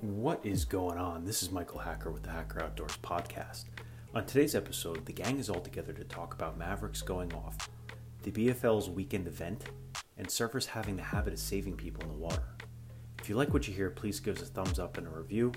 What 0.00 0.40
is 0.46 0.64
going 0.64 0.96
on? 0.96 1.26
This 1.26 1.42
is 1.42 1.50
Michael 1.50 1.78
Hacker 1.78 2.10
with 2.10 2.22
the 2.22 2.30
Hacker 2.30 2.62
Outdoors 2.62 2.96
podcast. 3.02 3.64
On 4.14 4.24
today's 4.24 4.54
episode, 4.54 5.04
the 5.04 5.12
gang 5.12 5.38
is 5.38 5.50
all 5.50 5.60
together 5.60 5.92
to 5.92 6.04
talk 6.04 6.32
about 6.32 6.56
Mavericks 6.56 7.02
going 7.02 7.30
off, 7.34 7.68
the 8.22 8.30
BFL's 8.30 8.88
weekend 8.88 9.26
event, 9.26 9.66
and 10.16 10.26
surfers 10.26 10.64
having 10.64 10.96
the 10.96 11.02
habit 11.02 11.34
of 11.34 11.38
saving 11.38 11.76
people 11.76 12.02
in 12.04 12.08
the 12.08 12.14
water. 12.14 12.56
If 13.20 13.28
you 13.28 13.36
like 13.36 13.52
what 13.52 13.68
you 13.68 13.74
hear, 13.74 13.90
please 13.90 14.20
give 14.20 14.38
us 14.38 14.42
a 14.42 14.46
thumbs 14.46 14.78
up 14.78 14.96
and 14.96 15.06
a 15.06 15.10
review. 15.10 15.52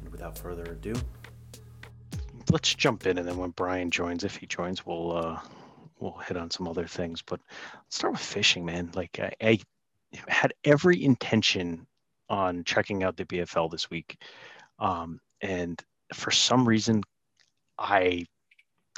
And 0.00 0.10
without 0.10 0.36
further 0.36 0.64
ado, 0.64 0.94
let's 2.50 2.74
jump 2.74 3.06
in, 3.06 3.18
and 3.18 3.28
then 3.28 3.36
when 3.36 3.50
Brian 3.50 3.92
joins, 3.92 4.24
if 4.24 4.34
he 4.34 4.46
joins, 4.46 4.84
we'll 4.84 5.16
uh, 5.16 5.38
we'll 6.00 6.18
hit 6.26 6.36
on 6.36 6.50
some 6.50 6.66
other 6.66 6.88
things. 6.88 7.22
But 7.22 7.38
let's 7.74 7.94
start 7.94 8.14
with 8.14 8.22
fishing, 8.22 8.64
man. 8.64 8.90
Like 8.96 9.20
I, 9.20 9.34
I 9.40 9.58
had 10.26 10.52
every 10.64 11.04
intention 11.04 11.86
on 12.28 12.64
checking 12.64 13.02
out 13.02 13.16
the 13.16 13.24
BFL 13.24 13.70
this 13.70 13.90
week. 13.90 14.20
Um, 14.78 15.20
and 15.40 15.80
for 16.12 16.30
some 16.30 16.66
reason, 16.66 17.02
I 17.78 18.26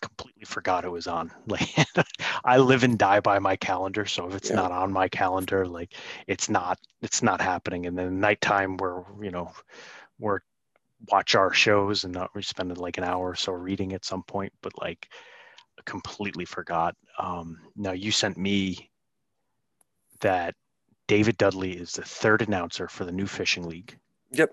completely 0.01 0.45
forgot 0.45 0.85
it 0.85 0.91
was 0.91 1.07
on. 1.07 1.31
Like 1.47 1.69
I 2.45 2.59
live 2.59 2.85
and 2.85 2.99
die 2.99 3.21
by 3.21 3.39
my 3.39 3.57
calendar. 3.57 4.05
So 4.07 4.29
if 4.29 4.35
it's 4.35 4.51
yeah. 4.51 4.57
not 4.57 4.73
on 4.73 4.93
my 4.93 5.09
calendar, 5.09 5.67
like 5.67 5.95
it's 6.27 6.49
not, 6.49 6.79
it's 7.03 7.23
not 7.23 7.41
happening. 7.41 7.87
And 7.87 7.97
then 7.97 8.21
nighttime 8.21 8.77
we're, 8.77 9.03
you 9.23 9.31
know, 9.31 9.53
we're 10.19 10.41
watch 11.11 11.35
our 11.35 11.53
shows 11.53 12.05
and 12.05 12.15
not 12.15 12.31
we 12.35 12.43
spend 12.43 12.77
like 12.79 12.99
an 12.99 13.05
hour 13.05 13.31
or 13.31 13.35
so 13.35 13.53
reading 13.53 13.93
at 13.93 14.05
some 14.05 14.23
point, 14.23 14.53
but 14.63 14.73
like 14.81 15.09
completely 15.85 16.45
forgot. 16.45 16.95
Um, 17.19 17.59
now 17.77 17.93
you 17.93 18.11
sent 18.11 18.37
me 18.37 18.91
that 20.21 20.55
David 21.07 21.37
Dudley 21.39 21.73
is 21.73 21.93
the 21.93 22.03
third 22.03 22.43
announcer 22.43 22.89
for 22.89 23.05
the 23.05 23.13
new 23.13 23.27
fishing 23.27 23.69
league. 23.69 23.97
Yep, 24.33 24.51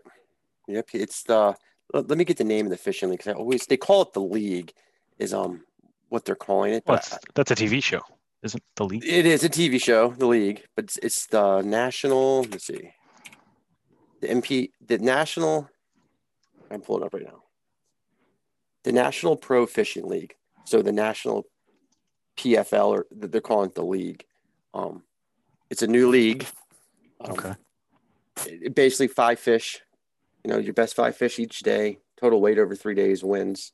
yep. 0.68 0.88
It's 0.94 1.24
the. 1.24 1.56
Let 1.94 2.18
me 2.18 2.24
get 2.24 2.38
the 2.38 2.44
name 2.44 2.66
of 2.66 2.72
the 2.72 2.78
fishing 2.78 3.10
league 3.10 3.20
because 3.20 3.34
I 3.34 3.38
always 3.38 3.66
they 3.66 3.78
call 3.78 4.04
it 4.04 4.14
the 4.14 4.22
league, 4.22 4.74
is 5.20 5.34
um 5.34 5.64
what 6.10 6.26
they're 6.26 6.36
calling 6.36 6.74
it. 6.74 6.84
Well, 6.86 7.02
that's 7.34 7.52
a 7.52 7.56
TV 7.56 7.82
show, 7.82 8.02
isn't 8.44 8.64
the 8.76 8.86
league? 8.86 9.04
It 9.04 9.26
is 9.26 9.44
a 9.44 9.50
TV 9.50 9.82
show, 9.82 10.10
the 10.12 10.28
league, 10.28 10.64
but 10.76 10.86
it's, 10.86 10.98
it's 10.98 11.26
the 11.28 11.62
national. 11.62 12.44
Let's 12.44 12.68
see, 12.68 12.94
the 14.22 14.28
MP, 14.28 14.72
the 14.86 14.98
national. 15.00 15.70
I'm 16.72 16.82
pulling 16.82 17.04
up 17.04 17.14
right 17.14 17.24
now. 17.24 17.44
The 18.84 18.92
National 18.92 19.38
Pro 19.38 19.66
Fishing 19.66 20.08
League. 20.08 20.36
So 20.66 20.82
the 20.82 20.92
national 20.92 21.46
PFL, 22.38 22.88
or 22.88 23.06
they're 23.12 23.42
calling 23.42 23.70
it 23.70 23.76
the 23.76 23.86
league. 23.86 24.26
Um, 24.74 25.04
it's 25.74 25.82
a 25.82 25.88
new 25.88 26.08
league. 26.08 26.46
Um, 27.20 27.32
okay. 27.32 27.56
It, 28.46 28.76
basically, 28.76 29.08
five 29.08 29.40
fish. 29.40 29.82
You 30.46 30.52
know, 30.52 30.60
your 30.60 30.76
best 30.76 30.96
five 30.96 31.18
fish 31.18 31.40
each 31.40 31.62
day. 31.62 31.98
Total 32.16 32.40
weight 32.40 32.60
over 32.60 32.76
three 32.76 32.94
days 32.94 33.24
wins. 33.24 33.72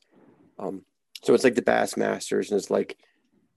Um, 0.58 0.86
so 1.22 1.34
it's 1.34 1.44
like 1.44 1.56
the 1.56 1.62
Bass 1.62 1.98
Masters, 1.98 2.50
and 2.50 2.58
it's 2.58 2.70
like 2.70 2.96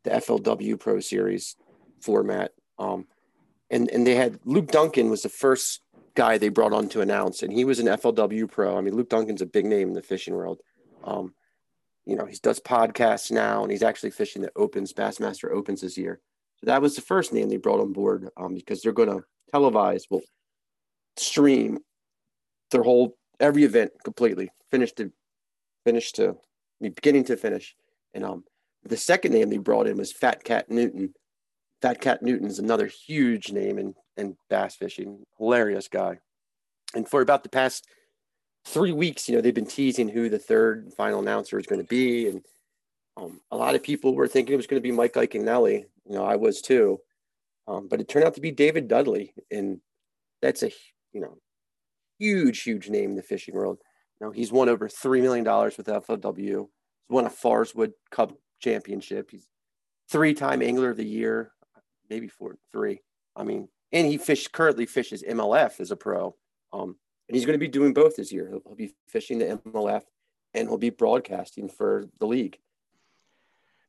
the 0.03 0.09
FLW 0.09 0.77
Pro 0.77 0.99
Series 0.99 1.55
format. 2.01 2.51
Um, 2.77 3.07
and 3.71 3.89
and 3.89 4.05
they 4.05 4.15
had 4.15 4.39
Luke 4.43 4.67
Duncan 4.67 5.09
was 5.09 5.23
the 5.23 5.29
first 5.29 5.81
guy 6.13 6.37
they 6.37 6.49
brought 6.49 6.73
on 6.73 6.89
to 6.89 6.99
announce, 6.99 7.43
and 7.43 7.53
he 7.53 7.63
was 7.63 7.79
an 7.79 7.87
FLW 7.87 8.51
Pro. 8.51 8.77
I 8.77 8.81
mean, 8.81 8.93
Luke 8.93 9.09
Duncan's 9.09 9.41
a 9.41 9.45
big 9.45 9.65
name 9.65 9.87
in 9.87 9.93
the 9.93 10.01
fishing 10.01 10.35
world. 10.35 10.59
Um, 11.05 11.33
you 12.05 12.17
know, 12.17 12.25
he 12.25 12.37
does 12.43 12.59
podcasts 12.59 13.31
now, 13.31 13.63
and 13.63 13.71
he's 13.71 13.83
actually 13.83 14.11
fishing 14.11 14.41
the 14.41 14.51
Opens, 14.57 14.91
Bassmaster 14.91 15.49
Opens 15.49 15.79
this 15.79 15.97
year. 15.97 16.19
That 16.63 16.81
was 16.81 16.95
the 16.95 17.01
first 17.01 17.33
name 17.33 17.49
they 17.49 17.57
brought 17.57 17.81
on 17.81 17.93
board 17.93 18.29
um, 18.37 18.55
because 18.55 18.81
they're 18.81 18.91
going 18.91 19.09
to 19.09 19.23
televise, 19.53 20.03
well, 20.09 20.21
stream 21.17 21.79
their 22.71 22.83
whole 22.83 23.17
every 23.39 23.63
event 23.63 23.91
completely, 24.03 24.49
finish 24.71 24.93
to 24.93 25.11
finish 25.85 26.11
to 26.13 26.37
beginning 26.81 27.25
to 27.25 27.37
finish. 27.37 27.75
And 28.13 28.23
um, 28.23 28.43
the 28.83 28.97
second 28.97 29.31
name 29.31 29.49
they 29.49 29.57
brought 29.57 29.87
in 29.87 29.97
was 29.97 30.11
Fat 30.11 30.43
Cat 30.43 30.69
Newton. 30.69 31.13
Fat 31.81 32.01
Cat 32.01 32.21
Newton 32.21 32.47
is 32.47 32.59
another 32.59 32.87
huge 32.87 33.51
name 33.51 33.77
in, 33.77 33.93
in 34.17 34.37
bass 34.49 34.75
fishing, 34.75 35.23
hilarious 35.37 35.87
guy. 35.87 36.19
And 36.95 37.07
for 37.07 37.21
about 37.21 37.43
the 37.43 37.49
past 37.49 37.87
three 38.65 38.91
weeks, 38.91 39.27
you 39.27 39.35
know, 39.35 39.41
they've 39.41 39.53
been 39.53 39.65
teasing 39.65 40.07
who 40.09 40.29
the 40.29 40.39
third 40.39 40.93
final 40.95 41.19
announcer 41.19 41.59
is 41.59 41.65
going 41.65 41.81
to 41.81 41.87
be. 41.87 42.29
And 42.29 42.45
um, 43.17 43.41
a 43.51 43.57
lot 43.57 43.75
of 43.75 43.83
people 43.83 44.15
were 44.15 44.27
thinking 44.27 44.53
it 44.53 44.57
was 44.57 44.67
going 44.67 44.81
to 44.81 44.87
be 44.87 44.91
Mike 44.91 45.13
Iaconelli. 45.13 45.85
You 46.05 46.15
know, 46.15 46.25
I 46.25 46.35
was 46.35 46.61
too. 46.61 46.99
Um, 47.67 47.87
but 47.87 48.01
it 48.01 48.07
turned 48.07 48.25
out 48.25 48.33
to 48.35 48.41
be 48.41 48.51
David 48.51 48.87
Dudley. 48.87 49.33
And 49.51 49.79
that's 50.41 50.63
a, 50.63 50.71
you 51.13 51.21
know, 51.21 51.37
huge, 52.19 52.61
huge 52.61 52.89
name 52.89 53.11
in 53.11 53.15
the 53.15 53.23
fishing 53.23 53.53
world. 53.53 53.79
You 54.19 54.27
know, 54.27 54.31
he's 54.31 54.51
won 54.51 54.69
over 54.69 54.87
$3 54.87 55.21
million 55.21 55.43
with 55.45 55.87
FLW. 55.87 56.37
He's 56.37 57.09
won 57.09 57.25
a 57.25 57.29
Forrest 57.29 57.75
Wood 57.75 57.93
Cup 58.11 58.33
championship. 58.59 59.31
He's 59.31 59.47
three-time 60.09 60.61
angler 60.61 60.91
of 60.91 60.97
the 60.97 61.05
year, 61.05 61.51
maybe 62.09 62.27
four, 62.27 62.57
three. 62.71 63.01
I 63.35 63.43
mean, 63.43 63.69
and 63.91 64.07
he 64.07 64.17
fish 64.17 64.47
currently 64.47 64.85
fishes 64.85 65.23
MLF 65.23 65.79
as 65.79 65.91
a 65.91 65.95
pro. 65.95 66.35
Um, 66.71 66.97
and 67.27 67.35
he's 67.35 67.45
going 67.45 67.57
to 67.57 67.65
be 67.65 67.67
doing 67.67 67.93
both 67.93 68.15
this 68.15 68.31
year. 68.31 68.49
He'll, 68.49 68.61
he'll 68.65 68.75
be 68.75 68.93
fishing 69.07 69.39
the 69.39 69.59
MLF 69.65 70.03
and 70.53 70.67
he'll 70.67 70.77
be 70.77 70.89
broadcasting 70.89 71.69
for 71.69 72.05
the 72.19 72.27
league. 72.27 72.57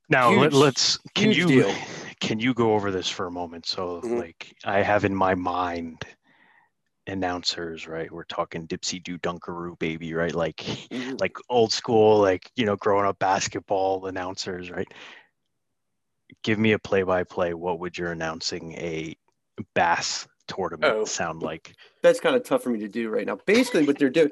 Now 0.08 0.30
huge, 0.30 0.52
let, 0.52 0.76
us 0.76 0.98
can 1.14 1.32
you 1.32 1.46
deal. 1.46 1.74
can 2.24 2.40
you 2.40 2.54
go 2.54 2.72
over 2.72 2.90
this 2.90 3.08
for 3.08 3.26
a 3.26 3.30
moment? 3.30 3.66
So 3.66 4.00
mm-hmm. 4.00 4.18
like 4.18 4.56
I 4.64 4.82
have 4.82 5.04
in 5.04 5.14
my 5.14 5.34
mind 5.34 6.04
announcers, 7.06 7.86
right? 7.86 8.10
We're 8.10 8.24
talking 8.24 8.66
Dipsy 8.66 9.02
Do 9.02 9.18
Dunkaroo 9.18 9.78
baby, 9.78 10.14
right? 10.14 10.34
Like 10.34 10.56
mm-hmm. 10.56 11.16
like 11.20 11.36
old 11.50 11.72
school, 11.72 12.18
like 12.18 12.50
you 12.56 12.64
know, 12.64 12.76
growing 12.76 13.06
up 13.06 13.18
basketball 13.18 14.06
announcers, 14.06 14.70
right? 14.70 14.88
Give 16.42 16.58
me 16.58 16.72
a 16.72 16.78
play 16.78 17.02
by 17.02 17.24
play. 17.24 17.52
What 17.52 17.78
would 17.80 17.96
your 17.96 18.12
announcing 18.12 18.72
a 18.72 19.14
bass 19.74 20.26
tournament 20.48 20.92
oh, 20.94 21.04
sound 21.04 21.42
like? 21.42 21.74
That's 22.02 22.20
kind 22.20 22.36
of 22.36 22.44
tough 22.44 22.62
for 22.62 22.70
me 22.70 22.80
to 22.80 22.88
do 22.88 23.10
right 23.10 23.26
now. 23.26 23.38
Basically, 23.46 23.86
what 23.86 23.98
they're 23.98 24.10
doing, 24.10 24.30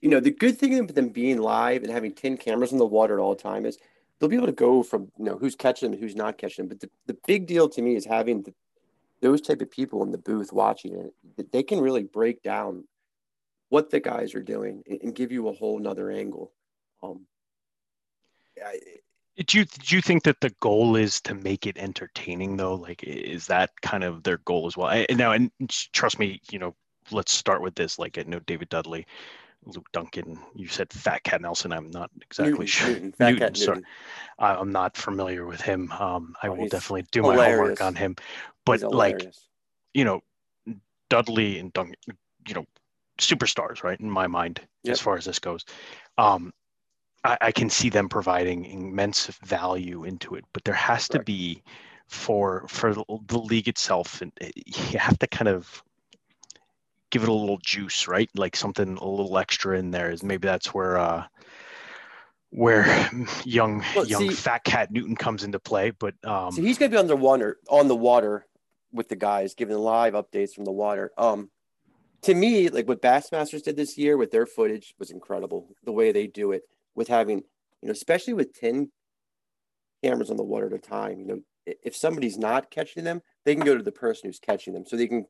you 0.00 0.08
know, 0.08 0.20
the 0.20 0.30
good 0.30 0.56
thing 0.56 0.78
about 0.78 0.94
them 0.94 1.08
being 1.08 1.38
live 1.38 1.82
and 1.82 1.92
having 1.92 2.12
10 2.12 2.36
cameras 2.36 2.70
in 2.70 2.78
the 2.78 2.86
water 2.86 3.18
at 3.18 3.20
all 3.20 3.34
the 3.34 3.42
time 3.42 3.66
is 3.66 3.78
they'll 4.18 4.28
be 4.28 4.36
able 4.36 4.46
to 4.46 4.52
go 4.52 4.82
from 4.82 5.10
you 5.18 5.24
know 5.24 5.38
who's 5.38 5.54
catching 5.54 5.86
them 5.86 5.94
and 5.94 6.02
who's 6.02 6.16
not 6.16 6.38
catching 6.38 6.64
them. 6.64 6.68
But 6.68 6.80
the, 6.80 6.90
the 7.06 7.18
big 7.26 7.46
deal 7.46 7.68
to 7.68 7.82
me 7.82 7.94
is 7.94 8.04
having 8.04 8.42
the, 8.42 8.54
those 9.20 9.40
type 9.40 9.60
of 9.60 9.70
people 9.70 10.02
in 10.02 10.12
the 10.12 10.18
booth 10.18 10.52
watching 10.52 10.94
it. 10.94 11.52
They 11.52 11.62
can 11.62 11.80
really 11.80 12.04
break 12.04 12.42
down 12.42 12.84
what 13.68 13.90
the 13.90 14.00
guys 14.00 14.34
are 14.34 14.42
doing 14.42 14.82
and, 14.86 15.00
and 15.02 15.14
give 15.14 15.32
you 15.32 15.48
a 15.48 15.52
whole 15.52 15.78
nother 15.78 16.10
angle. 16.10 16.52
Um, 17.02 17.26
I, 18.64 18.78
did 19.36 19.54
you 19.54 19.64
did 19.64 19.92
you 19.92 20.02
think 20.02 20.24
that 20.24 20.40
the 20.40 20.50
goal 20.60 20.96
is 20.96 21.20
to 21.22 21.34
make 21.34 21.66
it 21.66 21.78
entertaining 21.78 22.56
though? 22.56 22.74
Like, 22.74 23.04
is 23.04 23.46
that 23.46 23.70
kind 23.82 24.02
of 24.02 24.24
their 24.24 24.38
goal 24.38 24.66
as 24.66 24.76
well? 24.76 24.88
I, 24.88 25.06
now, 25.10 25.30
and 25.30 25.50
trust 25.92 26.18
me, 26.18 26.40
you 26.50 26.58
know, 26.58 26.74
let's 27.12 27.32
start 27.32 27.62
with 27.62 27.76
this. 27.76 28.00
Like, 28.00 28.18
I 28.18 28.24
know 28.26 28.40
David 28.40 28.68
Dudley 28.68 29.06
Luke 29.68 29.86
Duncan. 29.92 30.38
You 30.54 30.68
said 30.68 30.92
Fat 30.92 31.22
Cat 31.22 31.40
Nelson. 31.40 31.72
I'm 31.72 31.90
not 31.90 32.10
exactly 32.22 32.52
Newton, 32.52 32.66
sure. 32.66 32.88
Newton, 32.88 33.12
Fat 33.12 33.30
Newton, 33.30 33.48
Cat 33.48 33.56
sorry. 33.56 33.76
Newton. 33.76 33.90
I'm 34.38 34.72
not 34.72 34.96
familiar 34.96 35.46
with 35.46 35.60
him. 35.60 35.92
Um, 35.92 36.34
I 36.42 36.48
oh, 36.48 36.54
will 36.54 36.68
definitely 36.68 37.04
do 37.10 37.22
hilarious. 37.22 37.38
my 37.38 37.50
homework 37.50 37.80
on 37.82 37.94
him. 37.94 38.16
But 38.64 38.82
like, 38.82 39.32
you 39.94 40.04
know, 40.04 40.20
Dudley 41.10 41.58
and 41.58 41.72
Duncan, 41.72 41.96
you 42.46 42.54
know, 42.54 42.64
superstars, 43.18 43.82
right? 43.82 43.98
In 43.98 44.10
my 44.10 44.26
mind, 44.26 44.60
yep. 44.84 44.92
as 44.92 45.00
far 45.00 45.16
as 45.16 45.24
this 45.24 45.38
goes, 45.38 45.64
um, 46.16 46.52
I, 47.24 47.38
I, 47.40 47.52
can 47.52 47.68
see 47.68 47.88
them 47.88 48.08
providing 48.08 48.64
immense 48.66 49.26
value 49.44 50.04
into 50.04 50.34
it. 50.34 50.44
But 50.52 50.64
there 50.64 50.74
has 50.74 51.08
to 51.08 51.22
be 51.22 51.62
for 52.06 52.64
for 52.68 52.94
the, 52.94 53.04
the 53.26 53.38
league 53.38 53.68
itself, 53.68 54.22
and 54.22 54.32
you 54.40 54.98
have 54.98 55.18
to 55.18 55.26
kind 55.26 55.48
of 55.48 55.82
give 57.10 57.22
it 57.22 57.28
a 57.28 57.32
little 57.32 57.58
juice, 57.58 58.08
right? 58.08 58.30
Like 58.34 58.56
something 58.56 58.96
a 58.96 59.08
little 59.08 59.38
extra 59.38 59.78
in 59.78 59.90
there 59.90 60.10
is 60.10 60.22
maybe 60.22 60.46
that's 60.46 60.72
where 60.74 60.98
uh 60.98 61.24
where 62.50 63.10
young 63.44 63.84
well, 63.94 64.06
young 64.06 64.28
see, 64.28 64.34
fat 64.34 64.64
cat 64.64 64.90
Newton 64.90 65.16
comes 65.16 65.44
into 65.44 65.58
play. 65.58 65.90
But 65.90 66.14
um 66.24 66.52
so 66.52 66.62
he's 66.62 66.78
gonna 66.78 66.90
be 66.90 66.96
on 66.96 67.06
the 67.06 67.16
water 67.16 67.58
on 67.68 67.88
the 67.88 67.96
water 67.96 68.46
with 68.92 69.08
the 69.08 69.16
guys, 69.16 69.54
giving 69.54 69.76
live 69.76 70.14
updates 70.14 70.54
from 70.54 70.64
the 70.64 70.72
water. 70.72 71.12
Um 71.18 71.50
to 72.22 72.34
me, 72.34 72.68
like 72.68 72.88
what 72.88 73.02
Bassmasters 73.02 73.62
did 73.62 73.76
this 73.76 73.96
year 73.96 74.16
with 74.16 74.30
their 74.30 74.46
footage 74.46 74.94
was 74.98 75.10
incredible. 75.10 75.68
The 75.84 75.92
way 75.92 76.12
they 76.12 76.26
do 76.26 76.52
it 76.52 76.62
with 76.94 77.08
having, 77.08 77.38
you 77.80 77.86
know, 77.86 77.92
especially 77.92 78.34
with 78.34 78.58
10 78.58 78.90
cameras 80.02 80.30
on 80.30 80.36
the 80.36 80.42
water 80.42 80.66
at 80.66 80.72
a 80.72 80.78
time, 80.78 81.20
you 81.20 81.26
know, 81.26 81.40
if 81.64 81.94
somebody's 81.94 82.38
not 82.38 82.70
catching 82.70 83.04
them, 83.04 83.22
they 83.44 83.54
can 83.54 83.64
go 83.64 83.76
to 83.76 83.82
the 83.82 83.92
person 83.92 84.28
who's 84.28 84.38
catching 84.38 84.72
them. 84.72 84.84
So 84.86 84.96
they 84.96 85.06
can 85.06 85.26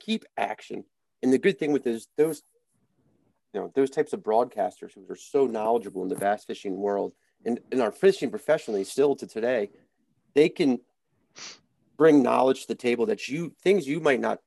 keep 0.00 0.24
action. 0.36 0.84
And 1.22 1.32
the 1.32 1.38
good 1.38 1.58
thing 1.58 1.72
with 1.72 1.84
those 1.84 2.08
those 2.16 2.42
you 3.52 3.60
know 3.60 3.72
those 3.74 3.90
types 3.90 4.12
of 4.12 4.20
broadcasters 4.20 4.94
who 4.94 5.04
are 5.08 5.16
so 5.16 5.46
knowledgeable 5.46 6.02
in 6.02 6.08
the 6.08 6.16
bass 6.16 6.44
fishing 6.44 6.76
world 6.76 7.12
and, 7.44 7.60
and 7.70 7.80
are 7.80 7.92
fishing 7.92 8.30
professionally 8.30 8.84
still 8.84 9.14
to 9.16 9.26
today, 9.26 9.70
they 10.34 10.48
can 10.48 10.80
bring 11.96 12.22
knowledge 12.22 12.62
to 12.62 12.68
the 12.68 12.74
table 12.74 13.06
that 13.06 13.28
you 13.28 13.54
things 13.62 13.86
you 13.86 14.00
might 14.00 14.20
not 14.20 14.38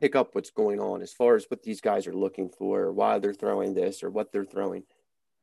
pick 0.00 0.14
up 0.14 0.34
what's 0.34 0.50
going 0.50 0.80
on 0.80 1.02
as 1.02 1.12
far 1.12 1.36
as 1.36 1.46
what 1.48 1.62
these 1.62 1.80
guys 1.80 2.06
are 2.06 2.14
looking 2.14 2.48
for, 2.48 2.82
or 2.82 2.92
why 2.92 3.18
they're 3.18 3.34
throwing 3.34 3.74
this 3.74 4.02
or 4.02 4.10
what 4.10 4.32
they're 4.32 4.44
throwing. 4.44 4.82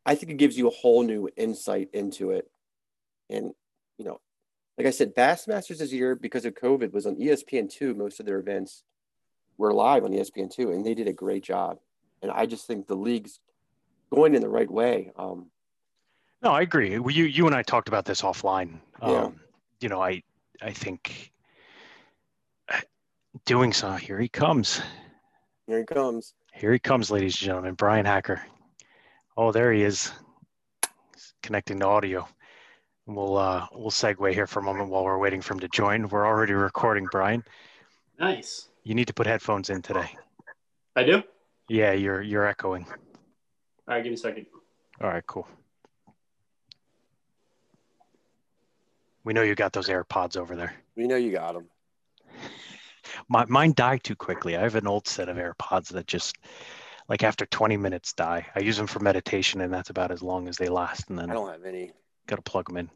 I 0.05 0.15
think 0.15 0.31
it 0.31 0.37
gives 0.37 0.57
you 0.57 0.67
a 0.67 0.71
whole 0.71 1.03
new 1.03 1.29
insight 1.37 1.89
into 1.93 2.31
it. 2.31 2.49
And, 3.29 3.53
you 3.97 4.05
know, 4.05 4.19
like 4.77 4.87
I 4.87 4.91
said, 4.91 5.15
Bassmasters 5.15 5.77
this 5.77 5.93
year, 5.93 6.15
because 6.15 6.45
of 6.45 6.55
COVID, 6.55 6.91
was 6.91 7.05
on 7.05 7.15
ESPN2. 7.15 7.95
Most 7.95 8.19
of 8.19 8.25
their 8.25 8.39
events 8.39 8.83
were 9.57 9.73
live 9.73 10.03
on 10.03 10.11
ESPN2, 10.11 10.73
and 10.73 10.85
they 10.85 10.93
did 10.93 11.07
a 11.07 11.13
great 11.13 11.43
job. 11.43 11.79
And 12.21 12.31
I 12.31 12.45
just 12.45 12.67
think 12.67 12.87
the 12.87 12.95
league's 12.95 13.39
going 14.13 14.35
in 14.35 14.41
the 14.41 14.49
right 14.49 14.69
way. 14.69 15.11
Um, 15.17 15.47
no, 16.41 16.51
I 16.51 16.61
agree. 16.61 16.91
You 16.91 17.09
you 17.09 17.45
and 17.45 17.55
I 17.55 17.63
talked 17.63 17.87
about 17.87 18.05
this 18.05 18.21
offline. 18.21 18.79
Um, 19.01 19.11
yeah. 19.11 19.29
You 19.81 19.89
know, 19.89 20.01
I 20.01 20.23
I 20.61 20.71
think 20.71 21.31
doing 23.45 23.73
so. 23.73 23.93
Here 23.93 24.19
he 24.19 24.27
comes. 24.27 24.81
Here 25.67 25.79
he 25.79 25.85
comes. 25.85 26.33
Here 26.53 26.71
he 26.71 26.79
comes, 26.79 27.09
ladies 27.09 27.33
and 27.35 27.45
gentlemen. 27.45 27.73
Brian 27.75 28.05
Hacker. 28.05 28.41
Oh, 29.35 29.51
there 29.51 29.71
he 29.73 29.83
is. 29.83 30.11
He's 31.13 31.33
connecting 31.41 31.79
to 31.79 31.87
audio. 31.87 32.27
We'll 33.05 33.37
uh, 33.37 33.67
we'll 33.73 33.91
segue 33.91 34.33
here 34.33 34.47
for 34.47 34.59
a 34.59 34.63
moment 34.63 34.89
while 34.89 35.03
we're 35.03 35.17
waiting 35.17 35.41
for 35.41 35.53
him 35.53 35.59
to 35.61 35.67
join. 35.67 36.07
We're 36.07 36.25
already 36.25 36.53
recording, 36.53 37.07
Brian. 37.11 37.43
Nice. 38.19 38.69
You 38.83 38.95
need 38.95 39.07
to 39.07 39.13
put 39.13 39.27
headphones 39.27 39.69
in 39.69 39.81
today. 39.81 40.09
I 40.95 41.03
do. 41.03 41.23
Yeah, 41.69 41.93
you're 41.93 42.21
you're 42.21 42.45
echoing. 42.45 42.85
All 42.85 43.95
right, 43.95 44.03
give 44.03 44.11
me 44.11 44.15
a 44.15 44.17
second. 44.17 44.45
All 45.01 45.09
right, 45.09 45.25
cool. 45.25 45.47
We 49.23 49.33
know 49.33 49.41
you 49.41 49.55
got 49.55 49.71
those 49.71 49.87
AirPods 49.87 50.35
over 50.35 50.55
there. 50.55 50.73
We 50.95 51.07
know 51.07 51.15
you 51.15 51.31
got 51.31 51.53
them. 51.53 51.67
My, 53.29 53.45
mine 53.45 53.73
die 53.75 53.97
too 53.97 54.15
quickly. 54.15 54.57
I 54.57 54.61
have 54.61 54.75
an 54.75 54.87
old 54.87 55.07
set 55.07 55.29
of 55.29 55.37
AirPods 55.37 55.89
that 55.89 56.07
just, 56.07 56.35
like 57.07 57.23
after 57.23 57.45
20 57.45 57.77
minutes, 57.77 58.13
die. 58.13 58.45
I 58.55 58.59
use 58.59 58.75
them 58.75 58.87
for 58.87 58.99
meditation, 58.99 59.61
and 59.61 59.73
that's 59.73 59.89
about 59.89 60.11
as 60.11 60.21
long 60.21 60.49
as 60.49 60.57
they 60.57 60.67
last. 60.67 61.09
And 61.09 61.17
then 61.17 61.29
I 61.29 61.33
don't 61.33 61.49
have 61.49 61.63
any. 61.63 61.91
Got 62.27 62.37
to 62.37 62.41
plug 62.41 62.67
them 62.67 62.77
in. 62.77 62.89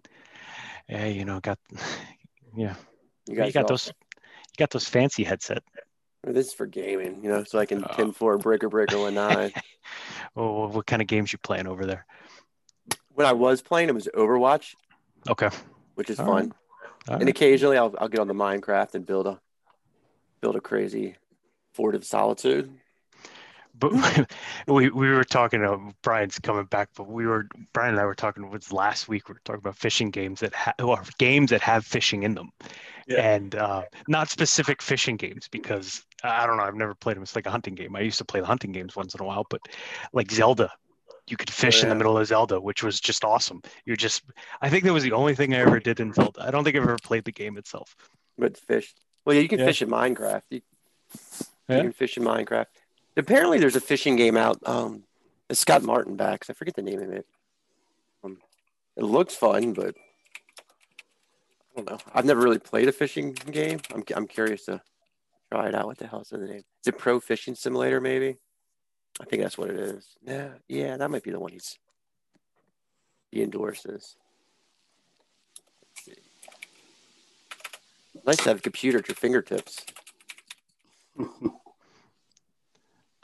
Yeah, 0.90 1.06
you 1.06 1.26
know, 1.26 1.40
got 1.40 1.60
yeah. 2.56 2.76
You, 3.28 3.44
you 3.44 3.52
got 3.52 3.68
those. 3.68 3.92
Got 4.58 4.72
those 4.72 4.88
fancy 4.88 5.24
headset. 5.24 5.64
This 6.24 6.48
is 6.48 6.54
for 6.54 6.66
gaming, 6.66 7.24
you 7.24 7.30
know, 7.30 7.44
so 7.44 7.60
I 7.60 7.66
can 7.66 7.84
uh, 7.84 7.88
pin 7.90 8.12
for 8.12 8.38
breaker 8.38 8.70
breaker 8.70 8.98
one 8.98 9.14
nine. 9.14 9.54
oh, 10.36 10.68
what 10.70 10.86
kind 10.86 11.02
of 11.02 11.08
games 11.08 11.32
you 11.32 11.40
playing 11.40 11.68
over 11.68 11.86
there? 11.86 12.06
When 13.14 13.26
I 13.26 13.34
was 13.34 13.62
playing, 13.62 13.90
it 13.90 13.96
was 13.96 14.10
Overwatch. 14.14 14.76
Okay. 15.30 15.50
Which 15.96 16.10
is 16.10 16.20
All 16.20 16.26
fun. 16.26 16.54
Right. 17.10 17.22
and 17.22 17.30
occasionally, 17.30 17.78
I'll 17.78 17.96
I'll 18.00 18.10
get 18.10 18.20
on 18.20 18.28
the 18.28 18.34
Minecraft 18.34 18.96
and 18.96 19.06
build 19.06 19.28
a 19.28 19.40
build 20.42 20.56
a 20.56 20.62
crazy 20.62 21.16
fort 21.74 21.96
of 21.96 22.04
solitude 22.04 22.72
but 23.80 23.94
we 24.68 24.90
we 24.90 25.10
were 25.10 25.24
talking 25.24 25.62
to 25.62 25.94
Brian's 26.02 26.40
coming 26.40 26.66
back, 26.66 26.90
but 26.96 27.08
we 27.08 27.26
were 27.26 27.48
Brian 27.74 27.94
and 27.94 28.00
I 28.00 28.06
were 28.06 28.16
talking 28.16 28.50
was 28.50 28.72
last 28.72 29.08
week. 29.08 29.30
We 29.30 29.34
were 29.34 29.42
talking 29.44 29.60
about 29.60 29.78
fishing 29.78 30.10
games 30.12 30.40
that 30.42 30.54
ha- 30.54 30.74
or 30.80 31.04
games 31.18 31.52
that 31.52 31.62
have 31.62 31.86
fishing 31.86 32.24
in 32.24 32.36
them, 32.36 32.52
yeah. 33.08 33.36
and 33.36 33.56
uh, 33.56 33.84
not 34.08 34.30
specific 34.30 34.82
fishing 34.82 35.18
games 35.18 35.48
because 35.50 36.04
I 36.24 36.46
don't 36.46 36.58
know. 36.58 36.64
I've 36.64 36.76
never 36.76 36.96
played 36.96 37.16
them. 37.16 37.24
It's 37.24 37.36
like 37.36 37.46
a 37.46 37.52
hunting 37.52 37.76
game. 37.76 37.96
I 37.96 38.02
used 38.02 38.18
to 38.20 38.26
play 38.26 38.40
the 38.40 38.48
hunting 38.48 38.72
games 38.72 38.96
once 38.96 39.14
in 39.14 39.22
a 39.22 39.26
while, 39.26 39.46
but 39.50 39.62
like 40.14 40.32
Zelda, 40.32 40.72
you 41.28 41.38
could 41.38 41.50
fish 41.50 41.78
oh, 41.78 41.78
yeah. 41.80 41.84
in 41.84 41.90
the 41.90 41.96
middle 41.96 42.18
of 42.18 42.26
Zelda, 42.28 42.60
which 42.60 42.84
was 42.84 43.00
just 43.00 43.24
awesome. 43.24 43.62
You're 43.86 43.96
just 43.96 44.24
I 44.62 44.70
think 44.70 44.84
that 44.86 44.94
was 44.94 45.04
the 45.04 45.14
only 45.14 45.36
thing 45.36 45.54
I 45.54 45.60
ever 45.60 45.80
did 45.80 46.00
in 46.00 46.14
Zelda. 46.14 46.44
I 46.44 46.52
don't 46.52 46.64
think 46.64 46.76
I've 46.76 46.84
ever 46.84 46.98
played 47.04 47.26
the 47.26 47.32
game 47.32 47.58
itself. 47.58 47.96
But 48.38 48.58
fish. 48.58 48.94
Well, 49.26 49.36
yeah, 49.36 49.42
you 49.42 49.50
can 49.50 49.60
yeah. 49.60 49.66
fish 49.66 49.82
in 49.82 49.90
Minecraft. 49.90 50.44
You, 50.50 50.62
you 51.70 51.82
can 51.82 51.92
fish 51.92 52.16
in 52.16 52.24
Minecraft. 52.24 52.68
Apparently, 53.18 53.58
there's 53.58 53.76
a 53.76 53.82
fishing 53.82 54.16
game 54.16 54.38
out. 54.38 54.60
Um, 54.66 55.04
Scott 55.52 55.84
Martin 55.84 56.16
backs. 56.16 56.50
I 56.50 56.54
forget 56.54 56.76
the 56.76 56.84
name 56.84 57.02
of 57.02 57.12
it. 57.12 57.26
Um, 58.24 58.38
it 58.96 59.04
looks 59.04 59.36
fun, 59.36 59.74
but 59.74 59.96
I 61.76 61.82
don't 61.82 61.90
know. 61.90 61.98
I've 62.14 62.26
never 62.26 62.42
really 62.42 62.60
played 62.60 62.88
a 62.88 62.92
fishing 62.92 63.34
game. 63.34 63.80
I'm 63.94 64.04
I'm 64.16 64.28
curious 64.28 64.66
to 64.66 64.82
try 65.52 65.68
it 65.68 65.76
out. 65.76 65.88
What 65.88 65.98
the 65.98 66.08
hell 66.08 66.22
is 66.22 66.30
the 66.30 66.38
name? 66.38 66.58
Is 66.58 66.88
it 66.88 66.98
Pro 66.98 67.20
Fishing 67.20 67.56
Simulator? 67.56 68.00
Maybe. 68.00 68.38
I 69.20 69.26
think 69.26 69.42
that's 69.42 69.58
what 69.58 69.72
it 69.72 69.78
is. 69.78 70.16
Yeah, 70.24 70.50
yeah, 70.68 70.98
that 70.98 71.10
might 71.10 71.24
be 71.24 71.32
the 71.32 71.40
one 71.40 71.52
he's 71.52 71.80
he 73.32 73.42
endorses. 73.42 74.16
Nice 78.26 78.38
to 78.38 78.44
have 78.50 78.58
a 78.58 78.62
computer 78.62 79.00
at 79.00 79.08
your 79.08 79.16
fingertips. 79.16 79.86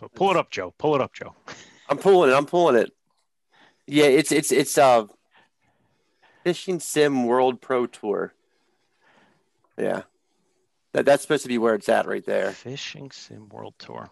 But 0.03 0.15
pull 0.15 0.31
it 0.31 0.37
up, 0.37 0.51
Joe. 0.51 0.73
Pull 0.77 0.95
it 0.95 1.01
up, 1.01 1.13
Joe. 1.13 1.33
I'm 1.87 1.97
pulling 1.97 2.29
it. 2.29 2.33
I'm 2.33 2.45
pulling 2.45 2.75
it. 2.75 2.91
Yeah, 3.87 4.05
it's 4.05 4.33
it's 4.33 4.51
it's 4.51 4.77
uh 4.77 5.05
Fishing 6.43 6.81
Sim 6.81 7.25
World 7.25 7.61
Pro 7.61 7.87
Tour. 7.87 8.33
Yeah. 9.77 10.01
That, 10.91 11.05
that's 11.05 11.21
supposed 11.21 11.43
to 11.43 11.47
be 11.47 11.57
where 11.57 11.73
it's 11.73 11.87
at 11.87 12.05
right 12.05 12.25
there. 12.25 12.51
Fishing 12.51 13.11
Sim 13.11 13.47
World 13.47 13.75
Tour. 13.79 14.09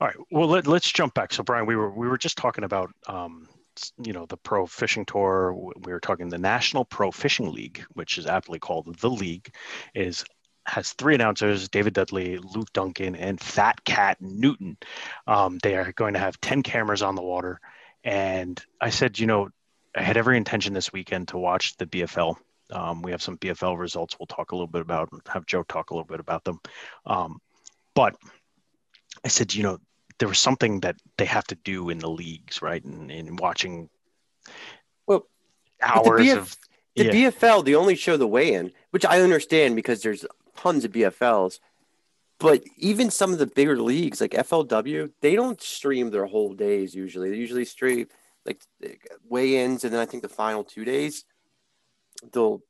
All 0.00 0.08
right. 0.08 0.16
Well, 0.32 0.48
let, 0.48 0.66
let's 0.66 0.90
jump 0.90 1.14
back. 1.14 1.32
So, 1.32 1.44
Brian, 1.44 1.64
we 1.64 1.76
were 1.76 1.90
we 1.92 2.08
were 2.08 2.18
just 2.18 2.36
talking 2.36 2.64
about 2.64 2.90
um, 3.06 3.48
you 4.02 4.12
know 4.12 4.26
the 4.26 4.36
Pro 4.36 4.66
Fishing 4.66 5.04
Tour. 5.04 5.54
We 5.54 5.92
were 5.92 6.00
talking 6.00 6.28
the 6.28 6.38
National 6.38 6.84
Pro 6.84 7.12
Fishing 7.12 7.52
League, 7.52 7.84
which 7.92 8.18
is 8.18 8.26
aptly 8.26 8.58
called 8.58 8.98
the 8.98 9.10
League, 9.10 9.54
is 9.94 10.24
has 10.64 10.92
three 10.92 11.14
announcers 11.14 11.68
David 11.68 11.94
Dudley, 11.94 12.38
Luke 12.38 12.72
Duncan, 12.72 13.16
and 13.16 13.40
Fat 13.40 13.84
Cat 13.84 14.18
Newton. 14.20 14.76
Um, 15.26 15.58
they 15.62 15.76
are 15.76 15.92
going 15.92 16.14
to 16.14 16.20
have 16.20 16.40
10 16.40 16.62
cameras 16.62 17.02
on 17.02 17.14
the 17.14 17.22
water. 17.22 17.60
And 18.04 18.62
I 18.80 18.90
said, 18.90 19.18
you 19.18 19.26
know, 19.26 19.50
I 19.94 20.02
had 20.02 20.16
every 20.16 20.36
intention 20.36 20.72
this 20.72 20.92
weekend 20.92 21.28
to 21.28 21.38
watch 21.38 21.76
the 21.76 21.86
BFL. 21.86 22.36
Um, 22.70 23.02
we 23.02 23.10
have 23.10 23.22
some 23.22 23.36
BFL 23.36 23.78
results 23.78 24.16
we'll 24.18 24.26
talk 24.26 24.52
a 24.52 24.54
little 24.54 24.66
bit 24.66 24.80
about, 24.80 25.12
and 25.12 25.20
have 25.28 25.46
Joe 25.46 25.62
talk 25.62 25.90
a 25.90 25.94
little 25.94 26.06
bit 26.06 26.20
about 26.20 26.44
them. 26.44 26.60
Um, 27.04 27.40
but 27.94 28.16
I 29.24 29.28
said, 29.28 29.54
you 29.54 29.62
know, 29.62 29.78
there 30.18 30.28
was 30.28 30.38
something 30.38 30.80
that 30.80 30.96
they 31.18 31.24
have 31.26 31.46
to 31.48 31.54
do 31.56 31.90
in 31.90 31.98
the 31.98 32.08
leagues, 32.08 32.62
right? 32.62 32.82
And 32.82 33.10
in 33.10 33.36
watching 33.36 33.90
well, 35.06 35.26
hours 35.82 36.20
the 36.20 36.28
BF- 36.28 36.36
of 36.36 36.56
the 36.96 37.04
yeah. 37.04 37.30
BFL, 37.30 37.64
they 37.64 37.74
only 37.74 37.96
show 37.96 38.16
the 38.16 38.26
weigh-in, 38.26 38.72
which 38.90 39.04
I 39.04 39.20
understand 39.20 39.76
because 39.76 40.02
there's 40.02 40.24
tons 40.62 40.84
of 40.84 40.92
BFLs. 40.92 41.58
But 42.38 42.62
even 42.76 43.10
some 43.10 43.32
of 43.32 43.38
the 43.38 43.46
bigger 43.46 43.80
leagues 43.80 44.20
like 44.20 44.32
FLW, 44.32 45.10
they 45.20 45.36
don't 45.36 45.60
stream 45.60 46.10
their 46.10 46.26
whole 46.26 46.54
days 46.54 46.94
usually. 46.94 47.30
They 47.30 47.36
usually 47.36 47.64
stream 47.64 48.08
like 48.44 48.60
weigh-ins 49.28 49.84
and 49.84 49.92
then 49.92 50.00
I 50.00 50.06
think 50.06 50.22
the 50.22 50.28
final 50.28 50.64
two 50.64 50.84
days 50.84 51.24
they'll 52.32 52.62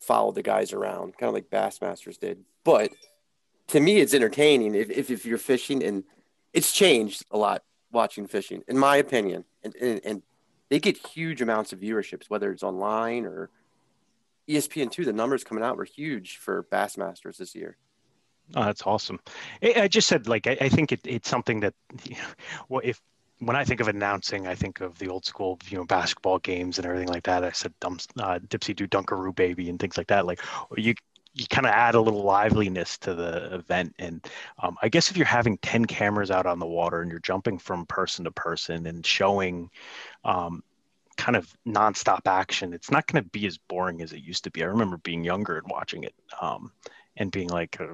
follow 0.00 0.32
the 0.32 0.42
guys 0.42 0.72
around, 0.72 1.16
kind 1.16 1.28
of 1.28 1.34
like 1.34 1.50
Bassmasters 1.50 2.18
did. 2.18 2.44
But 2.64 2.90
to 3.68 3.80
me, 3.80 3.98
it's 3.98 4.14
entertaining 4.14 4.74
if, 4.74 4.90
if, 4.90 5.10
if 5.10 5.26
you're 5.26 5.38
fishing, 5.38 5.82
and 5.82 6.04
it's 6.52 6.72
changed 6.72 7.24
a 7.30 7.38
lot 7.38 7.62
watching 7.90 8.26
fishing, 8.26 8.62
in 8.68 8.78
my 8.78 8.96
opinion. 8.96 9.44
And, 9.64 9.74
and, 9.76 10.00
and 10.04 10.22
they 10.68 10.78
get 10.78 10.96
huge 10.98 11.42
amounts 11.42 11.72
of 11.72 11.80
viewerships, 11.80 12.28
whether 12.28 12.52
it's 12.52 12.62
online 12.62 13.24
or 13.24 13.50
ESPN 14.48 14.90
two, 14.90 15.04
the 15.04 15.12
numbers 15.12 15.44
coming 15.44 15.64
out 15.64 15.76
were 15.76 15.84
huge 15.84 16.38
for 16.38 16.66
Bassmasters 16.70 17.36
this 17.36 17.54
year. 17.54 17.76
Oh, 18.54 18.64
that's 18.64 18.86
awesome. 18.86 19.18
I 19.62 19.88
just 19.88 20.06
said 20.06 20.28
like 20.28 20.46
I, 20.46 20.56
I 20.60 20.68
think 20.68 20.92
it, 20.92 21.00
it's 21.04 21.28
something 21.28 21.60
that 21.60 21.74
you 22.04 22.16
know, 22.16 22.28
well, 22.68 22.80
if 22.84 23.00
when 23.38 23.56
I 23.56 23.64
think 23.64 23.80
of 23.80 23.88
announcing, 23.88 24.46
I 24.46 24.54
think 24.54 24.80
of 24.80 24.98
the 24.98 25.08
old 25.08 25.26
school, 25.26 25.58
you 25.68 25.76
know, 25.76 25.84
basketball 25.84 26.38
games 26.38 26.78
and 26.78 26.86
everything 26.86 27.08
like 27.08 27.24
that. 27.24 27.44
I 27.44 27.50
said 27.50 27.74
uh, 27.82 27.90
Dipsy 28.48 28.74
do 28.74 28.86
Dunkaroo 28.86 29.34
baby 29.34 29.68
and 29.68 29.78
things 29.78 29.98
like 29.98 30.06
that. 30.06 30.26
Like 30.26 30.40
you 30.76 30.94
you 31.36 31.46
kind 31.46 31.66
of 31.66 31.72
add 31.72 31.94
a 31.94 32.00
little 32.00 32.22
liveliness 32.22 32.96
to 32.96 33.14
the 33.14 33.54
event. 33.54 33.94
And 33.98 34.26
um, 34.62 34.78
I 34.80 34.88
guess 34.88 35.10
if 35.10 35.18
you're 35.18 35.26
having 35.26 35.58
10 35.58 35.84
cameras 35.84 36.30
out 36.30 36.46
on 36.46 36.58
the 36.58 36.66
water 36.66 37.02
and 37.02 37.10
you're 37.10 37.20
jumping 37.20 37.58
from 37.58 37.84
person 37.84 38.24
to 38.24 38.30
person 38.30 38.86
and 38.86 39.04
showing 39.04 39.68
um, 40.24 40.62
kind 41.16 41.36
of 41.36 41.52
nonstop 41.66 42.26
action, 42.26 42.72
it's 42.72 42.90
not 42.90 43.06
going 43.06 43.22
to 43.22 43.30
be 43.30 43.46
as 43.46 43.58
boring 43.58 44.02
as 44.02 44.12
it 44.12 44.22
used 44.22 44.44
to 44.44 44.50
be. 44.50 44.62
I 44.62 44.66
remember 44.66 44.98
being 44.98 45.24
younger 45.24 45.58
and 45.58 45.66
watching 45.68 46.04
it 46.04 46.14
um, 46.40 46.72
and 47.16 47.30
being 47.30 47.48
like, 47.48 47.80
uh, 47.80 47.86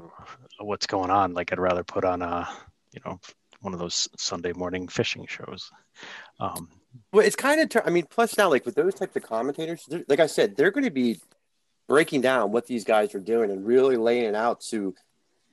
"What's 0.60 0.86
going 0.86 1.10
on?" 1.10 1.34
Like 1.34 1.52
I'd 1.52 1.58
rather 1.58 1.84
put 1.84 2.04
on 2.04 2.22
a, 2.22 2.48
you 2.92 3.00
know, 3.04 3.20
one 3.60 3.72
of 3.72 3.78
those 3.78 4.08
Sunday 4.16 4.52
morning 4.52 4.88
fishing 4.88 5.26
shows. 5.26 5.70
Um, 6.40 6.68
well, 7.12 7.24
it's 7.24 7.36
kind 7.36 7.60
of. 7.60 7.68
Ter- 7.68 7.84
I 7.86 7.90
mean, 7.90 8.06
plus 8.10 8.36
now, 8.36 8.50
like 8.50 8.66
with 8.66 8.74
those 8.74 8.94
types 8.94 9.16
of 9.16 9.22
commentators, 9.22 9.88
like 10.08 10.20
I 10.20 10.26
said, 10.26 10.56
they're 10.56 10.70
going 10.70 10.84
to 10.84 10.90
be 10.90 11.20
breaking 11.88 12.20
down 12.20 12.52
what 12.52 12.66
these 12.66 12.84
guys 12.84 13.14
are 13.14 13.20
doing 13.20 13.50
and 13.50 13.66
really 13.66 13.96
laying 13.96 14.24
it 14.24 14.34
out 14.34 14.60
to 14.60 14.94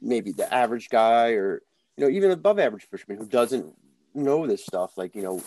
maybe 0.02 0.32
the 0.32 0.52
average 0.54 0.90
guy 0.90 1.32
or 1.32 1.62
you 1.98 2.06
know 2.06 2.10
even 2.10 2.32
above 2.32 2.60
average 2.60 2.88
fisherman 2.90 3.18
who 3.18 3.26
doesn't 3.26 3.74
know 4.14 4.48
this 4.48 4.66
stuff. 4.66 4.98
Like 4.98 5.16
you 5.16 5.22
know, 5.22 5.42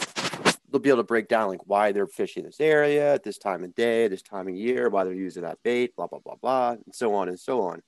they'll 0.73 0.81
be 0.81 0.88
able 0.88 0.99
to 0.99 1.05
break 1.05 1.29
down 1.29 1.49
like 1.49 1.67
why 1.67 1.93
they're 1.93 2.07
fishing 2.07 2.45
this 2.45 2.61
area 2.61 3.14
at 3.14 3.23
this 3.23 3.38
time 3.38 3.62
of 3.62 3.75
day, 3.75 4.09
this 4.09 4.23
time 4.23 4.49
of 4.49 4.55
year, 4.55 4.88
why 4.88 5.05
they're 5.05 5.12
using 5.12 5.43
that 5.43 5.59
bait, 5.62 5.95
blah 5.95 6.07
blah 6.07 6.19
blah 6.19 6.37
blah, 6.37 6.71
and 6.71 6.95
so 6.95 7.14
on 7.14 7.29
and 7.29 7.38
so 7.38 7.62
on. 7.62 7.83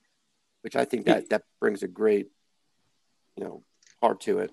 Which 0.61 0.75
I 0.75 0.85
think 0.85 1.05
that 1.05 1.29
that 1.29 1.43
brings 1.59 1.83
a 1.83 1.87
great 1.87 2.29
you 3.35 3.43
know, 3.43 3.63
hard 4.01 4.19
to 4.21 4.39
it. 4.39 4.51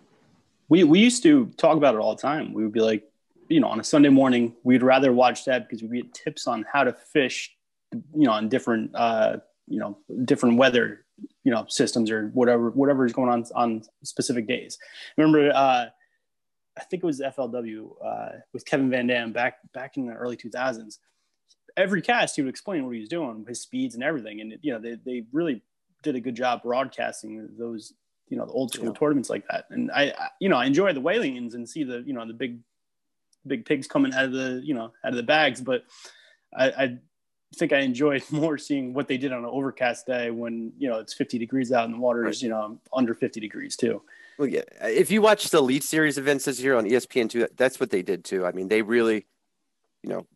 We 0.69 0.85
we 0.85 1.01
used 1.01 1.23
to 1.25 1.47
talk 1.57 1.77
about 1.77 1.95
it 1.95 1.99
all 1.99 2.15
the 2.15 2.23
time. 2.23 2.53
We 2.53 2.63
would 2.63 2.73
be 2.73 2.81
like, 2.81 3.05
you 3.49 3.61
know, 3.61 3.69
on 3.69 3.81
a 3.81 3.85
Sunday 3.85 4.09
morning, 4.09 4.55
we'd 4.63 4.83
rather 4.83 5.13
watch 5.13 5.45
that 5.45 5.69
because 5.69 5.83
we 5.83 6.03
get 6.03 6.15
tips 6.15 6.47
on 6.47 6.65
how 6.71 6.85
to 6.85 6.93
fish, 6.93 7.55
you 7.93 8.27
know, 8.27 8.33
on 8.33 8.49
different 8.49 8.95
uh, 8.95 9.39
you 9.69 9.79
know, 9.79 9.99
different 10.25 10.57
weather, 10.57 11.05
you 11.45 11.53
know, 11.53 11.67
systems 11.69 12.11
or 12.11 12.29
whatever 12.29 12.71
whatever 12.71 13.05
is 13.05 13.13
going 13.13 13.29
on 13.29 13.45
on 13.55 13.83
specific 14.03 14.47
days. 14.49 14.79
Remember 15.17 15.53
uh 15.55 15.87
I 16.79 16.85
think 16.85 17.03
it 17.03 17.07
was 17.07 17.21
FLW 17.21 17.91
uh, 18.05 18.39
with 18.53 18.65
Kevin 18.65 18.91
Van 18.91 19.07
Dam 19.07 19.33
back 19.33 19.59
back 19.73 19.97
in 19.97 20.07
the 20.07 20.15
early 20.15 20.37
2000s. 20.37 20.99
Every 21.77 22.03
cast, 22.03 22.37
he 22.37 22.43
would 22.43 22.49
explain 22.49 22.85
what 22.85 22.95
he 22.95 23.01
was 23.01 23.09
doing, 23.09 23.45
his 23.47 23.61
speeds 23.61 23.95
and 23.95 24.05
everything, 24.05 24.41
and 24.41 24.59
you 24.63 24.73
know 24.73 24.79
they, 24.79 24.97
they 25.05 25.25
really 25.33 25.63
did 26.03 26.17
a 26.17 26.21
good 26.21 26.35
job 26.35 26.63
broadcasting 26.63 27.49
those 27.59 27.95
you 28.29 28.37
know 28.37 28.47
the 28.47 28.53
old 28.53 28.73
school 28.73 28.87
yeah. 28.87 28.99
tournaments 28.99 29.31
like 29.31 29.47
that. 29.49 29.67
And 29.71 29.91
I, 29.93 30.15
I, 30.19 30.29
you 30.41 30.49
know 30.49 30.57
I 30.57 30.67
enjoy 30.67 30.93
the 30.93 31.01
whalings 31.01 31.55
and 31.55 31.69
see 31.69 31.85
the 31.85 32.03
you 32.07 32.13
know 32.13 32.27
the 32.27 32.35
big 32.35 32.59
big 33.47 33.65
pigs 33.65 33.87
coming 33.87 34.13
out 34.15 34.25
of 34.25 34.33
the 34.33 34.61
you 34.65 34.75
know 34.75 34.93
out 35.05 35.11
of 35.11 35.17
the 35.17 35.23
bags, 35.23 35.61
but 35.61 35.85
I, 36.57 36.71
I 36.71 36.99
think 37.55 37.73
I 37.73 37.81
enjoyed 37.81 38.23
more 38.31 38.59
seeing 38.59 38.95
what 38.95 39.09
they 39.09 39.19
did 39.19 39.33
on 39.33 39.41
an 39.41 39.51
overcast 39.51 40.07
day 40.07 40.31
when 40.31 40.73
you 40.79 40.89
know 40.89 40.99
it's 40.99 41.15
50 41.15 41.39
degrees 41.39 41.73
out 41.73 41.85
and 41.85 41.95
the 41.95 41.99
water 41.99 42.27
is 42.27 42.43
you 42.43 42.49
know 42.49 42.79
under 42.93 43.15
50 43.15 43.41
degrees 43.41 43.77
too. 43.77 44.03
Well, 44.39 44.49
yeah. 44.49 44.63
If 44.81 45.11
you 45.11 45.23
watch 45.23 45.51
the 45.51 45.59
Elite 45.59 45.85
Series 45.85 46.19
events 46.19 46.47
this 46.47 46.61
year 46.61 46.77
on 46.77 46.85
ESPN 46.85 47.29
two, 47.29 47.47
that's 47.57 47.79
what 47.79 47.91
they 47.91 48.03
did 48.03 48.25
too. 48.25 48.47
I 48.47 48.53
mean, 48.53 48.69
they 48.69 48.83
really, 48.83 49.27
you 50.03 50.11
know, 50.11 50.27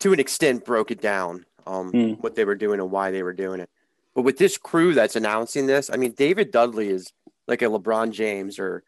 to 0.00 0.12
an 0.12 0.20
extent 0.20 0.64
broke 0.64 0.90
it 0.90 1.00
down 1.00 1.44
um, 1.66 1.92
mm. 1.92 2.20
what 2.20 2.34
they 2.34 2.44
were 2.44 2.54
doing 2.54 2.80
and 2.80 2.90
why 2.90 3.10
they 3.10 3.22
were 3.22 3.32
doing 3.32 3.60
it. 3.60 3.70
But 4.14 4.22
with 4.22 4.38
this 4.38 4.58
crew 4.58 4.94
that's 4.94 5.16
announcing 5.16 5.66
this, 5.66 5.90
I 5.92 5.96
mean, 5.96 6.12
David 6.12 6.50
Dudley 6.50 6.88
is 6.88 7.12
like 7.46 7.62
a 7.62 7.66
LeBron 7.66 8.12
James 8.12 8.58
or 8.58 8.84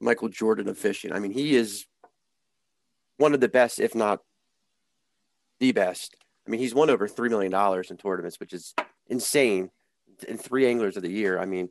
Michael 0.00 0.28
Jordan 0.28 0.68
of 0.68 0.78
fishing. 0.78 1.12
I 1.12 1.18
mean, 1.18 1.32
he 1.32 1.56
is 1.56 1.86
one 3.16 3.34
of 3.34 3.40
the 3.40 3.48
best, 3.48 3.80
if 3.80 3.94
not 3.94 4.20
the 5.58 5.72
best. 5.72 6.16
I 6.46 6.50
mean, 6.50 6.60
he's 6.60 6.74
won 6.74 6.90
over 6.90 7.08
three 7.08 7.28
million 7.28 7.52
dollars 7.52 7.90
in 7.90 7.96
tournaments, 7.96 8.40
which 8.40 8.52
is 8.52 8.74
insane. 9.08 9.70
In 10.26 10.36
three 10.36 10.66
anglers 10.66 10.96
of 10.96 11.04
the 11.04 11.10
year, 11.10 11.38
I 11.38 11.44
mean, 11.44 11.68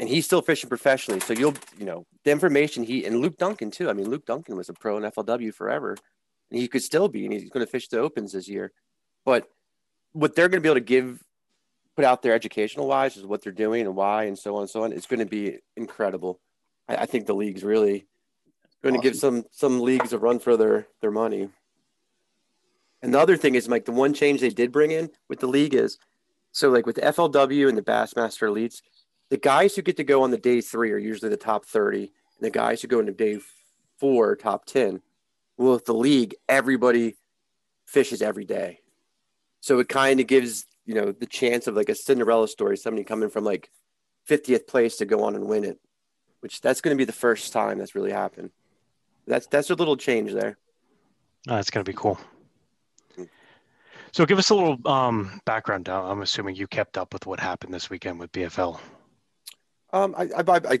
and 0.00 0.08
he's 0.08 0.24
still 0.24 0.42
fishing 0.42 0.68
professionally. 0.68 1.20
So 1.20 1.32
you'll, 1.32 1.54
you 1.78 1.84
know, 1.84 2.06
the 2.24 2.30
information 2.30 2.84
he 2.84 3.04
and 3.04 3.20
Luke 3.20 3.36
Duncan 3.36 3.70
too. 3.70 3.90
I 3.90 3.92
mean, 3.92 4.08
Luke 4.08 4.26
Duncan 4.26 4.56
was 4.56 4.68
a 4.68 4.72
pro 4.72 4.96
in 4.96 5.02
FLW 5.04 5.52
forever, 5.52 5.96
and 6.50 6.60
he 6.60 6.68
could 6.68 6.82
still 6.82 7.08
be, 7.08 7.24
and 7.24 7.32
he's 7.32 7.50
going 7.50 7.64
to 7.64 7.70
fish 7.70 7.88
the 7.88 7.98
opens 7.98 8.32
this 8.32 8.48
year. 8.48 8.72
But 9.24 9.48
what 10.12 10.34
they're 10.34 10.48
going 10.48 10.58
to 10.58 10.62
be 10.62 10.68
able 10.68 10.76
to 10.76 10.80
give, 10.80 11.22
put 11.96 12.04
out 12.04 12.22
there 12.22 12.34
educational 12.34 12.86
wise, 12.86 13.16
is 13.16 13.26
what 13.26 13.42
they're 13.42 13.52
doing 13.52 13.86
and 13.86 13.96
why, 13.96 14.24
and 14.24 14.38
so 14.38 14.56
on 14.56 14.62
and 14.62 14.70
so 14.70 14.84
on. 14.84 14.92
It's 14.92 15.06
going 15.06 15.20
to 15.20 15.26
be 15.26 15.58
incredible. 15.76 16.40
I, 16.88 16.96
I 16.96 17.06
think 17.06 17.26
the 17.26 17.34
league's 17.34 17.64
really 17.64 18.06
going 18.82 18.94
awesome. 18.94 19.02
to 19.02 19.08
give 19.08 19.16
some 19.16 19.44
some 19.50 19.80
leagues 19.80 20.12
a 20.12 20.18
run 20.18 20.38
for 20.38 20.56
their 20.56 20.86
their 21.00 21.10
money. 21.10 21.48
And 23.02 23.14
the 23.14 23.20
other 23.20 23.36
thing 23.36 23.54
is, 23.54 23.68
Mike, 23.68 23.84
the 23.84 23.92
one 23.92 24.12
change 24.12 24.40
they 24.40 24.48
did 24.48 24.72
bring 24.72 24.90
in 24.90 25.10
with 25.28 25.38
the 25.38 25.46
league 25.46 25.74
is, 25.74 25.98
so 26.50 26.68
like 26.68 26.84
with 26.84 26.96
the 26.96 27.02
FLW 27.02 27.68
and 27.68 27.78
the 27.78 27.82
Bassmaster 27.82 28.48
Elites, 28.48 28.82
the 29.30 29.36
guys 29.36 29.74
who 29.74 29.82
get 29.82 29.96
to 29.96 30.04
go 30.04 30.22
on 30.22 30.30
the 30.30 30.38
day 30.38 30.60
three 30.60 30.92
are 30.92 30.98
usually 30.98 31.30
the 31.30 31.36
top 31.36 31.64
30 31.64 32.00
and 32.00 32.10
the 32.40 32.50
guys 32.50 32.80
who 32.80 32.88
go 32.88 33.00
into 33.00 33.12
day 33.12 33.38
four 33.98 34.36
top 34.36 34.64
10 34.64 35.00
well 35.56 35.72
with 35.72 35.84
the 35.84 35.94
league 35.94 36.34
everybody 36.48 37.16
fishes 37.86 38.22
every 38.22 38.44
day 38.44 38.80
so 39.60 39.78
it 39.78 39.88
kind 39.88 40.20
of 40.20 40.26
gives 40.26 40.66
you 40.84 40.94
know 40.94 41.12
the 41.12 41.26
chance 41.26 41.66
of 41.66 41.74
like 41.74 41.88
a 41.88 41.94
cinderella 41.94 42.48
story 42.48 42.76
somebody 42.76 43.04
coming 43.04 43.30
from 43.30 43.44
like 43.44 43.70
50th 44.28 44.66
place 44.66 44.96
to 44.96 45.06
go 45.06 45.24
on 45.24 45.34
and 45.34 45.46
win 45.46 45.64
it 45.64 45.78
which 46.40 46.60
that's 46.60 46.80
going 46.80 46.96
to 46.96 46.98
be 46.98 47.04
the 47.04 47.12
first 47.12 47.52
time 47.52 47.78
that's 47.78 47.94
really 47.94 48.12
happened 48.12 48.50
that's 49.26 49.46
that's 49.46 49.70
a 49.70 49.74
little 49.74 49.96
change 49.96 50.32
there 50.32 50.58
oh, 51.48 51.56
that's 51.56 51.70
going 51.70 51.84
to 51.84 51.90
be 51.90 51.96
cool 51.96 52.18
hmm. 53.16 53.24
so 54.12 54.24
give 54.24 54.38
us 54.38 54.50
a 54.50 54.54
little 54.54 54.78
um, 54.90 55.40
background. 55.44 55.88
I'm 55.88 56.22
assuming 56.22 56.56
you 56.56 56.66
kept 56.66 56.96
up 56.96 57.12
with 57.12 57.26
what 57.26 57.40
happened 57.40 57.74
this 57.74 57.90
weekend 57.90 58.18
with 58.18 58.32
BFL. 58.32 58.80
Um, 59.92 60.14
I, 60.16 60.28
I, 60.36 60.42
I 60.46 60.80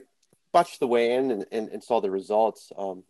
watched 0.52 0.80
the 0.80 0.86
weigh-in 0.86 1.30
and, 1.30 1.46
and, 1.50 1.68
and 1.68 1.82
saw 1.82 2.00
the 2.00 2.10
results. 2.10 2.72
Um, 2.76 3.04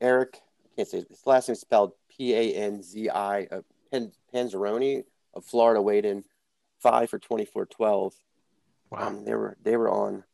Eric, 0.00 0.40
I 0.64 0.68
can't 0.76 0.88
say 0.88 1.04
his 1.08 1.26
last 1.26 1.48
name 1.48 1.54
spelled 1.54 1.92
P 2.08 2.34
A 2.34 2.54
N 2.54 2.82
Z 2.82 3.08
I 3.08 3.42
uh, 3.44 3.62
Pan, 3.90 4.12
Panzeroni 4.34 5.04
of 5.34 5.44
Florida 5.44 5.80
weighed 5.80 6.04
in 6.04 6.24
five 6.80 7.08
for 7.08 7.18
twenty 7.18 7.44
four 7.44 7.66
twelve. 7.66 8.14
Wow. 8.90 9.08
Um, 9.08 9.24
they 9.24 9.34
were 9.34 9.56
they 9.62 9.76
were 9.76 9.90
on 9.90 10.24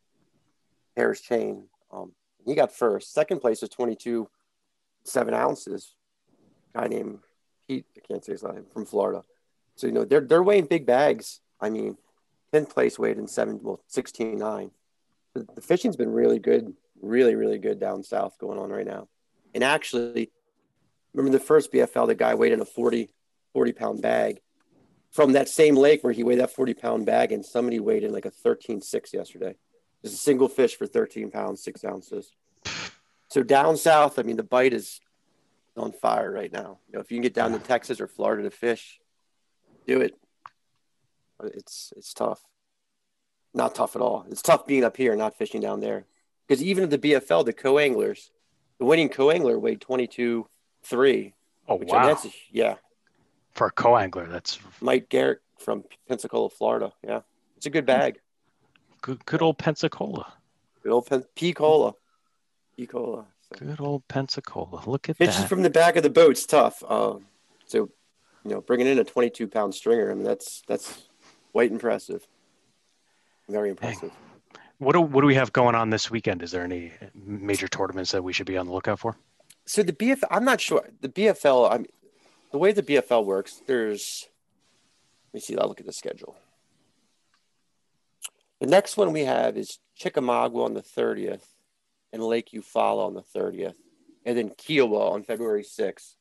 Harris 0.96 1.20
Chain. 1.20 1.68
Um, 1.92 2.12
he 2.46 2.54
got 2.54 2.72
first. 2.72 3.12
Second 3.12 3.40
place 3.40 3.60
was 3.60 3.70
twenty 3.70 3.94
two 3.94 4.28
seven 5.04 5.34
ounces. 5.34 5.94
Guy 6.74 6.86
named 6.86 7.18
Pete, 7.66 7.86
I 7.96 8.00
can't 8.00 8.24
say 8.24 8.32
his 8.32 8.42
name 8.42 8.64
from 8.72 8.86
Florida. 8.86 9.22
So 9.76 9.86
you 9.86 9.92
know 9.92 10.04
they're 10.04 10.22
they're 10.22 10.42
weighing 10.42 10.66
big 10.66 10.86
bags. 10.86 11.40
I 11.60 11.68
mean, 11.70 11.96
tenth 12.52 12.72
place 12.72 12.98
weighed 12.98 13.18
in 13.18 13.26
seven 13.26 13.60
well 13.62 13.80
sixteen 13.86 14.38
nine 14.38 14.70
the, 15.34 15.46
the 15.54 15.60
fishing's 15.60 15.96
been 15.96 16.12
really 16.12 16.38
good, 16.38 16.74
really, 17.00 17.34
really 17.34 17.58
good 17.58 17.78
down 17.78 18.02
south 18.02 18.38
going 18.38 18.58
on 18.58 18.70
right 18.70 18.86
now. 18.86 19.08
And 19.54 19.64
actually, 19.64 20.30
remember 21.14 21.36
the 21.36 21.44
first 21.44 21.72
BFL, 21.72 22.06
the 22.06 22.14
guy 22.14 22.34
weighed 22.34 22.52
in 22.52 22.60
a 22.60 22.66
40, 22.66 23.10
40 23.52 23.72
pound 23.72 24.02
bag 24.02 24.40
from 25.10 25.32
that 25.32 25.48
same 25.48 25.74
lake 25.74 26.04
where 26.04 26.12
he 26.12 26.22
weighed 26.22 26.40
that 26.40 26.54
40 26.54 26.74
pound 26.74 27.06
bag, 27.06 27.32
and 27.32 27.44
somebody 27.44 27.80
weighed 27.80 28.04
in 28.04 28.12
like 28.12 28.26
a 28.26 28.30
13 28.30 28.82
6 28.82 29.14
yesterday. 29.14 29.54
Just 30.02 30.14
a 30.14 30.18
single 30.18 30.48
fish 30.48 30.76
for 30.76 30.86
13 30.86 31.30
pounds, 31.30 31.62
six 31.62 31.84
ounces. 31.84 32.30
So 33.28 33.42
down 33.42 33.76
south, 33.76 34.18
I 34.18 34.22
mean, 34.22 34.36
the 34.36 34.42
bite 34.42 34.72
is 34.72 35.00
on 35.76 35.92
fire 35.92 36.30
right 36.30 36.52
now. 36.52 36.78
You 36.88 36.94
know, 36.94 37.00
if 37.00 37.10
you 37.10 37.16
can 37.16 37.22
get 37.22 37.34
down 37.34 37.52
to 37.52 37.58
Texas 37.58 38.00
or 38.00 38.06
Florida 38.06 38.44
to 38.44 38.50
fish, 38.50 39.00
do 39.86 40.00
it. 40.00 40.14
It's 41.42 41.92
it's 41.96 42.12
tough 42.12 42.42
not 43.54 43.74
tough 43.74 43.96
at 43.96 44.02
all. 44.02 44.24
It's 44.30 44.42
tough 44.42 44.66
being 44.66 44.84
up 44.84 44.96
here, 44.96 45.14
not 45.16 45.36
fishing 45.36 45.60
down 45.60 45.80
there. 45.80 46.06
Because 46.46 46.62
even 46.62 46.84
at 46.84 46.90
the 46.90 46.98
BFL, 46.98 47.44
the 47.44 47.52
co 47.52 47.78
anglers, 47.78 48.30
the 48.78 48.84
winning 48.84 49.08
co 49.08 49.30
angler 49.30 49.58
weighed 49.58 49.80
22 49.80 50.46
3. 50.84 51.34
Oh, 51.68 51.74
wow. 51.82 52.06
That's, 52.06 52.26
yeah. 52.50 52.76
For 53.52 53.66
a 53.66 53.70
co 53.70 53.96
angler, 53.96 54.26
that's 54.26 54.58
Mike 54.80 55.08
Garrett 55.08 55.40
from 55.58 55.84
Pensacola, 56.08 56.48
Florida. 56.48 56.92
Yeah. 57.02 57.20
It's 57.56 57.66
a 57.66 57.70
good 57.70 57.84
bag. 57.84 58.20
Good, 59.02 59.24
good 59.26 59.42
old 59.42 59.58
Pensacola. 59.58 60.32
Good 60.82 60.92
old 60.92 61.06
Pen- 61.06 61.24
P 61.34 61.52
Cola. 61.52 61.94
P 62.76 62.86
Cola. 62.86 63.26
So. 63.42 63.66
Good 63.66 63.80
old 63.80 64.06
Pensacola. 64.08 64.82
Look 64.86 65.08
at 65.08 65.16
Fishing 65.16 65.42
that. 65.42 65.48
from 65.48 65.62
the 65.62 65.70
back 65.70 65.96
of 65.96 66.02
the 66.02 66.10
boat's 66.10 66.46
tough. 66.46 66.82
Uh, 66.86 67.16
so, 67.66 67.90
you 68.44 68.50
know, 68.50 68.60
bringing 68.60 68.86
in 68.86 68.98
a 68.98 69.04
22 69.04 69.48
pound 69.48 69.74
stringer, 69.74 70.10
I 70.10 70.14
mean, 70.14 70.24
that's 70.24 70.62
that's 70.68 71.07
quite 71.52 71.70
impressive. 71.70 72.26
Very 73.48 73.70
impressive. 73.70 74.12
What 74.78 74.92
do 74.92 75.00
what 75.00 75.22
do 75.22 75.26
we 75.26 75.34
have 75.34 75.52
going 75.52 75.74
on 75.74 75.90
this 75.90 76.10
weekend? 76.10 76.42
Is 76.42 76.50
there 76.50 76.62
any 76.62 76.92
major 77.14 77.66
tournaments 77.66 78.12
that 78.12 78.22
we 78.22 78.32
should 78.32 78.46
be 78.46 78.56
on 78.56 78.66
the 78.66 78.72
lookout 78.72 79.00
for? 79.00 79.16
So 79.66 79.82
the 79.82 79.92
BFL, 79.92 80.28
I'm 80.30 80.44
not 80.44 80.60
sure. 80.60 80.88
The 81.00 81.08
BFL, 81.08 81.70
I'm 81.70 81.86
the 82.52 82.58
way 82.58 82.72
the 82.72 82.82
BFL 82.82 83.24
works. 83.24 83.60
There's, 83.66 84.26
let 85.32 85.38
me 85.38 85.40
see. 85.40 85.58
I'll 85.58 85.68
look 85.68 85.80
at 85.80 85.86
the 85.86 85.92
schedule. 85.92 86.36
The 88.60 88.66
next 88.66 88.96
one 88.96 89.12
we 89.12 89.24
have 89.24 89.56
is 89.56 89.78
Chickamauga 89.94 90.58
on 90.58 90.74
the 90.74 90.82
30th, 90.82 91.44
and 92.12 92.22
Lake 92.22 92.50
Eufaula 92.52 93.06
on 93.06 93.14
the 93.14 93.22
30th, 93.22 93.74
and 94.24 94.36
then 94.36 94.50
Kiowa 94.56 95.10
on 95.10 95.22
February 95.22 95.62
6th, 95.62 96.14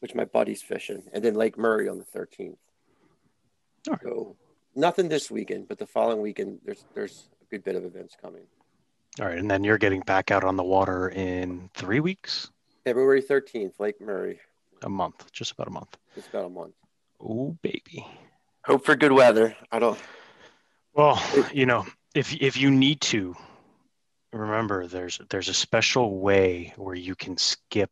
which 0.00 0.14
my 0.14 0.24
buddy's 0.24 0.62
fishing, 0.62 1.04
and 1.12 1.24
then 1.24 1.34
Lake 1.34 1.56
Murray 1.56 1.88
on 1.88 1.98
the 1.98 2.04
13th. 2.04 2.58
All 3.88 3.94
right. 3.94 4.02
So 4.02 4.36
nothing 4.74 5.08
this 5.08 5.30
weekend, 5.30 5.68
but 5.68 5.78
the 5.78 5.86
following 5.86 6.20
weekend 6.20 6.60
there's 6.64 6.84
there's 6.94 7.28
a 7.42 7.44
good 7.50 7.64
bit 7.64 7.76
of 7.76 7.84
events 7.84 8.16
coming. 8.20 8.42
All 9.20 9.26
right, 9.26 9.38
and 9.38 9.50
then 9.50 9.64
you're 9.64 9.78
getting 9.78 10.00
back 10.00 10.30
out 10.30 10.44
on 10.44 10.56
the 10.56 10.64
water 10.64 11.08
in 11.08 11.70
three 11.74 12.00
weeks. 12.00 12.50
February 12.84 13.22
thirteenth, 13.22 13.80
Lake 13.80 14.00
Murray. 14.00 14.40
A 14.82 14.88
month, 14.88 15.32
just 15.32 15.52
about 15.52 15.68
a 15.68 15.70
month. 15.70 15.96
Just 16.14 16.28
about 16.28 16.46
a 16.46 16.50
month. 16.50 16.74
Oh 17.20 17.56
baby. 17.62 18.06
Hope 18.64 18.84
for 18.84 18.94
good 18.96 19.12
weather. 19.12 19.56
I 19.72 19.78
don't. 19.78 19.98
Well, 20.92 21.22
you 21.52 21.66
know, 21.66 21.86
if 22.14 22.34
if 22.34 22.56
you 22.56 22.70
need 22.70 23.00
to, 23.02 23.34
remember 24.32 24.86
there's 24.86 25.20
there's 25.30 25.48
a 25.48 25.54
special 25.54 26.18
way 26.18 26.74
where 26.76 26.94
you 26.94 27.14
can 27.14 27.36
skip 27.36 27.90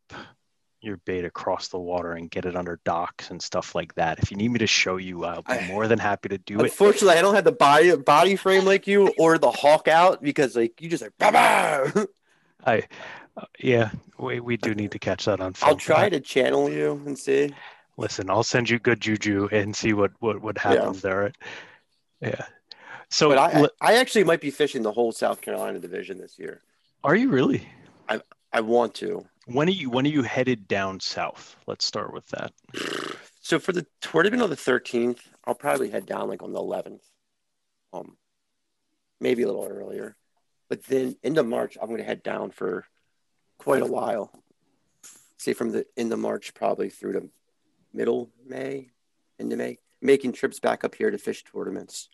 your 0.85 0.97
bait 0.97 1.25
across 1.25 1.67
the 1.69 1.79
water 1.79 2.13
and 2.13 2.29
get 2.29 2.45
it 2.45 2.55
under 2.55 2.79
docks 2.85 3.31
and 3.31 3.41
stuff 3.41 3.75
like 3.75 3.93
that. 3.95 4.19
If 4.19 4.31
you 4.31 4.37
need 4.37 4.49
me 4.49 4.59
to 4.59 4.67
show 4.67 4.97
you, 4.97 5.25
I'll 5.25 5.41
be 5.41 5.53
I, 5.53 5.67
more 5.67 5.87
than 5.87 5.99
happy 5.99 6.29
to 6.29 6.37
do 6.37 6.59
unfortunately, 6.59 6.67
it. 6.67 6.71
Unfortunately, 6.71 7.17
I 7.17 7.21
don't 7.21 7.35
have 7.35 7.43
the 7.43 7.51
body 7.51 7.95
body 7.95 8.35
frame 8.35 8.65
like 8.65 8.87
you 8.87 9.13
or 9.17 9.37
the 9.37 9.51
hawk 9.51 9.87
out 9.87 10.21
because 10.21 10.55
like 10.55 10.81
you 10.81 10.89
just 10.89 11.03
like 11.03 11.13
bah, 11.17 11.31
bah. 11.31 12.05
I 12.65 12.83
uh, 13.37 13.45
yeah, 13.59 13.91
we 14.17 14.39
we 14.39 14.57
do 14.57 14.73
need 14.73 14.91
to 14.91 14.99
catch 14.99 15.25
that 15.25 15.39
on 15.39 15.53
film. 15.53 15.71
I'll 15.71 15.77
try 15.77 16.09
to 16.09 16.19
channel 16.19 16.69
you 16.69 17.01
and 17.05 17.17
see. 17.17 17.53
Listen, 17.97 18.29
I'll 18.29 18.43
send 18.43 18.69
you 18.69 18.79
good 18.79 19.01
juju 19.01 19.49
and 19.51 19.75
see 19.75 19.93
what 19.93 20.11
what 20.19 20.41
what 20.41 20.57
happens 20.57 20.97
yeah. 20.97 21.09
there. 21.09 21.31
Yeah. 22.21 22.45
So 23.09 23.29
but 23.29 23.37
I, 23.37 23.67
I 23.81 23.93
actually 23.95 24.23
might 24.23 24.41
be 24.41 24.51
fishing 24.51 24.81
the 24.81 24.91
whole 24.91 25.11
South 25.11 25.41
Carolina 25.41 25.79
division 25.79 26.17
this 26.17 26.39
year. 26.39 26.61
are 27.03 27.15
you 27.15 27.29
really? 27.29 27.67
I 28.09 28.21
I 28.51 28.61
want 28.61 28.95
to. 28.95 29.25
When 29.45 29.67
are 29.67 29.71
you 29.71 29.89
when 29.89 30.05
are 30.05 30.09
you 30.09 30.23
headed 30.23 30.67
down 30.67 30.99
south? 30.99 31.55
Let's 31.67 31.85
start 31.85 32.13
with 32.13 32.27
that. 32.29 32.51
So 33.41 33.59
for 33.59 33.73
the 33.73 33.85
tournament 34.01 34.41
on 34.41 34.49
the 34.49 34.55
13th, 34.55 35.19
I'll 35.45 35.53
probably 35.53 35.91
head 35.91 36.07
down 36.07 36.29
like 36.29 36.41
on 36.41 36.51
the 36.51 36.59
11th. 36.59 37.03
Um, 37.93 38.17
maybe 39.19 39.43
a 39.43 39.45
little 39.45 39.67
earlier. 39.69 40.15
But 40.67 40.83
then 40.85 41.15
into 41.21 41.43
March, 41.43 41.77
I'm 41.79 41.89
going 41.89 41.99
to 41.99 42.05
head 42.05 42.23
down 42.23 42.49
for 42.49 42.87
quite 43.59 43.83
a 43.83 43.85
while. 43.85 44.31
Say 45.37 45.53
from 45.53 45.71
the 45.71 45.85
end 45.95 46.11
of 46.11 46.17
March 46.17 46.55
probably 46.55 46.89
through 46.89 47.13
to 47.13 47.29
middle 47.93 48.31
May, 48.47 48.89
into 49.37 49.57
May, 49.57 49.77
making 50.01 50.33
trips 50.33 50.59
back 50.59 50.83
up 50.83 50.95
here 50.95 51.11
to 51.11 51.17
fish 51.19 51.43
tournaments. 51.43 52.09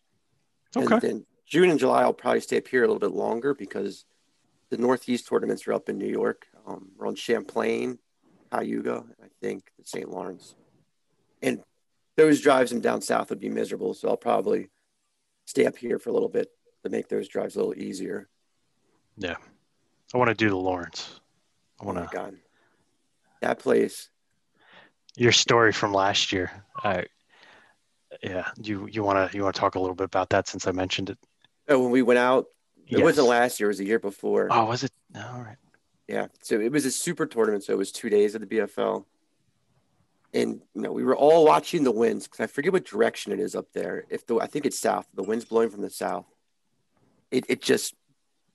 Okay. 0.76 0.94
And 0.94 1.02
then 1.02 1.26
June 1.46 1.70
and 1.70 1.80
July, 1.80 2.02
I'll 2.02 2.14
probably 2.14 2.42
stay 2.42 2.58
up 2.58 2.68
here 2.68 2.84
a 2.84 2.88
little 2.88 3.00
bit 3.00 3.12
longer 3.12 3.54
because 3.54 4.04
the 4.70 4.78
Northeast 4.78 5.28
tournaments 5.28 5.66
are 5.68 5.74
up 5.74 5.88
in 5.88 5.98
New 5.98 6.08
York. 6.10 6.48
Um, 6.66 6.90
we're 6.98 7.08
on 7.08 7.16
Champlain, 7.16 7.98
Cayuga, 8.52 8.98
and 8.98 9.16
I 9.24 9.28
think 9.42 9.64
the 9.78 9.86
St. 9.86 10.10
Lawrence. 10.10 10.56
And 11.42 11.64
those 12.18 12.42
drives 12.42 12.72
and 12.72 12.84
down 12.84 13.02
south 13.02 13.30
would 13.30 13.40
be 13.40 13.50
miserable. 13.50 13.94
So 13.94 14.10
I'll 14.10 14.18
probably 14.18 14.70
stay 15.46 15.66
up 15.66 15.76
here 15.78 15.98
for 16.00 16.10
a 16.10 16.14
little 16.14 16.30
bit 16.30 16.50
to 16.84 16.90
make 16.90 17.08
those 17.08 17.28
drives 17.28 17.56
a 17.56 17.60
little 17.60 17.78
easier. 17.82 18.30
Yeah. 19.18 19.36
I 20.14 20.18
want 20.18 20.30
to 20.30 20.34
do 20.36 20.50
the 20.50 20.56
Lawrence. 20.58 21.20
I 21.80 21.84
Oh 21.84 21.88
want 21.88 21.98
to 21.98 22.16
God. 22.16 22.36
That 23.42 23.60
place. 23.60 24.10
your 25.18 25.32
story 25.32 25.72
from 25.72 25.94
last 25.94 26.32
year. 26.32 26.52
I 26.78 27.06
yeah, 28.22 28.50
you 28.62 28.88
you 28.92 29.04
want 29.04 29.32
to 29.32 29.36
you 29.36 29.42
want 29.44 29.56
to 29.56 29.60
talk 29.60 29.76
a 29.76 29.80
little 29.80 29.96
bit 29.96 30.04
about 30.04 30.30
that 30.30 30.48
since 30.48 30.68
I 30.68 30.72
mentioned 30.74 31.10
it. 31.10 31.18
Oh, 31.70 31.80
when 31.80 31.92
we 31.92 32.02
went 32.04 32.20
out, 32.20 32.46
it 32.88 32.98
Yes. 32.98 33.02
wasn't 33.04 33.28
last 33.28 33.60
year, 33.60 33.70
it 33.70 33.72
was 33.72 33.78
the 33.80 33.86
year 33.86 34.00
before. 34.00 34.50
Oh, 34.52 34.66
was 34.66 34.84
it? 34.84 34.92
Yeah. 36.12 36.28
So 36.42 36.60
it 36.60 36.74
was 36.74 36.86
a 36.86 36.92
super 36.92 37.26
tournament. 37.26 37.64
So 37.64 37.72
it 37.72 37.78
was 37.78 37.90
two 37.90 38.10
days 38.10 38.36
of 38.36 38.42
the 38.42 38.48
BFL. 38.48 39.06
And 40.34 40.62
you 40.76 40.82
know, 40.82 40.92
we 40.92 41.06
were 41.06 41.16
all 41.16 41.46
watching 41.46 41.86
the 41.86 41.92
winds 41.92 42.28
because 42.28 42.42
I 42.42 42.48
forget 42.48 42.74
what 42.74 42.84
direction 42.84 43.32
it 43.32 43.40
is 43.40 43.56
up 43.56 43.72
there. 43.72 44.04
If 44.10 44.26
the 44.28 44.36
I 44.36 44.48
think 44.48 44.66
it's 44.66 44.78
south, 44.78 45.08
the 45.14 45.24
wind's 45.24 45.46
blowing 45.46 45.70
from 45.70 45.82
the 45.82 45.90
south. 45.90 46.26
It 47.32 47.46
it 47.48 47.62
just 47.62 47.96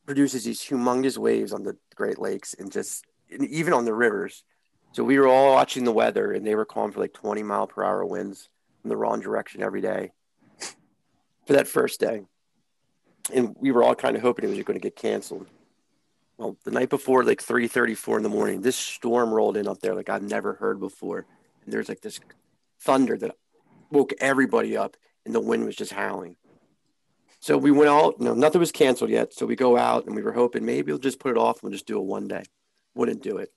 produces 0.05 0.45
these 0.45 0.61
humongous 0.61 1.17
waves 1.17 1.55
on 1.55 1.63
the 1.63 1.79
Great 1.95 2.19
Lakes 2.19 2.55
and 2.59 2.71
just 2.71 3.07
and 3.31 3.47
even 3.47 3.73
on 3.73 3.87
the 3.87 3.95
rivers. 3.95 4.45
So 4.93 5.03
we 5.03 5.19
were 5.19 5.27
all 5.27 5.53
watching 5.53 5.85
the 5.85 5.93
weather 5.93 6.33
and 6.33 6.47
they 6.47 6.55
were 6.55 6.67
calling 6.67 6.93
for 6.93 7.01
like 7.01 7.15
20 7.15 7.43
mile 7.43 7.67
per 7.67 7.85
hour 7.85 8.05
winds 8.05 8.51
in 8.85 8.91
the 8.91 8.99
wrong 8.99 9.21
direction 9.21 9.63
every 9.63 9.81
day 9.81 10.13
for 11.47 11.55
that 11.55 11.67
first 11.67 12.01
day. 12.01 12.23
And 13.33 13.57
we 13.59 13.73
were 13.73 13.83
all 13.83 13.95
kind 13.95 14.15
of 14.15 14.21
hoping 14.21 14.45
it 14.45 14.49
was 14.55 14.63
going 14.63 14.79
to 14.79 14.83
get 14.83 14.95
canceled. 14.95 15.47
Well, 16.39 16.57
the 16.65 16.71
night 16.71 16.91
before, 16.91 17.25
like 17.25 17.41
three 17.41 17.67
thirty-four 17.67 18.19
in 18.19 18.23
the 18.23 18.29
morning, 18.29 18.61
this 18.61 18.77
storm 18.77 19.33
rolled 19.33 19.57
in 19.57 19.67
up 19.67 19.81
there 19.81 19.95
like 19.95 20.11
I've 20.11 20.23
never 20.23 20.55
heard 20.55 20.79
before. 20.79 21.27
And 21.65 21.73
there's 21.73 21.89
like 21.89 22.03
this 22.03 22.21
thunder 22.81 23.17
that 23.19 23.37
woke 23.91 24.13
everybody 24.21 24.77
up, 24.77 24.97
and 25.25 25.35
the 25.35 25.41
wind 25.41 25.65
was 25.65 25.77
just 25.77 25.93
howling. 25.93 26.37
So 27.41 27.57
we 27.57 27.71
went 27.71 27.91
out. 27.91 28.17
You 28.19 28.27
know, 28.27 28.35
nothing 28.35 28.59
was 28.59 28.73
canceled 28.73 29.11
yet. 29.11 29.33
So 29.33 29.47
we 29.47 29.57
go 29.57 29.79
out, 29.79 30.07
and 30.07 30.15
we 30.15 30.23
were 30.23 30.33
hoping 30.33 30.67
maybe 30.67 30.93
we'll 30.93 30.99
just 30.99 31.21
put 31.21 31.31
it 31.31 31.39
off 31.39 31.57
and 31.57 31.65
we'll 31.65 31.73
just 31.73 31.87
do 31.87 31.99
it 31.99 32.05
one 32.05 32.29
day. 32.29 32.45
Wouldn't 32.95 33.23
do 33.23 33.39
it. 33.39 33.51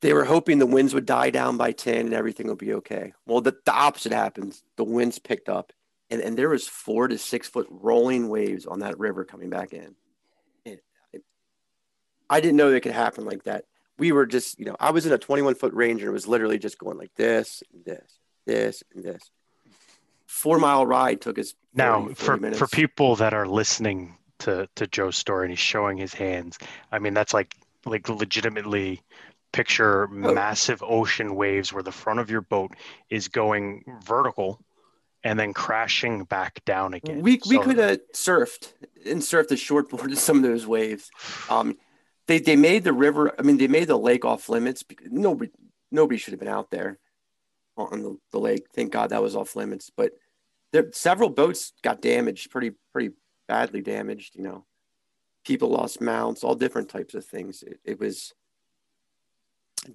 They 0.00 0.12
were 0.12 0.24
hoping 0.24 0.58
the 0.58 0.66
winds 0.66 0.92
would 0.92 1.06
die 1.06 1.30
down 1.30 1.56
by 1.56 1.72
ten 1.72 2.06
and 2.06 2.14
everything 2.14 2.46
would 2.48 2.58
be 2.58 2.74
okay. 2.74 3.14
Well, 3.26 3.40
the, 3.40 3.56
the 3.64 3.72
opposite 3.72 4.12
happens. 4.12 4.62
The 4.76 4.84
winds 4.84 5.18
picked 5.18 5.48
up, 5.48 5.72
and 6.10 6.20
and 6.20 6.36
there 6.36 6.50
was 6.50 6.68
four 6.68 7.08
to 7.08 7.18
six 7.18 7.48
foot 7.48 7.66
rolling 7.68 8.28
waves 8.28 8.66
on 8.66 8.80
that 8.80 8.98
river 8.98 9.24
coming 9.24 9.50
back 9.50 9.72
in. 9.72 9.96
I 12.30 12.40
didn't 12.40 12.56
know 12.56 12.70
it 12.70 12.80
could 12.80 12.92
happen 12.92 13.24
like 13.24 13.44
that. 13.44 13.64
We 13.98 14.12
were 14.12 14.26
just, 14.26 14.58
you 14.58 14.64
know, 14.64 14.76
I 14.80 14.90
was 14.90 15.06
in 15.06 15.12
a 15.12 15.18
21 15.18 15.54
foot 15.54 15.72
Ranger 15.72 16.06
and 16.06 16.10
it 16.10 16.12
was 16.12 16.26
literally 16.26 16.58
just 16.58 16.78
going 16.78 16.98
like 16.98 17.14
this, 17.14 17.62
and 17.72 17.84
this, 17.84 18.18
this, 18.46 18.82
and 18.94 19.04
this. 19.04 19.30
Four 20.26 20.58
mile 20.58 20.84
ride 20.86 21.20
took 21.20 21.38
us 21.38 21.52
30, 21.52 21.58
Now, 21.74 22.00
40 22.00 22.14
for 22.14 22.36
minutes. 22.36 22.58
for 22.58 22.66
people 22.66 23.16
that 23.16 23.34
are 23.34 23.46
listening 23.46 24.16
to 24.40 24.68
to 24.74 24.86
Joe's 24.88 25.16
story 25.16 25.44
and 25.44 25.52
he's 25.52 25.60
showing 25.60 25.96
his 25.96 26.12
hands, 26.12 26.58
I 26.90 26.98
mean 26.98 27.14
that's 27.14 27.32
like 27.32 27.54
like 27.86 28.08
legitimately 28.08 29.00
picture 29.52 30.04
Oh. 30.10 30.34
massive 30.34 30.82
ocean 30.82 31.36
waves 31.36 31.72
where 31.72 31.84
the 31.84 31.92
front 31.92 32.18
of 32.18 32.30
your 32.30 32.40
boat 32.40 32.72
is 33.10 33.28
going 33.28 33.84
vertical 34.04 34.58
and 35.22 35.38
then 35.38 35.52
crashing 35.54 36.24
back 36.24 36.64
down 36.64 36.94
again. 36.94 37.20
we 37.22 37.40
we 37.48 37.56
So- 37.56 37.62
could 37.62 37.78
have 37.78 38.00
surfed 38.12 38.72
and 39.06 39.20
surfed 39.22 39.52
a 39.52 39.54
shortboard 39.54 40.08
to 40.08 40.16
some 40.16 40.38
of 40.38 40.42
those 40.42 40.66
waves. 40.66 41.10
Um, 41.48 41.78
they 42.26 42.38
they 42.38 42.56
made 42.56 42.84
the 42.84 42.92
river. 42.92 43.34
I 43.38 43.42
mean, 43.42 43.58
they 43.58 43.68
made 43.68 43.88
the 43.88 43.98
lake 43.98 44.24
off 44.24 44.48
limits. 44.48 44.82
Because 44.82 45.08
nobody 45.10 45.50
nobody 45.90 46.18
should 46.18 46.32
have 46.32 46.40
been 46.40 46.48
out 46.48 46.70
there 46.70 46.98
on 47.76 48.02
the, 48.02 48.18
the 48.32 48.38
lake. 48.38 48.66
Thank 48.74 48.92
God 48.92 49.10
that 49.10 49.22
was 49.22 49.36
off 49.36 49.56
limits. 49.56 49.90
But 49.94 50.12
there 50.72 50.90
several 50.92 51.30
boats 51.30 51.72
got 51.82 52.00
damaged, 52.00 52.50
pretty 52.50 52.72
pretty 52.92 53.14
badly 53.48 53.80
damaged. 53.80 54.36
You 54.36 54.42
know, 54.42 54.64
people 55.44 55.68
lost 55.68 56.00
mounts, 56.00 56.44
all 56.44 56.54
different 56.54 56.88
types 56.88 57.14
of 57.14 57.24
things. 57.24 57.62
It, 57.62 57.80
it 57.84 58.00
was 58.00 58.32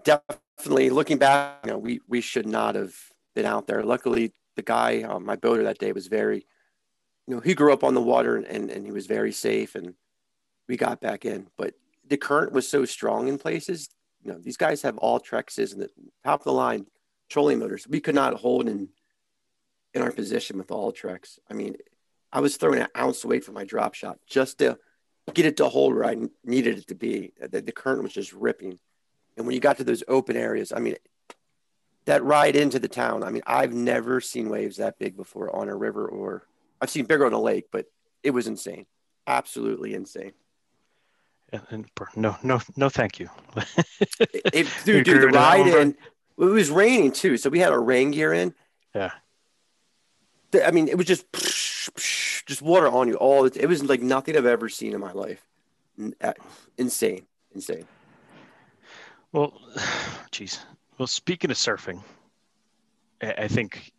definitely 0.03 0.89
looking 0.89 1.17
back. 1.17 1.59
You 1.65 1.71
know, 1.71 1.77
we 1.77 2.01
we 2.07 2.21
should 2.21 2.47
not 2.47 2.75
have 2.75 2.95
been 3.35 3.45
out 3.45 3.67
there. 3.67 3.83
Luckily, 3.83 4.33
the 4.55 4.61
guy, 4.61 5.03
uh, 5.03 5.19
my 5.19 5.35
boater 5.35 5.63
that 5.63 5.79
day, 5.79 5.91
was 5.91 6.07
very 6.07 6.45
you 7.29 7.35
know, 7.35 7.41
he 7.41 7.53
grew 7.53 7.71
up 7.71 7.83
on 7.83 7.93
the 7.93 8.01
water 8.01 8.37
and, 8.37 8.71
and 8.71 8.85
he 8.87 8.91
was 8.91 9.05
very 9.05 9.31
safe 9.31 9.75
and 9.75 9.93
we 10.67 10.75
got 10.75 10.99
back 10.99 11.25
in. 11.25 11.45
But 11.59 11.75
the 12.09 12.17
current 12.17 12.51
was 12.51 12.67
so 12.67 12.85
strong 12.85 13.27
in 13.27 13.37
places. 13.37 13.89
You 14.23 14.33
know, 14.33 14.39
these 14.39 14.57
guys 14.57 14.81
have 14.81 14.95
Ultrexes 14.95 15.73
and 15.73 15.81
the 15.81 15.89
top 16.23 16.41
of 16.41 16.45
the 16.45 16.53
line 16.53 16.85
trolling 17.29 17.59
motors. 17.59 17.87
We 17.87 18.01
could 18.01 18.15
not 18.15 18.33
hold 18.33 18.67
in 18.67 18.89
in 19.93 20.01
our 20.01 20.11
position 20.11 20.57
with 20.57 20.67
Ultrex. 20.67 21.39
I 21.49 21.53
mean, 21.53 21.75
I 22.31 22.41
was 22.41 22.57
throwing 22.57 22.81
an 22.81 22.87
ounce 22.95 23.25
weight 23.25 23.43
for 23.43 23.53
my 23.53 23.63
drop 23.63 23.95
shot 23.95 24.19
just 24.27 24.59
to 24.59 24.77
get 25.33 25.45
it 25.45 25.57
to 25.57 25.69
hold 25.69 25.95
where 25.95 26.05
I 26.05 26.15
needed 26.43 26.77
it 26.77 26.87
to 26.87 26.95
be. 26.95 27.33
The, 27.39 27.61
the 27.61 27.71
current 27.71 28.03
was 28.03 28.13
just 28.13 28.33
ripping. 28.33 28.79
And 29.37 29.45
when 29.45 29.55
you 29.55 29.61
got 29.61 29.77
to 29.77 29.83
those 29.83 30.03
open 30.07 30.35
areas, 30.35 30.71
I 30.71 30.79
mean, 30.79 30.95
that 32.05 32.23
ride 32.23 32.55
into 32.55 32.79
the 32.79 32.87
town, 32.87 33.23
I 33.23 33.29
mean, 33.29 33.43
I've 33.47 33.73
never 33.73 34.21
seen 34.21 34.49
waves 34.49 34.77
that 34.77 34.99
big 34.99 35.15
before 35.15 35.55
on 35.55 35.69
a 35.69 35.75
river 35.75 36.07
or 36.07 36.43
I've 36.81 36.89
seen 36.89 37.05
bigger 37.05 37.25
on 37.25 37.33
a 37.33 37.39
lake, 37.39 37.65
but 37.71 37.85
it 38.23 38.31
was 38.31 38.47
insane. 38.47 38.85
Absolutely 39.27 39.93
insane. 39.93 40.33
No, 42.15 42.35
no, 42.43 42.61
no, 42.75 42.89
thank 42.89 43.19
you. 43.19 43.29
It, 44.53 44.67
dude, 44.85 45.05
dude, 45.05 45.21
the 45.23 45.27
ride 45.27 45.67
in, 45.67 45.89
it 46.37 46.43
was 46.43 46.69
raining 46.71 47.11
too. 47.11 47.37
So 47.37 47.49
we 47.49 47.59
had 47.59 47.71
our 47.71 47.81
rain 47.81 48.11
gear 48.11 48.33
in. 48.33 48.53
Yeah. 48.95 49.11
The- 50.51 50.67
I 50.67 50.71
mean, 50.71 50.87
it 50.87 50.97
was 50.97 51.05
just, 51.07 51.25
just 52.45 52.61
water 52.61 52.87
on 52.87 53.07
you 53.07 53.15
all. 53.15 53.49
the- 53.49 53.61
It 53.61 53.67
was 53.67 53.83
like 53.83 54.01
nothing 54.01 54.37
I've 54.37 54.45
ever 54.45 54.69
seen 54.69 54.93
in 54.93 54.99
my 54.99 55.11
life. 55.11 55.45
Insane, 56.77 57.25
insane. 57.53 57.85
Well, 59.31 59.59
geez. 60.31 60.59
Well, 60.97 61.07
speaking 61.07 61.51
of 61.51 61.57
surfing, 61.57 62.01
I 63.21 63.33
I 63.33 63.47
think 63.47 63.91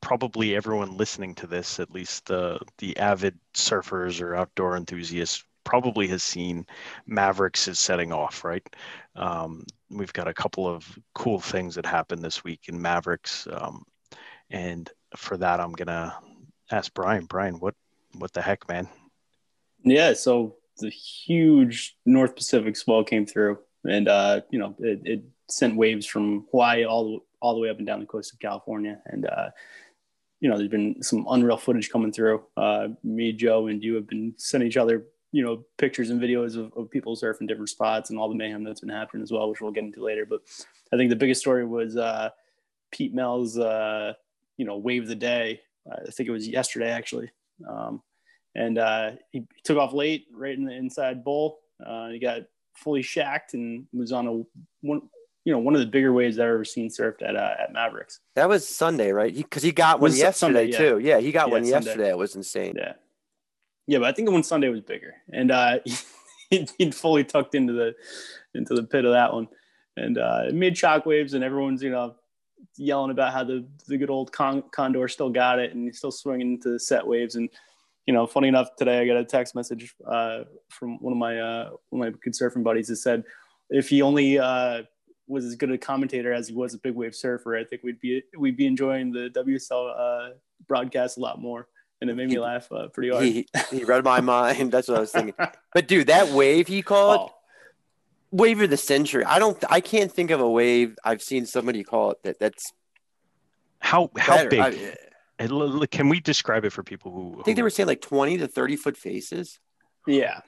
probably 0.00 0.54
everyone 0.56 0.96
listening 0.96 1.34
to 1.36 1.46
this, 1.46 1.80
at 1.80 1.90
least 1.90 2.30
uh, 2.30 2.58
the 2.78 2.96
avid 2.98 3.36
surfers 3.54 4.20
or 4.22 4.34
outdoor 4.36 4.76
enthusiasts, 4.76 5.44
probably 5.68 6.08
has 6.08 6.22
seen 6.22 6.66
Mavericks 7.06 7.68
is 7.68 7.78
setting 7.78 8.10
off, 8.10 8.42
right? 8.42 8.66
Um, 9.14 9.64
we've 9.90 10.14
got 10.14 10.26
a 10.26 10.32
couple 10.32 10.66
of 10.66 10.98
cool 11.14 11.38
things 11.38 11.74
that 11.74 11.84
happened 11.84 12.22
this 12.22 12.42
week 12.42 12.62
in 12.68 12.80
Mavericks, 12.80 13.46
um, 13.52 13.84
and 14.48 14.90
for 15.14 15.36
that, 15.36 15.60
I'm 15.60 15.72
gonna 15.72 16.16
ask 16.70 16.94
Brian. 16.94 17.26
Brian, 17.26 17.56
what 17.56 17.74
what 18.16 18.32
the 18.32 18.40
heck, 18.40 18.66
man? 18.66 18.88
Yeah, 19.84 20.14
so 20.14 20.56
the 20.78 20.88
huge 20.88 21.98
North 22.06 22.34
Pacific 22.34 22.74
swell 22.74 23.04
came 23.04 23.26
through, 23.26 23.58
and 23.86 24.08
uh, 24.08 24.40
you 24.48 24.58
know 24.58 24.74
it, 24.78 25.02
it 25.04 25.22
sent 25.50 25.76
waves 25.76 26.06
from 26.06 26.46
Hawaii 26.50 26.86
all 26.86 27.26
all 27.42 27.54
the 27.54 27.60
way 27.60 27.68
up 27.68 27.76
and 27.76 27.86
down 27.86 28.00
the 28.00 28.06
coast 28.06 28.32
of 28.32 28.38
California, 28.38 29.02
and 29.04 29.26
uh, 29.26 29.50
you 30.40 30.48
know 30.48 30.56
there's 30.56 30.70
been 30.70 31.02
some 31.02 31.26
unreal 31.28 31.58
footage 31.58 31.90
coming 31.90 32.10
through. 32.10 32.42
Uh, 32.56 32.88
me, 33.04 33.34
Joe, 33.34 33.66
and 33.66 33.84
you 33.84 33.96
have 33.96 34.06
been 34.06 34.32
sending 34.38 34.66
each 34.66 34.78
other 34.78 35.04
you 35.32 35.44
know 35.44 35.64
pictures 35.76 36.10
and 36.10 36.20
videos 36.20 36.56
of, 36.56 36.72
of 36.76 36.90
people 36.90 37.14
surfing 37.16 37.46
different 37.46 37.68
spots 37.68 38.10
and 38.10 38.18
all 38.18 38.28
the 38.28 38.34
mayhem 38.34 38.64
that's 38.64 38.80
been 38.80 38.88
happening 38.88 39.22
as 39.22 39.30
well, 39.30 39.48
which 39.48 39.60
we'll 39.60 39.72
get 39.72 39.84
into 39.84 40.04
later. 40.04 40.26
But 40.26 40.40
I 40.92 40.96
think 40.96 41.10
the 41.10 41.16
biggest 41.16 41.40
story 41.40 41.66
was 41.66 41.96
uh, 41.96 42.30
Pete 42.90 43.14
Mel's 43.14 43.58
uh, 43.58 44.14
you 44.56 44.64
know 44.64 44.76
wave 44.76 45.02
of 45.02 45.08
the 45.08 45.14
day. 45.14 45.60
I 45.90 46.10
think 46.10 46.28
it 46.28 46.32
was 46.32 46.46
yesterday 46.46 46.90
actually. 46.90 47.30
Um, 47.68 48.02
and 48.54 48.78
uh, 48.78 49.12
he, 49.30 49.40
he 49.40 49.62
took 49.62 49.78
off 49.78 49.92
late, 49.92 50.26
right 50.32 50.56
in 50.56 50.64
the 50.64 50.74
inside 50.74 51.24
bowl. 51.24 51.60
Uh, 51.84 52.08
he 52.08 52.18
got 52.18 52.42
fully 52.74 53.02
shacked 53.02 53.54
and 53.54 53.86
was 53.92 54.12
on 54.12 54.26
a 54.26 54.32
one, 54.80 55.02
you 55.44 55.52
know 55.52 55.58
one 55.58 55.74
of 55.74 55.80
the 55.80 55.86
bigger 55.86 56.12
waves 56.12 56.38
I've 56.38 56.46
ever 56.46 56.64
seen 56.64 56.90
surfed 56.90 57.22
at 57.22 57.36
uh, 57.36 57.54
at 57.58 57.72
Mavericks. 57.72 58.20
That 58.34 58.48
was 58.48 58.68
Sunday, 58.68 59.12
right? 59.12 59.34
Because 59.34 59.62
he, 59.62 59.72
got 59.72 60.00
one 60.00 60.12
yesterday 60.14 60.32
Sunday, 60.32 60.70
yeah. 60.72 60.78
too. 60.78 60.98
Yeah, 60.98 61.18
he 61.20 61.32
got 61.32 61.48
Yeah, 61.48 61.52
one 61.52 61.64
Sunday. 61.64 61.86
yesterday. 61.86 62.10
It 62.10 62.18
was 62.18 62.36
insane. 62.36 62.74
Yeah, 62.76 62.94
yeah, 63.88 63.98
but 63.98 64.08
I 64.08 64.12
think 64.12 64.26
the 64.26 64.32
one 64.32 64.44
Sunday 64.44 64.68
was 64.68 64.82
bigger, 64.82 65.14
and 65.32 65.50
uh, 65.50 65.78
he 66.50 66.68
he'd 66.78 66.94
fully 66.94 67.24
tucked 67.24 67.54
into 67.54 67.72
the 67.72 67.94
into 68.54 68.74
the 68.74 68.84
pit 68.84 69.04
of 69.04 69.12
that 69.12 69.32
one, 69.32 69.48
and 69.96 70.18
uh, 70.18 70.42
it 70.46 70.54
made 70.54 70.74
shockwaves, 70.74 71.34
and 71.34 71.42
everyone's 71.42 71.82
you 71.82 71.90
know 71.90 72.14
yelling 72.76 73.10
about 73.10 73.32
how 73.32 73.42
the 73.42 73.66
the 73.88 73.96
good 73.96 74.10
old 74.10 74.30
con- 74.30 74.64
Condor 74.70 75.08
still 75.08 75.30
got 75.30 75.58
it, 75.58 75.74
and 75.74 75.84
he's 75.84 75.98
still 75.98 76.12
swinging 76.12 76.52
into 76.52 76.70
the 76.70 76.78
set 76.78 77.04
waves, 77.04 77.34
and 77.34 77.48
you 78.06 78.14
know, 78.14 78.26
funny 78.26 78.48
enough, 78.48 78.74
today 78.76 79.00
I 79.00 79.06
got 79.06 79.18
a 79.18 79.24
text 79.24 79.54
message 79.54 79.94
uh, 80.06 80.44
from 80.70 80.96
one 81.02 81.12
of 81.12 81.18
my 81.18 81.38
uh, 81.38 81.70
one 81.90 82.06
of 82.06 82.14
my 82.14 82.18
good 82.22 82.32
surfing 82.32 82.64
buddies 82.64 82.88
that 82.88 82.96
said 82.96 83.24
if 83.70 83.88
he 83.88 84.00
only 84.00 84.38
uh, 84.38 84.82
was 85.26 85.44
as 85.44 85.56
good 85.56 85.70
a 85.70 85.78
commentator 85.78 86.32
as 86.32 86.48
he 86.48 86.54
was 86.54 86.72
a 86.72 86.78
big 86.78 86.94
wave 86.94 87.14
surfer, 87.14 87.56
I 87.56 87.64
think 87.64 87.82
we'd 87.82 88.00
be 88.00 88.22
we'd 88.38 88.56
be 88.56 88.66
enjoying 88.66 89.12
the 89.12 89.28
WSL 89.36 89.94
uh, 89.94 90.34
broadcast 90.66 91.18
a 91.18 91.20
lot 91.20 91.38
more, 91.40 91.68
and 92.00 92.10
it 92.10 92.14
made 92.16 92.28
me 92.28 92.38
laugh 92.38 92.70
uh, 92.72 92.88
pretty 92.88 93.10
hard. 93.10 93.24
He, 93.24 93.46
he 93.70 93.84
read 93.84 94.04
my 94.04 94.20
mind. 94.20 94.70
That's 94.72 94.88
what 94.88 94.98
I 94.98 95.00
was 95.00 95.12
thinking. 95.12 95.34
But 95.74 95.86
dude, 95.88 96.06
that 96.08 96.28
wave 96.28 96.66
he 96.68 96.82
called 96.82 97.30
Oh, 97.30 97.34
wave 98.30 98.60
of 98.60 98.70
the 98.70 98.76
century. 98.76 99.24
I 99.24 99.38
don't. 99.38 99.62
I 99.70 99.80
can't 99.80 100.10
think 100.10 100.30
of 100.30 100.40
a 100.40 100.48
wave 100.48 100.96
I've 101.04 101.22
seen 101.22 101.46
somebody 101.46 101.82
call 101.84 102.12
it 102.12 102.22
that. 102.24 102.38
That's 102.38 102.72
How 103.80 104.10
how 104.18 104.36
better. 104.36 104.48
big? 104.50 104.60
I, 104.60 104.94
And 105.38 105.50
l- 105.52 105.80
l- 105.82 105.86
Can 105.86 106.08
we 106.08 106.20
describe 106.20 106.64
it 106.64 106.70
for 106.70 106.82
people 106.82 107.12
who? 107.12 107.40
I 107.40 107.42
think 107.44 107.56
they 107.56 107.62
were 107.62 107.70
saying 107.70 107.86
like 107.86 108.00
twenty 108.00 108.38
to 108.38 108.48
thirty 108.48 108.76
foot 108.76 108.96
faces. 108.96 109.60
yeah, 110.06 110.40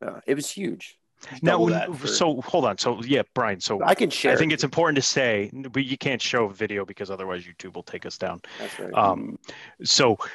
Uh, 0.00 0.20
it 0.26 0.34
was 0.34 0.50
huge. 0.50 0.98
now. 1.42 1.58
when- 1.60 1.94
for- 1.94 2.06
So 2.06 2.40
hold 2.42 2.64
on. 2.66 2.78
So 2.78 3.02
yeah, 3.02 3.22
Brian. 3.34 3.60
So 3.60 3.82
I 3.82 3.94
can 3.94 4.10
share. 4.10 4.32
I 4.32 4.36
think 4.36 4.52
it. 4.52 4.54
it's 4.54 4.64
important 4.64 4.96
to 4.96 5.02
say, 5.02 5.50
but 5.72 5.84
you 5.84 5.96
can't 5.98 6.22
show 6.22 6.48
video 6.48 6.84
because 6.84 7.10
otherwise 7.10 7.44
YouTube 7.44 7.74
will 7.74 7.82
take 7.82 8.06
us 8.06 8.18
down. 8.18 8.40
That's 8.60 8.78
right. 8.78 8.92
Um, 8.94 9.38
so 9.82 10.16
i- 10.20 10.24
i- 10.24 10.28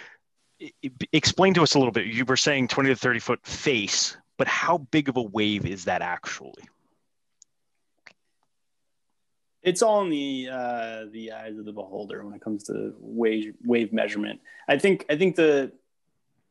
explain 1.12 1.54
to 1.56 1.64
us 1.64 1.76
a 1.76 1.80
little 1.80 1.92
bit. 1.92 2.08
You 2.08 2.26
were 2.26 2.38
saying 2.38 2.68
20 2.68 2.90
to 2.90 2.96
30 2.96 3.20
foot 3.20 3.46
face, 3.46 4.18
but 4.38 4.48
how 4.48 4.80
big 4.80 5.10
of 5.10 5.18
a 5.18 5.22
wave 5.22 5.66
is 5.66 5.86
that 5.86 6.02
actually? 6.02 6.64
it's 9.64 9.82
all 9.82 10.02
in 10.02 10.10
the 10.10 10.50
uh, 10.52 11.06
the 11.12 11.32
eyes 11.34 11.58
of 11.58 11.66
the 11.66 11.72
beholder 11.72 12.24
when 12.26 12.34
it 12.34 12.42
comes 12.42 12.64
to 12.64 12.96
wave 13.00 13.54
wave 13.64 13.94
measurement. 13.94 14.40
I 14.68 14.78
think 14.78 15.06
I 15.10 15.18
think 15.18 15.36
the 15.36 15.72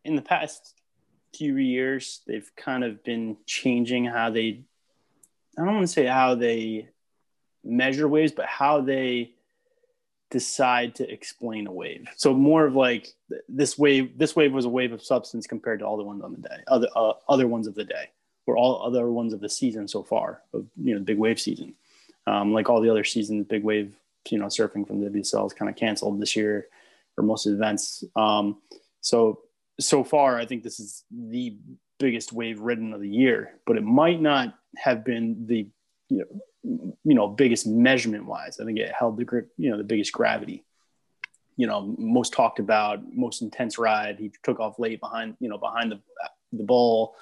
in 0.04 0.16
the 0.16 0.22
past 0.22 0.74
few 1.34 1.56
years 1.56 2.22
they've 2.26 2.50
kind 2.56 2.84
of 2.84 3.02
been 3.04 3.36
changing 3.46 4.04
how 4.04 4.30
they 4.30 4.62
I 5.58 5.64
don't 5.64 5.74
want 5.74 5.86
to 5.86 5.92
say 5.92 6.06
how 6.06 6.34
they 6.34 6.88
measure 7.64 8.08
waves, 8.08 8.32
but 8.32 8.46
how 8.46 8.80
they 8.80 9.34
decide 10.30 10.94
to 10.94 11.10
explain 11.12 11.66
a 11.66 11.72
wave. 11.72 12.06
So 12.16 12.32
more 12.32 12.64
of 12.66 12.74
like 12.74 13.14
this 13.48 13.78
wave 13.78 14.16
this 14.16 14.36
wave 14.36 14.52
was 14.52 14.64
a 14.64 14.70
wave 14.70 14.92
of 14.92 15.02
substance 15.02 15.46
compared 15.46 15.80
to 15.80 15.86
all 15.86 15.96
the 15.96 16.04
ones 16.04 16.22
on 16.22 16.32
the 16.32 16.48
day, 16.48 16.58
other 16.68 16.88
uh, 16.96 17.12
other 17.28 17.48
ones 17.48 17.66
of 17.66 17.74
the 17.74 17.84
day, 17.84 18.10
or 18.46 18.56
all 18.56 18.82
other 18.84 19.10
ones 19.10 19.32
of 19.32 19.40
the 19.40 19.48
season 19.48 19.88
so 19.88 20.02
far 20.02 20.42
of 20.52 20.66
you 20.76 20.94
know 20.94 20.98
the 20.98 21.04
big 21.04 21.18
wave 21.18 21.40
season 21.40 21.74
um, 22.26 22.52
like 22.52 22.68
all 22.68 22.80
the 22.80 22.90
other 22.90 23.04
seasons, 23.04 23.46
big 23.46 23.64
wave, 23.64 23.94
you 24.28 24.38
know, 24.38 24.46
surfing 24.46 24.86
from 24.86 25.00
the 25.00 25.10
WSL 25.10 25.46
is 25.46 25.52
kind 25.52 25.68
of 25.68 25.76
canceled 25.76 26.20
this 26.20 26.36
year 26.36 26.68
for 27.14 27.22
most 27.22 27.46
events. 27.46 28.04
Um, 28.16 28.58
so 29.00 29.40
so 29.78 30.04
far, 30.04 30.38
I 30.38 30.44
think 30.44 30.62
this 30.62 30.78
is 30.78 31.04
the 31.10 31.56
biggest 31.98 32.32
wave 32.32 32.60
ridden 32.60 32.92
of 32.92 33.00
the 33.00 33.08
year, 33.08 33.54
but 33.66 33.76
it 33.76 33.84
might 33.84 34.20
not 34.20 34.54
have 34.76 35.04
been 35.04 35.46
the 35.46 35.66
you 36.08 36.18
know, 36.18 36.40
you 36.62 37.14
know 37.14 37.28
biggest 37.28 37.66
measurement 37.66 38.26
wise. 38.26 38.58
I 38.60 38.64
think 38.64 38.78
it 38.78 38.92
held 38.96 39.16
the 39.16 39.24
grip, 39.24 39.52
you 39.56 39.70
know, 39.70 39.76
the 39.78 39.84
biggest 39.84 40.12
gravity. 40.12 40.64
You 41.56 41.66
know, 41.66 41.94
most 41.98 42.32
talked 42.32 42.58
about, 42.58 43.00
most 43.12 43.42
intense 43.42 43.78
ride. 43.78 44.18
He 44.18 44.32
took 44.42 44.60
off 44.60 44.78
late 44.78 45.00
behind, 45.00 45.36
you 45.40 45.48
know, 45.48 45.58
behind 45.58 45.92
the 45.92 46.00
the 46.52 46.64
bowl, 46.64 47.14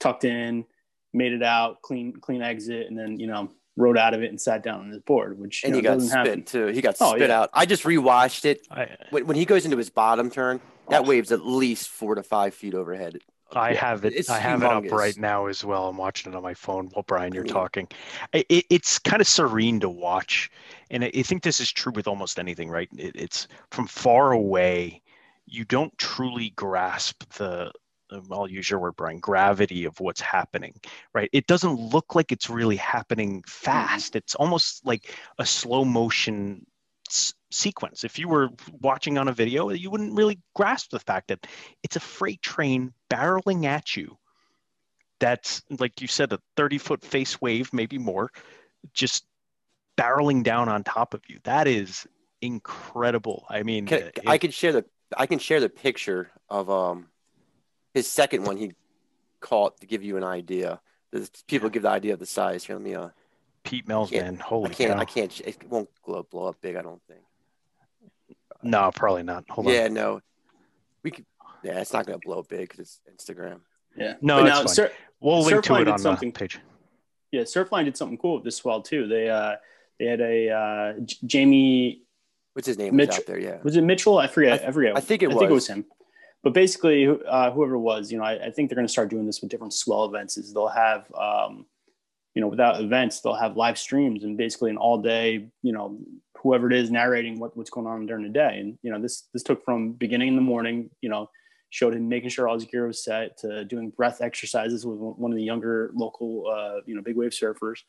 tucked 0.00 0.24
in, 0.24 0.64
made 1.12 1.32
it 1.32 1.42
out, 1.42 1.82
clean 1.82 2.14
clean 2.14 2.42
exit, 2.42 2.88
and 2.88 2.98
then 2.98 3.18
you 3.20 3.26
know 3.26 3.50
rode 3.76 3.96
out 3.96 4.12
of 4.12 4.22
it 4.24 4.30
and 4.30 4.40
sat 4.40 4.62
down 4.64 4.80
on 4.80 4.88
his 4.90 4.98
board, 5.02 5.38
which 5.38 5.62
and 5.64 5.70
you 5.70 5.76
he 5.76 5.82
know, 5.82 5.90
got 5.90 5.94
doesn't 5.94 6.08
spit 6.10 6.26
happen. 6.26 6.42
too. 6.44 6.66
He 6.66 6.80
got 6.80 6.96
Oh, 7.00 7.14
spit 7.14 7.28
yeah. 7.28 7.40
out. 7.42 7.50
I 7.52 7.64
just 7.64 7.84
rewatched 7.84 8.44
it. 8.44 8.66
I, 8.72 8.96
When, 9.10 9.26
when 9.28 9.36
he 9.36 9.44
goes 9.44 9.64
into 9.64 9.76
his 9.76 9.88
bottom 9.88 10.30
turn, 10.30 10.60
that 10.88 11.02
Oh. 11.02 11.04
wave's 11.08 11.30
at 11.30 11.46
least 11.46 11.88
four 11.88 12.16
to 12.16 12.24
five 12.24 12.54
feet 12.54 12.74
overhead. 12.74 13.18
I 13.54 13.72
Yeah, 13.72 13.80
have 13.80 14.04
it. 14.04 14.28
I 14.28 14.40
have 14.40 14.62
it 14.62 14.72
up 14.72 14.92
right 14.92 15.16
now 15.16 15.46
as 15.46 15.64
well. 15.64 15.88
I'm 15.88 15.96
watching 15.96 16.32
it 16.32 16.36
on 16.36 16.42
my 16.42 16.54
phone 16.54 16.88
while 16.88 17.04
Brian, 17.04 17.34
you're 17.34 17.44
talking. 17.44 17.88
It, 18.32 18.66
it's 18.70 18.98
kind 18.98 19.20
of 19.20 19.28
serene 19.28 19.80
to 19.80 19.88
watch, 19.88 20.50
and 20.90 21.04
I 21.04 21.10
think 21.22 21.42
this 21.42 21.60
is 21.60 21.70
true 21.72 21.92
with 21.94 22.08
almost 22.08 22.38
anything, 22.38 22.68
right? 22.70 22.88
It, 22.96 23.16
it's 23.16 23.48
from 23.70 23.86
far 23.86 24.32
away, 24.32 25.02
you 25.46 25.64
don't 25.64 25.96
truly 25.98 26.50
grasp 26.50 27.24
the. 27.34 27.72
um, 28.10 28.26
I'll 28.32 28.48
use 28.50 28.70
your 28.70 28.80
word, 28.80 28.96
Brian. 28.96 29.18
Gravity 29.20 29.84
of 29.86 29.98
what's 30.00 30.20
happening, 30.20 30.74
right? 31.14 31.30
It 31.32 31.46
doesn't 31.46 31.74
look 31.78 32.14
like 32.14 32.32
it's 32.32 32.50
really 32.50 32.76
happening 32.76 33.42
fast. 33.46 34.16
It's 34.16 34.34
almost 34.34 34.84
like 34.86 35.14
a 35.38 35.46
slow 35.46 35.84
motion 35.84 36.66
sequence. 37.50 38.04
If 38.04 38.18
you 38.18 38.28
were 38.28 38.50
watching 38.80 39.18
on 39.18 39.28
a 39.28 39.32
video, 39.32 39.70
you 39.70 39.90
wouldn't 39.90 40.14
really 40.14 40.38
grasp 40.54 40.90
the 40.90 41.00
fact 41.00 41.28
that 41.28 41.46
it's 41.82 41.96
a 41.96 42.00
freight 42.00 42.42
train 42.42 42.92
barreling 43.10 43.64
at 43.64 43.96
you. 43.96 44.18
That's 45.20 45.62
like 45.78 46.00
you 46.00 46.06
said, 46.06 46.32
a 46.32 46.40
30 46.56 46.78
foot 46.78 47.02
face 47.02 47.40
wave, 47.40 47.72
maybe 47.72 47.98
more, 47.98 48.30
just 48.92 49.24
barreling 49.96 50.42
down 50.44 50.68
on 50.68 50.84
top 50.84 51.14
of 51.14 51.22
you. 51.28 51.38
That 51.44 51.66
is 51.66 52.06
incredible. 52.40 53.44
I 53.48 53.62
mean, 53.62 53.86
Can, 53.86 53.98
it- 54.02 54.18
I 54.26 54.38
can 54.38 54.50
share 54.50 54.72
the 54.72 54.84
I 55.16 55.26
can 55.26 55.38
share 55.38 55.58
the 55.60 55.70
picture 55.70 56.30
of 56.50 56.68
um 56.70 57.08
his 57.94 58.08
second 58.08 58.44
one 58.44 58.58
he 58.58 58.72
caught 59.40 59.80
to 59.80 59.86
give 59.86 60.02
you 60.02 60.16
an 60.16 60.24
idea. 60.24 60.80
The 61.10 61.28
people 61.46 61.70
give 61.70 61.82
the 61.82 61.88
idea 61.88 62.12
of 62.12 62.18
the 62.18 62.26
size. 62.26 62.64
Here, 62.64 62.76
let 62.76 62.82
me. 62.82 62.94
Uh, 62.94 63.08
Pete 63.64 63.88
Mel's, 63.88 64.12
man, 64.12 64.36
holy 64.36 64.70
I 64.70 64.74
can't. 64.74 64.92
cow. 64.94 64.98
I 65.00 65.04
can't. 65.04 65.40
It 65.40 65.68
won't 65.68 65.88
blow, 66.06 66.22
blow 66.22 66.46
up 66.48 66.60
big. 66.60 66.76
I 66.76 66.82
don't 66.82 67.02
think. 67.08 67.20
No, 68.62 68.90
probably 68.94 69.22
not. 69.22 69.44
Hold 69.50 69.66
on. 69.68 69.72
yeah, 69.72 69.84
on. 69.84 69.94
no. 69.94 70.20
We 71.02 71.10
could. 71.10 71.26
Yeah, 71.62 71.80
it's 71.80 71.92
not 71.92 72.06
gonna 72.06 72.18
blow 72.18 72.42
big 72.42 72.68
because 72.68 73.00
it's 73.08 73.24
Instagram. 73.28 73.60
Yeah. 73.96 74.14
No, 74.20 74.38
But 74.42 74.46
it's 74.46 74.54
now, 74.54 74.58
fine. 74.64 74.68
Sur- 74.74 74.92
We'll 75.20 75.42
link 75.42 75.64
to 75.64 75.74
it 75.76 75.88
on 75.88 75.98
something- 75.98 76.30
the 76.30 76.38
page. 76.38 76.58
yeah, 77.32 77.42
Surfline 77.42 77.84
did 77.84 77.96
something 77.96 78.16
cool 78.18 78.36
with 78.36 78.44
this 78.44 78.56
swell 78.56 78.80
too. 78.82 79.06
They 79.08 79.28
uh 79.28 79.56
they 79.98 80.06
had 80.06 80.20
a 80.20 80.50
uh, 80.50 81.00
J- 81.00 81.16
Jamie 81.26 82.02
What's 82.52 82.66
his 82.68 82.78
name? 82.78 82.94
Mitch- 82.96 83.08
was 83.08 83.18
out 83.18 83.26
there? 83.26 83.38
Yeah. 83.38 83.58
was 83.62 83.76
it 83.76 83.82
Mitchell? 83.82 84.18
I 84.18 84.26
forget. 84.28 84.62
I- 84.64 84.68
I, 84.68 84.72
forget. 84.72 84.96
I 84.96 85.00
think 85.00 85.22
it 85.22 85.30
I 85.30 85.32
think 85.32 85.42
it 85.50 85.54
was. 85.54 85.64
was 85.64 85.66
him. 85.68 85.84
But 86.44 86.52
basically, 86.54 87.08
uh, 87.08 87.50
whoever 87.50 87.74
it 87.74 87.80
was, 87.80 88.12
you 88.12 88.18
know, 88.18 88.24
I, 88.24 88.46
I 88.46 88.50
think 88.52 88.70
they're 88.70 88.76
going 88.76 88.86
to 88.86 88.92
start 88.92 89.08
doing 89.10 89.26
this 89.26 89.40
with 89.40 89.50
different 89.50 89.74
swell 89.74 90.04
events. 90.04 90.36
Is 90.38 90.54
they'll 90.54 90.68
have, 90.68 91.12
um, 91.14 91.66
you 92.34 92.40
know, 92.40 92.46
without 92.46 92.80
events, 92.80 93.20
they'll 93.20 93.34
have 93.34 93.56
live 93.56 93.76
streams 93.76 94.22
and 94.22 94.36
basically 94.36 94.70
an 94.70 94.76
all 94.76 94.98
day, 95.02 95.48
you 95.62 95.72
know, 95.72 95.98
whoever 96.42 96.70
it 96.70 96.76
is 96.76 96.90
narrating 96.90 97.38
what, 97.38 97.56
what's 97.56 97.70
going 97.70 97.86
on 97.86 98.06
during 98.06 98.22
the 98.22 98.28
day. 98.30 98.58
And 98.60 98.78
you 98.82 98.90
know, 98.90 99.00
this 99.00 99.28
this 99.32 99.42
took 99.42 99.64
from 99.64 99.92
beginning 99.92 100.28
in 100.28 100.36
the 100.36 100.42
morning, 100.42 100.90
you 101.00 101.08
know, 101.08 101.30
showed 101.70 101.94
him 101.94 102.08
making 102.08 102.30
sure 102.30 102.48
all 102.48 102.54
his 102.54 102.64
gear 102.64 102.86
was 102.86 103.02
set 103.04 103.38
to 103.38 103.64
doing 103.64 103.90
breath 103.90 104.20
exercises 104.20 104.86
with 104.86 104.98
one 104.98 105.30
of 105.32 105.36
the 105.36 105.44
younger 105.44 105.90
local, 105.94 106.46
uh, 106.50 106.80
you 106.86 106.94
know, 106.94 107.02
big 107.02 107.16
wave 107.16 107.32
surfers, 107.32 107.80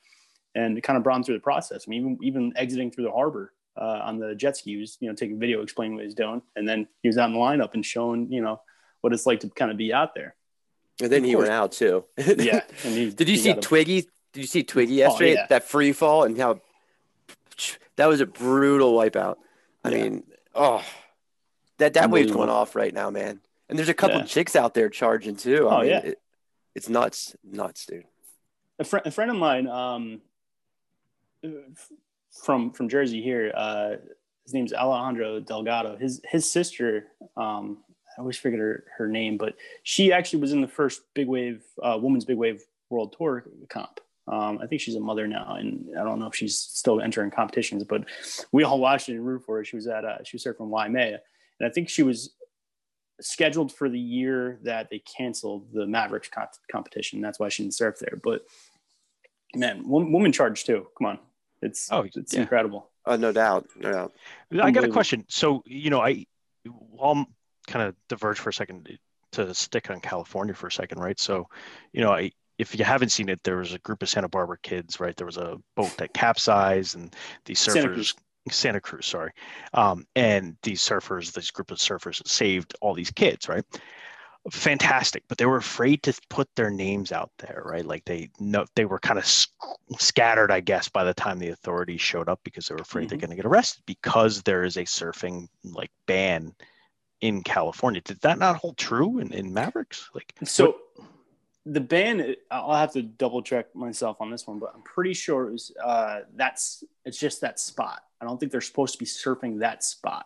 and 0.55 0.77
it 0.77 0.81
kind 0.81 0.97
of 0.97 1.03
brought 1.03 1.17
him 1.17 1.23
through 1.23 1.35
the 1.35 1.41
process. 1.41 1.85
I 1.87 1.89
mean, 1.89 2.01
even 2.01 2.17
even 2.23 2.53
exiting 2.57 2.91
through 2.91 3.05
the 3.05 3.11
harbor 3.11 3.53
uh, 3.79 4.01
on 4.03 4.19
the 4.19 4.35
jet 4.35 4.57
ski, 4.57 4.71
he 4.71 4.77
was, 4.77 4.97
you 4.99 5.07
know, 5.09 5.15
taking 5.15 5.39
video, 5.39 5.61
explaining 5.61 5.95
what 5.95 6.03
he's 6.03 6.13
doing, 6.15 6.41
and 6.55 6.67
then 6.67 6.87
he 7.01 7.09
was 7.09 7.17
out 7.17 7.27
in 7.29 7.33
the 7.33 7.39
lineup 7.39 7.73
and 7.73 7.85
showing, 7.85 8.31
you 8.31 8.41
know, 8.41 8.59
what 9.01 9.13
it's 9.13 9.25
like 9.25 9.39
to 9.41 9.49
kind 9.49 9.71
of 9.71 9.77
be 9.77 9.93
out 9.93 10.13
there. 10.15 10.35
And 11.01 11.09
then 11.09 11.23
he 11.23 11.35
went 11.35 11.49
out 11.49 11.71
too. 11.71 12.03
Yeah. 12.17 12.61
And 12.83 12.93
he, 12.93 13.09
Did 13.11 13.29
you 13.29 13.35
he 13.35 13.41
see 13.41 13.49
got 13.53 13.59
a- 13.59 13.61
Twiggy? 13.61 14.01
Did 14.33 14.41
you 14.41 14.47
see 14.47 14.63
Twiggy 14.63 14.95
yesterday? 14.95 15.33
yeah. 15.35 15.45
That 15.47 15.63
free 15.63 15.93
fall 15.93 16.23
and 16.25 16.37
how 16.37 16.59
that 17.99 18.07
was 18.07 18.21
a 18.21 18.25
brutal 18.25 18.93
wipeout. 18.93 19.35
I 19.83 19.89
Yeah. 19.89 20.03
mean, 20.03 20.23
oh, 20.55 20.81
that 21.79 21.93
that 21.95 22.09
wave's 22.09 22.31
going 22.31 22.49
off 22.49 22.73
right 22.73 22.93
now, 22.93 23.09
man. 23.09 23.41
And 23.67 23.77
there's 23.77 23.89
a 23.89 23.93
couple 23.93 24.19
Yeah. 24.19 24.25
chicks 24.25 24.55
out 24.55 24.73
there 24.73 24.89
charging 24.89 25.35
too. 25.35 25.67
I 25.67 25.75
Oh, 25.75 25.79
mean, 25.81 25.89
yeah. 25.89 25.99
it, 25.99 26.21
it's 26.75 26.87
nuts, 26.87 27.35
nuts, 27.43 27.85
dude. 27.85 28.05
a, 28.79 28.85
fr- 28.85 29.03
a 29.03 29.11
friend 29.11 29.29
of 29.31 29.37
mine 29.37 29.67
um, 29.67 30.21
from 32.43 32.71
from 32.71 32.87
Jersey 32.89 33.21
here. 33.21 33.51
Uh, 33.55 33.97
his 34.45 34.53
name's 34.53 34.73
Alejandro 34.73 35.41
Delgado. 35.41 35.97
His 35.97 36.21
his 36.23 36.49
sister. 36.49 37.07
Um, 37.35 37.83
I 38.17 38.21
always 38.21 38.37
forget 38.37 38.59
her, 38.59 38.83
her 38.97 39.07
name, 39.07 39.37
but 39.37 39.55
she 39.83 40.11
actually 40.11 40.39
was 40.39 40.51
in 40.51 40.61
the 40.61 40.67
first 40.67 41.01
big 41.13 41.27
wave 41.27 41.63
uh, 41.81 41.97
women's 42.01 42.25
big 42.25 42.37
wave 42.37 42.61
world 42.89 43.13
tour 43.17 43.45
comp. 43.69 43.99
Um, 44.29 44.59
I 44.61 44.67
think 44.67 44.79
she's 44.81 44.95
a 44.95 44.99
mother 44.99 45.27
now, 45.27 45.55
and 45.59 45.89
I 45.99 46.03
don't 46.03 46.19
know 46.19 46.27
if 46.27 46.35
she's 46.35 46.55
still 46.55 47.01
entering 47.01 47.31
competitions. 47.31 47.83
But 47.83 48.05
we 48.51 48.63
all 48.63 48.79
watched 48.79 49.09
it 49.09 49.13
and 49.13 49.25
rooted 49.25 49.45
for 49.45 49.57
her. 49.57 49.65
She 49.65 49.75
was 49.75 49.87
at 49.87 50.05
uh, 50.05 50.23
she 50.23 50.35
was 50.35 50.43
surfing 50.43 50.67
Waimea, 50.67 51.19
and 51.59 51.67
I 51.67 51.71
think 51.71 51.89
she 51.89 52.03
was 52.03 52.35
scheduled 53.21 53.71
for 53.71 53.89
the 53.89 53.99
year 53.99 54.59
that 54.63 54.89
they 54.89 54.99
canceled 54.99 55.73
the 55.73 55.85
Mavericks 55.85 56.29
co- 56.29 56.45
competition. 56.71 57.21
That's 57.21 57.39
why 57.39 57.49
she 57.49 57.63
didn't 57.63 57.73
surf 57.73 57.95
there. 57.99 58.19
But 58.23 58.45
man, 59.55 59.87
wo- 59.87 60.05
woman 60.05 60.31
charge 60.31 60.63
too. 60.63 60.87
Come 60.97 61.07
on, 61.07 61.19
It's 61.61 61.91
Oh, 61.91 62.01
it's 62.13 62.33
yeah. 62.33 62.41
incredible. 62.41 62.89
Uh, 63.05 63.17
no 63.17 63.31
doubt, 63.31 63.67
no 63.75 63.91
doubt. 63.91 64.13
I 64.61 64.71
got 64.71 64.83
a 64.83 64.89
question. 64.89 65.25
So, 65.27 65.63
you 65.65 65.89
know, 65.89 65.99
I, 66.01 66.25
I'll 67.01 67.25
kind 67.67 67.87
of 67.87 67.95
diverge 68.07 68.39
for 68.39 68.49
a 68.49 68.53
second 68.53 68.99
to 69.31 69.53
stick 69.53 69.89
on 69.89 69.99
California 69.99 70.53
for 70.53 70.67
a 70.67 70.71
second, 70.71 70.99
right? 70.99 71.19
So, 71.19 71.47
you 71.91 72.01
know, 72.01 72.11
I, 72.11 72.31
if 72.59 72.77
you 72.77 72.83
haven't 72.85 73.09
seen 73.09 73.29
it, 73.29 73.41
there 73.43 73.57
was 73.57 73.73
a 73.73 73.79
group 73.79 74.03
of 74.03 74.09
Santa 74.09 74.27
Barbara 74.29 74.57
kids, 74.61 74.99
right? 74.99 75.15
There 75.15 75.25
was 75.25 75.37
a 75.37 75.57
boat 75.75 75.95
that 75.97 76.13
capsized 76.13 76.95
and 76.95 77.15
these 77.45 77.59
surfers, 77.59 77.73
Santa 77.73 77.89
Cruz. 77.89 78.15
Santa 78.51 78.81
Cruz, 78.81 79.05
sorry. 79.05 79.31
Um, 79.73 80.05
and 80.15 80.57
these 80.61 80.81
surfers, 80.81 81.31
this 81.31 81.51
group 81.51 81.71
of 81.71 81.77
surfers 81.77 82.25
saved 82.27 82.75
all 82.81 82.93
these 82.93 83.11
kids, 83.11 83.47
right? 83.47 83.63
Fantastic, 84.51 85.23
but 85.29 85.37
they 85.37 85.45
were 85.45 85.57
afraid 85.57 86.01
to 86.03 86.13
put 86.29 86.47
their 86.55 86.69
names 86.69 87.11
out 87.11 87.31
there, 87.39 87.61
right? 87.65 87.85
Like 87.85 88.03
they 88.05 88.29
know 88.39 88.65
they 88.75 88.85
were 88.85 88.99
kind 88.99 89.19
of 89.19 89.25
sc- 89.25 89.51
scattered, 89.99 90.51
I 90.51 90.59
guess, 90.59 90.89
by 90.89 91.03
the 91.03 91.13
time 91.13 91.39
the 91.39 91.49
authorities 91.49 92.01
showed 92.01 92.27
up 92.27 92.39
because 92.43 92.67
they 92.67 92.75
were 92.75 92.81
afraid 92.81 93.09
they're 93.09 93.17
Mhm. 93.17 93.21
going 93.21 93.29
to 93.31 93.35
get 93.35 93.45
arrested 93.45 93.83
because 93.85 94.41
there 94.43 94.63
is 94.63 94.77
a 94.77 94.83
surfing 94.83 95.47
like 95.63 95.91
ban 96.07 96.53
in 97.21 97.43
California. 97.43 98.01
Did 98.01 98.21
that 98.21 98.39
not 98.39 98.55
hold 98.57 98.77
true 98.77 99.19
in, 99.19 99.33
in 99.33 99.53
Mavericks? 99.53 100.09
Like, 100.13 100.33
So 100.43 100.77
the 101.71 101.79
ban, 101.79 102.35
I'll 102.49 102.75
have 102.75 102.93
to 102.93 103.01
double 103.03 103.43
check 103.43 103.75
myself 103.75 104.17
on 104.19 104.31
this 104.31 104.47
one, 104.47 104.57
but 104.57 104.71
I'm 104.73 104.81
pretty 104.81 105.13
sure 105.13 105.47
it 105.47 105.51
was 105.51 105.71
uh, 105.83 106.21
that's 106.35 106.83
it's 107.05 107.19
just 107.19 107.41
that 107.41 107.59
spot. 107.59 108.01
I 108.19 108.25
don't 108.25 108.39
think 108.39 108.51
they're 108.51 108.61
supposed 108.61 108.93
to 108.93 108.99
be 108.99 109.05
surfing 109.05 109.59
that 109.59 109.83
spot. 109.83 110.25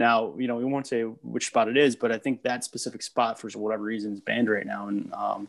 Now, 0.00 0.34
you 0.36 0.48
know, 0.48 0.56
we 0.56 0.64
won't 0.64 0.86
say 0.86 1.02
which 1.02 1.46
spot 1.46 1.68
it 1.68 1.76
is, 1.76 1.96
but 1.96 2.12
I 2.12 2.18
think 2.18 2.42
that 2.42 2.64
specific 2.64 3.02
spot, 3.02 3.38
for 3.38 3.48
whatever 3.50 3.84
reason, 3.84 4.12
is 4.12 4.20
banned 4.20 4.48
right 4.48 4.66
now. 4.66 4.88
And 4.88 5.12
um, 5.12 5.48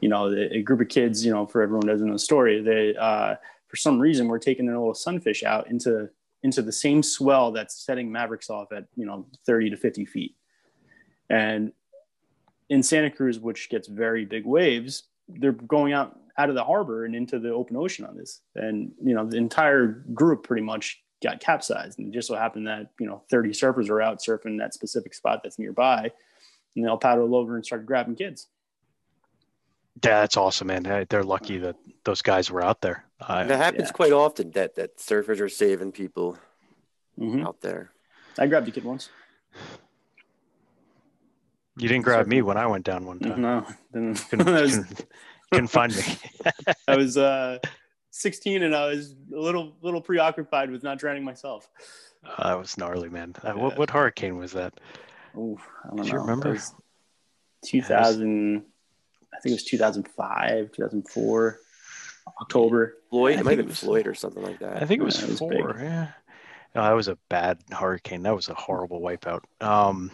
you 0.00 0.08
know, 0.08 0.30
the, 0.30 0.52
a 0.54 0.62
group 0.62 0.80
of 0.80 0.88
kids, 0.88 1.24
you 1.24 1.32
know, 1.32 1.46
for 1.46 1.62
everyone 1.62 1.86
doesn't 1.86 2.06
know 2.06 2.12
the 2.12 2.18
story, 2.18 2.62
they 2.62 2.94
uh, 2.96 3.34
for 3.66 3.76
some 3.76 3.98
reason 3.98 4.28
were 4.28 4.38
taking 4.38 4.66
their 4.66 4.78
little 4.78 4.94
sunfish 4.94 5.42
out 5.42 5.68
into 5.68 6.08
into 6.42 6.62
the 6.62 6.72
same 6.72 7.02
swell 7.02 7.50
that's 7.50 7.84
setting 7.84 8.12
Mavericks 8.12 8.48
off 8.48 8.70
at 8.70 8.84
you 8.94 9.06
know 9.06 9.26
30 9.44 9.70
to 9.70 9.76
50 9.76 10.04
feet. 10.04 10.36
And 11.28 11.72
in 12.68 12.82
Santa 12.82 13.10
Cruz, 13.10 13.38
which 13.38 13.68
gets 13.70 13.88
very 13.88 14.24
big 14.24 14.44
waves, 14.44 15.04
they're 15.28 15.52
going 15.52 15.92
out 15.92 16.18
out 16.38 16.48
of 16.50 16.54
the 16.54 16.64
harbor 16.64 17.04
and 17.06 17.14
into 17.16 17.38
the 17.38 17.50
open 17.50 17.76
ocean 17.76 18.04
on 18.04 18.16
this. 18.16 18.40
And 18.54 18.92
you 19.02 19.14
know, 19.14 19.24
the 19.26 19.36
entire 19.38 19.86
group 20.12 20.44
pretty 20.44 20.62
much 20.62 21.02
got 21.22 21.40
capsized. 21.40 21.98
And 21.98 22.08
it 22.08 22.14
just 22.14 22.28
so 22.28 22.34
happened 22.36 22.66
that 22.66 22.90
you 23.00 23.06
know 23.06 23.22
30 23.30 23.50
surfers 23.50 23.88
are 23.88 24.02
out 24.02 24.18
surfing 24.20 24.58
that 24.58 24.74
specific 24.74 25.14
spot 25.14 25.40
that's 25.42 25.58
nearby, 25.58 26.10
and 26.74 26.84
they'll 26.84 26.98
paddle 26.98 27.34
over 27.34 27.56
and 27.56 27.64
start 27.64 27.86
grabbing 27.86 28.16
kids. 28.16 28.48
yeah, 30.04 30.20
that's 30.20 30.36
awesome, 30.36 30.66
man. 30.66 31.06
They're 31.08 31.24
lucky 31.24 31.58
that 31.58 31.76
those 32.04 32.20
guys 32.22 32.50
were 32.50 32.62
out 32.62 32.82
there. 32.82 33.04
Uh, 33.20 33.44
that 33.44 33.56
happens 33.56 33.88
yeah. 33.88 33.92
quite 33.92 34.12
often. 34.12 34.50
That 34.50 34.74
that 34.74 34.98
surfers 34.98 35.40
are 35.40 35.48
saving 35.48 35.92
people 35.92 36.36
Mhm. 37.18 37.46
out 37.46 37.62
there. 37.62 37.92
I 38.38 38.46
grabbed 38.46 38.68
a 38.68 38.70
kid 38.70 38.84
once. 38.84 39.08
You 41.78 41.88
didn't 41.88 42.04
grab 42.04 42.26
me 42.26 42.42
when 42.42 42.56
I 42.56 42.66
went 42.66 42.84
down 42.84 43.04
one 43.06 43.18
time. 43.20 43.40
No, 43.40 43.66
didn't. 43.92 44.16
Couldn't, 44.30 44.46
was, 44.54 44.76
couldn't, 44.76 45.06
couldn't 45.52 45.68
find 45.68 45.94
me. 45.96 46.02
I 46.88 46.96
was 46.96 47.16
uh, 47.16 47.58
16 48.10 48.62
and 48.62 48.74
I 48.74 48.86
was 48.88 49.14
a 49.34 49.38
little 49.38 49.76
little 49.82 50.00
preoccupied 50.00 50.70
with 50.70 50.82
not 50.82 50.98
drowning 50.98 51.24
myself. 51.24 51.68
Uh, 52.24 52.48
that 52.48 52.58
was 52.58 52.76
gnarly, 52.78 53.08
man. 53.08 53.34
Uh, 53.42 53.52
what, 53.52 53.72
Yeah. 53.72 53.78
what 53.78 53.90
hurricane 53.90 54.36
was 54.38 54.52
that? 54.52 54.74
Oh, 55.36 55.58
I 55.84 55.88
don't 55.88 55.96
Do 55.98 56.02
know. 56.04 56.12
you 56.14 56.18
remember? 56.20 56.48
That 56.48 56.54
was 56.54 56.74
2000. 57.64 58.64
I 59.34 59.40
think 59.40 59.50
it 59.52 59.54
was 59.56 59.64
2005, 59.64 60.72
2004, 60.72 61.58
October. 62.40 62.94
Floyd, 63.10 63.38
it 63.38 63.44
might 63.44 63.58
have 63.58 63.66
been 63.66 63.74
Floyd 63.74 64.06
or 64.06 64.14
something 64.14 64.42
like 64.42 64.58
that. 64.60 64.82
I 64.82 64.86
think 64.86 65.02
it 65.02 65.04
was 65.04 65.18
Yeah, 65.18 65.26
it 65.26 65.30
was 65.30 65.38
four. 65.38 65.74
big. 65.74 65.82
Yeah. 65.82 66.08
No, 66.74 66.82
that 66.82 66.92
was 66.92 67.08
a 67.08 67.16
bad 67.28 67.58
hurricane. 67.70 68.22
That 68.22 68.34
was 68.34 68.48
a 68.48 68.54
horrible 68.54 69.00
wipeout. 69.00 69.42
Um, 69.60 70.10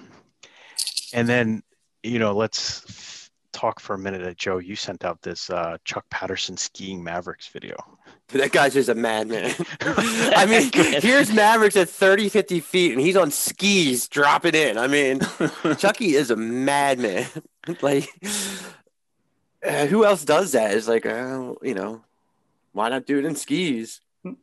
and 1.12 1.28
then, 1.28 1.62
you 2.02 2.18
know, 2.18 2.32
let's 2.32 3.30
talk 3.52 3.80
for 3.80 3.94
a 3.94 3.98
minute. 3.98 4.22
Uh, 4.22 4.34
Joe, 4.34 4.58
you 4.58 4.74
sent 4.74 5.04
out 5.04 5.22
this 5.22 5.50
uh, 5.50 5.76
Chuck 5.84 6.04
Patterson 6.10 6.56
skiing 6.56 7.02
Mavericks 7.02 7.48
video. 7.48 7.76
That 8.28 8.50
guy's 8.50 8.74
just 8.74 8.88
a 8.88 8.94
madman. 8.94 9.54
I 9.80 10.46
mean, 10.46 10.70
here's 11.00 11.32
Mavericks 11.32 11.76
at 11.76 11.88
30, 11.88 12.28
50 12.28 12.60
feet, 12.60 12.92
and 12.92 13.00
he's 13.00 13.16
on 13.16 13.30
skis 13.30 14.08
dropping 14.08 14.54
in. 14.54 14.78
I 14.78 14.86
mean, 14.86 15.20
Chucky 15.78 16.14
is 16.14 16.30
a 16.30 16.36
madman. 16.36 17.26
like, 17.82 18.08
uh, 19.64 19.86
who 19.86 20.04
else 20.04 20.24
does 20.24 20.52
that? 20.52 20.74
It's 20.74 20.88
like, 20.88 21.06
uh, 21.06 21.54
you 21.62 21.74
know, 21.74 22.02
why 22.72 22.88
not 22.88 23.06
do 23.06 23.18
it 23.18 23.24
in 23.24 23.36
skis? 23.36 24.00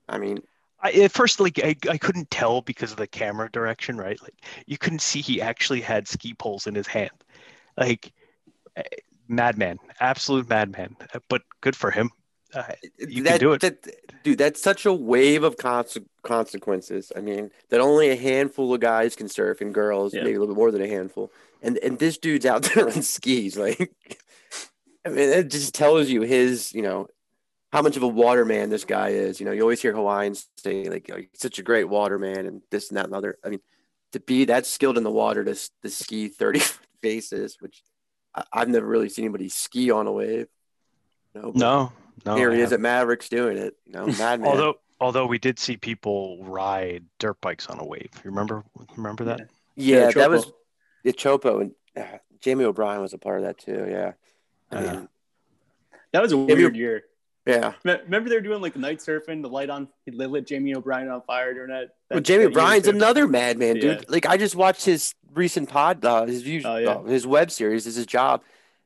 I 0.08 0.18
mean, 0.18 0.42
I, 0.82 0.92
at 0.92 1.12
first, 1.12 1.39
like 1.39 1.60
I, 1.63 1.76
I 1.89 1.98
couldn't 1.98 2.32
tell 2.32 2.62
because 2.62 2.92
of 2.92 2.98
the 2.98 3.08
camera 3.08 3.50
direction, 3.52 3.98
right? 3.98 4.22
Like 4.22 4.36
you 4.65 4.78
couldn't 4.78 5.02
see 5.02 5.22
he 5.22 5.42
actually 5.42 5.82
had 5.82 6.08
ski 6.08 6.34
poles 6.34 6.68
in 6.68 6.76
his 6.76 6.88
hand. 6.88 7.12
Like 7.78 8.13
eh, 8.76 8.84
madman, 9.28 9.78
absolute 10.00 10.48
madman. 10.50 10.96
But 11.28 11.42
good 11.62 11.76
for 11.76 11.92
him. 11.92 12.10
Uh, 12.54 12.63
You 12.98 13.15
can 13.15 13.24
that, 13.26 13.39
do 13.39 13.54
it. 13.54 13.62
that- 13.62 13.86
dude, 14.24 14.38
that's 14.39 14.62
such 14.62 14.86
a 14.86 14.94
wave 14.94 15.44
of 15.44 15.56
conse- 15.58 16.04
consequences. 16.24 17.12
I 17.15 17.22
mean, 17.22 17.52
that 17.70 17.80
only 17.80 18.10
a 18.10 18.15
handful 18.15 18.74
of 18.74 18.80
guys 18.80 19.15
can 19.15 19.28
surf, 19.30 19.62
and 19.62 19.72
girls, 19.74 20.13
Yeah. 20.13 20.24
maybe 20.24 20.36
a 20.36 20.39
little 20.39 20.56
bit 20.56 20.60
more 20.60 20.72
than 20.72 20.82
a 20.82 20.88
handful. 20.88 21.32
And 21.62 21.78
and 21.80 22.00
this 22.00 22.18
dude's 22.18 22.46
out 22.46 22.63
there 22.74 22.86
on 22.88 23.02
skis. 23.04 23.58
Like, 23.58 23.92
I 25.06 25.10
mean, 25.10 25.30
it 25.30 25.50
just 25.52 25.76
tells 25.76 26.10
you 26.10 26.22
his, 26.22 26.74
you 26.74 26.82
know, 26.82 27.08
how 27.72 27.82
much 27.82 27.98
of 27.98 28.04
a 28.04 28.08
waterman 28.08 28.70
this 28.70 28.86
guy 28.86 29.10
is. 29.10 29.40
You 29.40 29.46
know, 29.46 29.52
you 29.52 29.62
always 29.62 29.82
hear 29.82 29.94
Hawaiians 29.94 30.48
say 30.58 30.86
like, 30.90 31.10
oh, 31.14 31.18
he's 31.18 31.28
such 31.36 31.60
a 31.60 31.64
great 31.64 31.86
waterman, 31.86 32.46
and 32.46 32.62
this 32.72 32.90
and 32.90 32.98
that 32.98 33.06
and 33.06 33.14
other. 33.16 33.38
I 33.46 33.50
mean, 33.50 33.60
to 34.14 34.20
be 34.20 34.46
that 34.46 34.66
skilled 34.66 34.98
in 34.98 35.04
the 35.04 35.12
water 35.12 35.44
to, 35.46 35.52
s- 35.52 35.70
to 35.84 35.90
ski 35.90 36.28
thirty 36.30 36.62
faces, 37.02 37.58
which 37.60 37.82
I, 38.34 38.44
I've 38.52 38.70
never 38.70 38.88
really 38.88 39.10
seen 39.10 39.26
anybody 39.26 39.50
ski 39.50 39.92
on 39.92 40.08
a 40.08 40.12
wave. 40.12 40.48
You 41.36 41.42
know, 41.42 41.52
no, 41.54 41.92
no. 42.26 42.36
here 42.36 42.52
I 42.52 42.56
he 42.56 42.62
is 42.62 42.72
haven't. 42.72 42.80
at 42.86 42.90
Mavericks 42.90 43.30
doing 43.30 43.58
it. 43.58 43.76
You 43.86 43.94
know, 43.94 44.06
madman. 44.18 44.46
Although 44.46 44.76
although 45.00 45.28
we 45.28 45.38
did 45.38 45.60
see 45.60 45.78
people 45.78 46.44
ride 46.44 47.06
dirt 47.20 47.40
bikes 47.42 47.68
on 47.68 47.80
a 47.80 47.86
wave. 47.86 48.10
You 48.24 48.32
remember 48.32 48.64
remember 48.98 49.26
that? 49.26 49.42
yeah, 49.76 50.06
Yeah, 50.08 50.12
that 50.12 50.30
was 50.32 50.46
Chopo. 50.48 50.52
yeah, 51.04 51.12
Chopo 51.12 51.62
and 51.62 51.72
uh, 51.96 52.18
Jamie 52.42 52.66
O'Brien 52.66 53.00
was 53.02 53.14
a 53.14 53.18
part 53.20 53.38
of 53.38 53.44
that 53.46 53.60
too. 53.60 53.86
Yeah, 53.90 54.14
I 54.72 54.84
Yeah. 54.84 54.92
mean, 54.94 55.08
That 56.14 56.22
was 56.24 56.32
a 56.32 56.38
weird 56.38 56.76
year. 56.76 57.04
Yeah. 57.45 57.73
Remember 57.84 58.30
they 58.30 58.36
were 58.36 58.41
doing 58.41 58.62
like 58.62 58.73
the 58.73 58.80
night 58.80 58.99
surfing, 58.99 59.41
the 59.41 59.49
light 59.49 59.69
on, 59.69 59.88
they 60.06 60.12
lit 60.28 60.45
Jamie 60.47 60.75
O'Brien 60.75 61.10
on 61.10 61.21
fire 61.21 61.54
during 61.54 61.69
that. 61.69 61.95
that 62.10 62.15
Well, 62.15 62.21
Jamie 62.21 62.45
O'Brien's 62.45 62.88
another 62.88 63.28
madman, 63.28 63.75
dude. 63.75 63.99
Yeah. 63.99 64.06
Like 64.08 64.25
I 64.25 64.38
just 64.38 64.56
watched 64.56 64.86
his 64.86 65.15
recent 65.34 65.69
pod, 65.69 66.04
uh, 66.06 66.25
his 66.25 66.41
views, 66.43 66.65
Oh, 66.65 66.78
yeah. 66.78 66.89
uh, 66.91 67.04
his 67.04 67.25
web 67.25 67.52
series. 67.52 67.88
Is 67.88 67.95
his 67.95 68.06
job. 68.06 68.41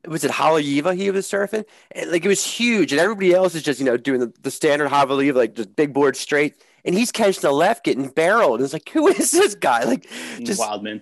Was 0.05 0.25
it 0.25 0.31
Haleiwa 0.31 0.95
he 0.97 1.11
was 1.11 1.25
surfing? 1.27 1.63
And 1.91 2.11
like 2.11 2.25
it 2.25 2.27
was 2.27 2.45
huge, 2.45 2.91
and 2.91 2.99
everybody 2.99 3.33
else 3.33 3.55
is 3.55 3.63
just 3.63 3.79
you 3.79 3.85
know 3.85 3.95
doing 3.97 4.19
the, 4.19 4.33
the 4.41 4.51
standard 4.51 4.89
Haleiwa, 4.89 5.33
like 5.33 5.55
just 5.55 5.75
big 5.77 5.93
board 5.93 6.17
straight, 6.17 6.55
and 6.83 6.93
he's 6.93 7.11
catching 7.11 7.41
the 7.41 7.51
left, 7.51 7.85
getting 7.85 8.09
barreled. 8.09 8.61
It's 8.61 8.73
like, 8.73 8.87
who 8.93 9.07
is 9.07 9.31
this 9.31 9.55
guy? 9.55 9.83
Like 9.85 10.07
just 10.41 10.59
wild 10.59 10.83
man. 10.83 11.01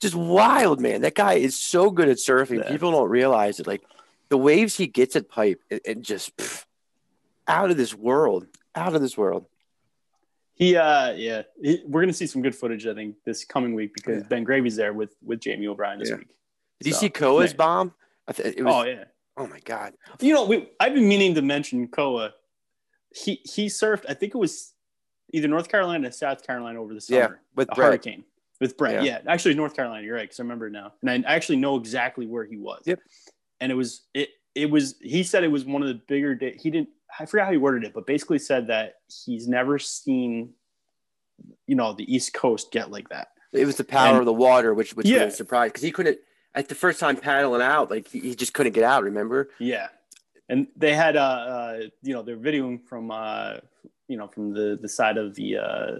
just 0.00 0.16
wild, 0.16 0.80
man. 0.80 1.02
That 1.02 1.14
guy 1.14 1.34
is 1.34 1.56
so 1.58 1.90
good 1.90 2.08
at 2.08 2.16
surfing. 2.16 2.58
Yeah. 2.64 2.70
People 2.70 2.90
don't 2.90 3.08
realize 3.08 3.60
it. 3.60 3.68
Like 3.68 3.82
the 4.30 4.38
waves 4.38 4.76
he 4.76 4.88
gets 4.88 5.14
at 5.14 5.28
pipe, 5.28 5.60
and, 5.70 5.80
and 5.86 6.02
just 6.02 6.36
pff, 6.36 6.64
out 7.48 7.70
of 7.70 7.76
this 7.76 7.94
world, 7.94 8.46
out 8.74 8.94
of 8.94 9.00
this 9.00 9.16
world. 9.16 9.46
He, 10.54 10.76
uh, 10.76 11.12
yeah, 11.12 11.42
he, 11.62 11.82
we're 11.86 12.02
gonna 12.02 12.12
see 12.12 12.26
some 12.26 12.42
good 12.42 12.54
footage. 12.54 12.86
I 12.86 12.94
think 12.94 13.16
this 13.24 13.44
coming 13.44 13.74
week 13.74 13.94
because 13.94 14.22
Yeah. 14.22 14.28
Ben 14.28 14.44
Gravy's 14.44 14.76
there 14.76 14.92
with 14.92 15.14
with 15.22 15.40
Jamie 15.40 15.66
O'Brien 15.66 15.98
this 15.98 16.10
Yeah. 16.10 16.16
week. 16.16 16.28
Did 16.80 16.88
you 16.88 16.94
see 16.94 17.08
Koa's 17.08 17.52
yeah. 17.52 17.56
bomb? 17.56 17.94
I 18.28 18.32
th- 18.32 18.54
it 18.56 18.62
was, 18.62 18.74
Oh 18.74 18.82
yeah. 18.84 19.04
oh 19.36 19.46
my 19.46 19.60
god. 19.60 19.94
You 20.20 20.34
know, 20.34 20.44
we, 20.44 20.68
I've 20.78 20.94
been 20.94 21.08
meaning 21.08 21.34
to 21.34 21.42
mention 21.42 21.88
Koa. 21.88 22.34
He 23.14 23.40
he 23.44 23.66
surfed. 23.66 24.04
I 24.08 24.14
think 24.14 24.34
it 24.34 24.38
was 24.38 24.74
either 25.32 25.48
North 25.48 25.68
Carolina 25.68 26.08
or 26.08 26.12
South 26.12 26.46
Carolina 26.46 26.80
over 26.80 26.92
the 26.94 27.04
Yeah, 27.08 27.24
summer. 27.26 27.40
with 27.56 27.70
a 27.72 27.74
Brett. 27.74 27.86
hurricane 27.88 28.24
with 28.60 28.76
Brett. 28.76 29.02
Yeah. 29.02 29.20
Yeah. 29.24 29.32
actually 29.32 29.54
North 29.54 29.74
Carolina. 29.74 30.04
You're 30.04 30.16
right 30.16 30.24
because 30.24 30.40
I 30.40 30.42
remember 30.42 30.66
it 30.66 30.72
now, 30.72 30.92
and 31.00 31.10
I 31.26 31.34
actually 31.34 31.56
know 31.56 31.76
exactly 31.76 32.26
where 32.26 32.44
he 32.44 32.56
was. 32.58 32.82
Yep. 32.84 33.00
And 33.60 33.72
it 33.72 33.74
was 33.74 34.02
it 34.12 34.28
it 34.60 34.70
was 34.70 34.96
he 35.00 35.22
said 35.22 35.44
it 35.44 35.48
was 35.48 35.64
one 35.64 35.82
of 35.82 35.88
the 35.88 36.00
bigger 36.08 36.34
day. 36.34 36.56
He 36.60 36.70
didn't. 36.70 36.88
I 37.18 37.26
forgot 37.26 37.46
how 37.46 37.52
he 37.52 37.58
worded 37.58 37.84
it, 37.84 37.92
but 37.94 38.06
basically 38.06 38.38
said 38.38 38.68
that 38.68 38.96
he's 39.24 39.48
never 39.48 39.78
seen, 39.78 40.50
you 41.66 41.74
know, 41.74 41.92
the 41.92 42.12
East 42.12 42.32
Coast 42.34 42.70
get 42.72 42.90
like 42.90 43.08
that. 43.08 43.28
It 43.52 43.66
was 43.66 43.76
the 43.76 43.84
power 43.84 44.10
And- 44.10 44.18
of 44.18 44.26
the 44.26 44.32
water, 44.32 44.74
which 44.74 44.94
which 44.94 45.06
Yeah. 45.06 45.24
was 45.24 45.34
a 45.34 45.36
surprise 45.36 45.70
because 45.70 45.82
he 45.82 45.90
couldn't. 45.90 46.18
At 46.54 46.68
the 46.68 46.74
first 46.74 46.98
time 46.98 47.16
paddling 47.16 47.62
out, 47.62 47.90
like 47.90 48.08
he, 48.08 48.20
he 48.20 48.34
just 48.34 48.54
couldn't 48.54 48.72
get 48.72 48.82
out. 48.84 49.04
Remember? 49.04 49.50
Yeah, 49.60 49.88
and 50.48 50.66
they 50.76 50.94
had 50.94 51.16
uh, 51.16 51.20
uh 51.20 51.80
you 52.02 52.12
know 52.12 52.22
they're 52.22 52.36
videoing 52.36 52.84
from 52.88 53.10
uh 53.12 53.58
you 54.08 54.16
know 54.16 54.26
from 54.28 54.52
the 54.52 54.76
the 54.80 54.88
side 54.88 55.16
of 55.16 55.34
the 55.36 55.58
uh 55.58 55.98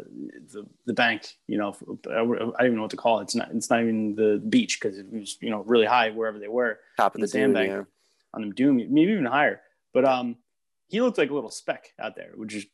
the, 0.53 0.67
the 0.87 0.93
bank 0.93 1.37
you 1.47 1.57
know 1.57 1.77
I 2.09 2.15
don't 2.25 2.55
even 2.61 2.75
know 2.77 2.83
what 2.83 2.91
to 2.91 2.97
call 2.97 3.21
it. 3.21 3.25
It's 3.25 3.35
not 3.37 3.51
it's 3.55 3.71
not 3.71 3.81
even 3.83 4.17
the 4.17 4.43
beach 4.49 4.81
because 4.81 4.99
it 4.99 5.07
was 5.13 5.37
you 5.41 5.51
know 5.51 5.63
really 5.67 5.87
high 5.87 6.11
wherever 6.11 6.39
they 6.41 6.49
were 6.49 6.81
Top 6.97 7.15
of 7.15 7.21
the 7.21 7.27
dune, 7.29 7.55
sandbank. 7.55 7.87
Yeah. 8.33 8.37
on 8.37 8.41
them 8.43 8.53
doom 8.53 8.77
maybe 8.77 9.13
even 9.13 9.25
higher. 9.27 9.61
But 9.93 10.05
um 10.05 10.37
he 10.89 11.01
looked 11.01 11.19
like 11.19 11.31
a 11.31 11.35
little 11.35 11.51
speck 11.51 11.93
out 11.99 12.17
there, 12.17 12.31
which 12.35 12.55
is 12.55 12.67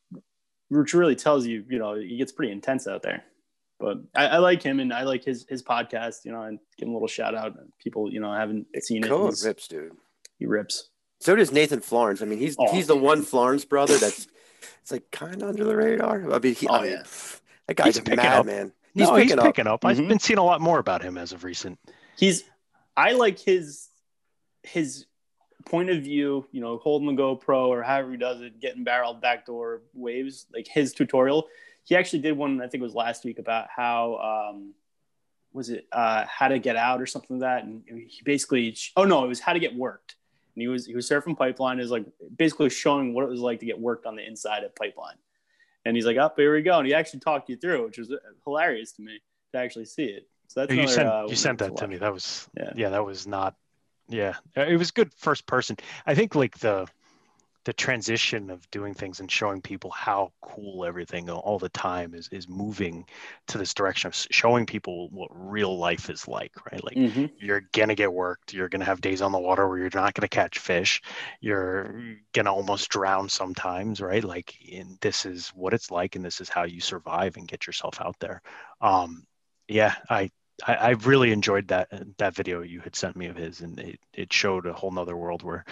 which 0.69 0.95
really 0.95 1.15
tells 1.17 1.47
you, 1.47 1.65
you 1.69 1.79
know, 1.79 1.95
he 1.95 2.17
gets 2.17 2.33
pretty 2.33 2.51
intense 2.53 2.87
out 2.87 3.03
there. 3.03 3.23
But 3.79 3.99
I, 4.15 4.27
I 4.27 4.39
like 4.39 4.63
him 4.63 4.81
and 4.81 4.93
I 4.93 5.03
like 5.03 5.23
his 5.25 5.45
his 5.49 5.63
podcast. 5.63 6.25
You 6.25 6.33
know, 6.33 6.43
and 6.43 6.59
give 6.79 6.87
him 6.89 6.93
a 6.93 6.97
little 6.97 7.09
shout 7.09 7.35
out. 7.35 7.55
People, 7.79 8.11
you 8.11 8.21
know, 8.21 8.33
haven't 8.33 8.67
seen 8.83 9.05
it. 9.05 9.09
Cohen 9.09 9.27
He's- 9.27 9.45
rips, 9.45 9.69
dude. 9.69 9.93
He 10.39 10.47
rips. 10.47 10.89
So 11.21 11.35
does 11.37 11.51
Nathan 11.53 11.81
Florence. 11.81 12.21
I 12.21 12.25
mean, 12.27 12.39
he's 12.39 12.57
Oh. 12.59 12.73
he's 12.73 12.87
the 12.87 12.97
one 12.97 13.23
Florence 13.23 13.65
brother 13.65 13.97
that's 13.99 14.27
it's 14.83 14.93
like 14.93 15.11
kind 15.11 15.43
of 15.43 15.49
under 15.51 15.65
the 15.65 15.75
radar. 15.77 16.31
I 16.33 16.39
mean, 16.39 16.55
he, 16.55 16.67
Oh, 16.69 16.75
I 16.75 16.83
mean, 16.83 16.91
yeah. 16.93 17.03
that 17.69 17.75
guy's 17.77 17.87
He's 17.87 17.97
a 17.99 18.03
picking 18.03 18.17
mad 18.17 18.45
man. 18.47 18.73
He's, 18.95 19.03
He's 19.03 19.09
no, 19.09 19.15
picking 19.15 19.29
he's 19.29 19.39
up. 19.39 19.45
picking 19.45 19.67
up. 19.67 19.85
I've 19.85 19.99
Mhm. 19.99 20.09
been 20.09 20.19
seeing 20.19 20.39
a 20.39 20.45
lot 20.45 20.61
more 20.61 20.79
about 20.79 21.03
him 21.03 21.17
as 21.19 21.33
of 21.33 21.45
recent. 21.45 21.79
he's 22.19 22.45
I 22.97 23.13
like 23.13 23.39
his 23.39 23.89
his 24.63 25.07
point 25.67 25.91
of 25.91 26.03
view, 26.03 26.47
you 26.53 26.61
know, 26.61 26.79
holding 26.79 27.15
the 27.15 27.21
GoPro 27.21 27.69
or 27.69 27.83
however 27.83 28.13
he 28.13 28.17
does 28.17 28.41
it, 28.41 28.61
getting 28.61 28.85
barreled 28.85 29.21
backdoor 29.21 29.83
waves, 29.93 30.47
like 30.55 30.67
his 30.67 30.93
tutorial. 30.93 31.49
He 31.85 31.97
actually 31.97 32.21
did 32.21 32.37
one, 32.37 32.61
I 32.61 32.69
think 32.69 32.81
it 32.81 32.85
was 32.85 32.95
last 32.95 33.25
week, 33.25 33.39
about 33.39 33.67
how 33.75 34.51
um 34.53 34.75
was 35.53 35.71
it 35.71 35.87
uh 35.93 36.25
how 36.27 36.49
to 36.49 36.59
get 36.59 36.77
out 36.77 37.01
or 37.03 37.07
something 37.07 37.39
like 37.39 37.49
that. 37.49 37.65
And 37.65 37.83
he 37.87 38.23
basically 38.25 38.77
oh 38.97 39.05
no, 39.05 39.25
it 39.25 39.29
was 39.29 39.41
how 39.41 39.53
to 39.53 39.59
get 39.59 39.75
worked. 39.75 40.17
And 40.55 40.63
he 40.63 40.69
was 40.69 40.87
he 40.87 40.95
was 40.95 41.09
surfing 41.09 41.37
pipeline, 41.37 41.81
is 41.81 41.91
like 41.91 42.07
basically 42.37 42.71
showing 42.71 43.13
what 43.13 43.25
it 43.25 43.29
was 43.29 43.41
like 43.41 43.61
to 43.61 43.67
get 43.67 43.79
worked 43.79 44.07
on 44.07 44.17
the 44.17 44.27
inside 44.27 44.65
of 44.65 44.75
pipeline. 44.75 45.17
And 45.85 45.95
he's 45.95 46.07
like, 46.07 46.17
up 46.17 46.37
here 46.37 46.53
we 46.55 46.63
go. 46.63 46.79
And 46.79 46.87
he 46.87 46.95
actually 46.95 47.21
talked 47.21 47.49
you 47.49 47.57
through, 47.57 47.85
which 47.85 47.99
was 47.99 48.13
hilarious 48.45 48.93
to 48.93 49.03
me 49.03 49.21
to 49.53 49.59
actually 49.59 49.85
see 49.85 50.05
it. 50.05 50.29
So 50.49 50.61
that's 50.61 50.73
you 50.73 50.81
another, 50.81 50.95
sent 50.95 51.09
uh, 51.09 51.27
you 51.29 51.37
sent 51.37 51.59
that 51.59 51.77
to 51.77 51.85
watch. 51.85 51.91
me. 51.91 51.97
That 51.99 52.13
was 52.13 52.49
Yeah. 52.57 52.73
yeah, 52.75 52.89
that 52.91 53.05
was 53.05 53.27
not 53.27 53.55
yeah. 54.09 54.35
Uh, 54.57 54.63
It 54.63 54.77
was 54.77 54.91
good 54.91 55.13
first 55.15 55.47
person. 55.47 55.77
I 56.07 56.15
think 56.15 56.35
like 56.35 56.59
the 56.59 56.87
the 57.65 57.73
transition 57.75 58.51
of 58.51 58.71
doing 58.71 58.95
things 58.95 59.21
and 59.21 59.31
showing 59.31 59.61
people 59.63 59.91
how 59.91 60.33
cool 60.43 60.85
everything 60.85 61.31
all 61.31 61.59
the 61.59 61.69
time 61.71 62.15
is 62.15 62.29
is 62.33 62.49
moving 62.49 63.07
to 63.49 63.59
this 63.59 63.75
direction 63.75 64.09
of 64.09 64.17
showing 64.31 64.67
people 64.67 65.11
what 65.11 65.31
real 65.33 65.79
life 65.79 66.11
is 66.11 66.29
like, 66.29 66.53
right? 66.73 66.85
Like 66.85 67.01
Mhm. 67.03 67.27
you're 67.39 67.63
gonna 67.73 67.95
get 67.97 68.13
worked 68.13 68.55
you're 68.55 68.69
gonna 68.69 68.85
have 68.85 69.01
days 69.01 69.23
on 69.23 69.33
the 69.33 69.39
water 69.41 69.69
where 69.69 69.79
you're 69.79 69.91
not 69.95 70.15
gonna 70.15 70.29
catch 70.29 70.59
fish 70.59 71.03
you're 71.41 71.95
gonna 72.35 72.53
almost 72.53 72.89
drown 72.91 73.29
sometimes 73.29 74.01
right 74.01 74.25
like 74.25 74.55
and 74.73 74.99
this 75.03 75.27
is 75.27 75.49
what 75.51 75.75
it's 75.75 75.91
like 75.91 76.17
and 76.17 76.25
this 76.25 76.41
is 76.41 76.49
how 76.49 76.65
you 76.65 76.81
survive 76.81 77.37
and 77.37 77.49
get 77.49 77.67
yourself 77.67 78.01
out 78.01 78.17
there 78.21 78.43
um 78.81 79.25
yeah 79.69 79.95
i 80.11 80.31
I, 80.67 80.75
I 80.75 80.91
really 80.91 81.33
enjoyed 81.33 81.69
that 81.69 81.89
that 82.19 82.35
video 82.35 82.63
you 82.63 82.81
had 82.81 82.97
sent 82.97 83.15
me 83.17 83.27
of 83.27 83.37
his, 83.37 83.61
and 83.61 83.79
it, 83.79 84.01
it 84.15 84.33
showed 84.33 84.65
a 84.67 84.73
whole 84.73 84.91
nother 84.91 85.17
world 85.17 85.43
where 85.43 85.65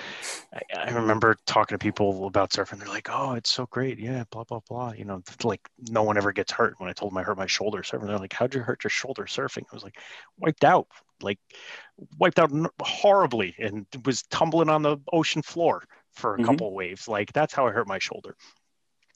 I, 0.53 0.61
I 0.77 0.91
remember 0.91 1.37
talking 1.47 1.75
to 1.75 1.83
people 1.83 2.27
about 2.27 2.51
surfing. 2.51 2.79
They're 2.79 2.89
like, 2.89 3.09
"Oh, 3.11 3.33
it's 3.33 3.51
so 3.51 3.67
great, 3.67 3.99
yeah, 3.99 4.25
blah 4.31 4.45
blah 4.45 4.61
blah." 4.69 4.93
You 4.93 5.07
know, 5.07 5.23
like 5.43 5.61
no 5.89 6.03
one 6.03 6.19
ever 6.19 6.33
gets 6.33 6.53
hurt. 6.53 6.75
When 6.79 6.91
I 6.91 6.93
told 6.93 7.13
them 7.13 7.19
I 7.19 7.23
hurt 7.23 7.39
my 7.39 7.47
shoulder 7.47 7.81
surfing, 7.83 8.07
they're 8.07 8.19
like, 8.19 8.35
"How'd 8.35 8.55
you 8.55 8.61
hurt 8.61 8.85
your 8.85 8.91
shoulder 8.91 9.25
surfing?" 9.25 9.65
I 9.73 9.75
was 9.75 9.85
like, 9.85 9.99
"Wiped 10.39 10.65
out, 10.65 10.87
like 11.23 11.39
wiped 12.19 12.39
out 12.39 12.51
horribly, 12.83 13.55
and 13.59 13.87
was 14.05 14.23
tumbling 14.25 14.69
on 14.69 14.83
the 14.83 14.99
ocean 15.13 15.41
floor 15.41 15.85
for 16.13 16.35
a 16.35 16.39
Mhm. 16.39 16.45
couple 16.45 16.75
waves. 16.75 17.09
Like 17.09 17.33
that's 17.33 17.55
how 17.55 17.67
I 17.67 17.71
hurt 17.71 17.89
my 17.89 17.99
shoulder." 17.99 18.37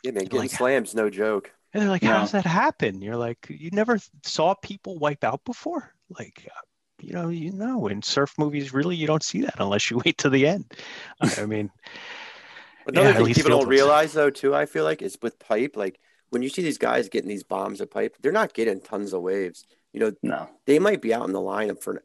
Yeah, 0.02 0.12
man, 0.12 0.24
getting 0.24 0.38
Like- 0.38 0.50
slams, 0.50 0.94
no 0.94 1.10
joke. 1.10 1.52
And 1.78 1.84
they're 1.86 1.92
like, 1.92 2.02
No. 2.02 2.10
how 2.12 2.20
does 2.20 2.32
that 2.32 2.44
happen? 2.44 3.00
You're 3.00 3.16
like, 3.16 3.46
you 3.48 3.70
never 3.70 3.98
saw 4.24 4.54
people 4.54 4.98
wipe 4.98 5.22
out 5.22 5.44
before? 5.44 5.94
Like, 6.18 6.48
uh, 6.50 6.60
you 7.00 7.12
know, 7.12 7.28
you 7.28 7.52
know, 7.52 7.86
in 7.86 8.02
surf 8.02 8.34
movies, 8.36 8.72
really, 8.72 8.96
you 8.96 9.06
don't 9.06 9.22
see 9.22 9.42
that 9.42 9.54
unless 9.60 9.88
you 9.90 9.98
wait 10.04 10.18
to 10.18 10.28
the 10.30 10.46
end. 10.46 10.72
I 11.20 11.42
I 11.42 11.46
mean, 11.46 11.70
Another 12.86 13.10
Yeah, 13.10 13.16
thing 13.24 13.34
people 13.34 13.50
don't 13.50 13.58
was- 13.60 13.68
realize 13.68 14.12
though, 14.12 14.30
too, 14.30 14.54
I 14.54 14.66
feel 14.66 14.82
like, 14.84 15.02
is 15.02 15.16
with 15.22 15.38
pipe. 15.38 15.76
Like 15.76 16.00
when 16.30 16.42
you 16.42 16.48
see 16.48 16.62
these 16.62 16.78
guys 16.78 17.08
getting 17.08 17.28
these 17.28 17.44
bombs 17.44 17.80
of 17.80 17.90
pipe, 17.90 18.16
they're 18.20 18.32
not 18.32 18.54
getting 18.54 18.80
tons 18.80 19.12
of 19.12 19.22
waves. 19.22 19.64
You 19.92 20.00
know, 20.00 20.12
No. 20.22 20.48
they 20.66 20.78
might 20.80 21.00
be 21.00 21.14
out 21.14 21.26
in 21.26 21.32
the 21.32 21.38
lineup 21.38 21.82
for 21.82 22.02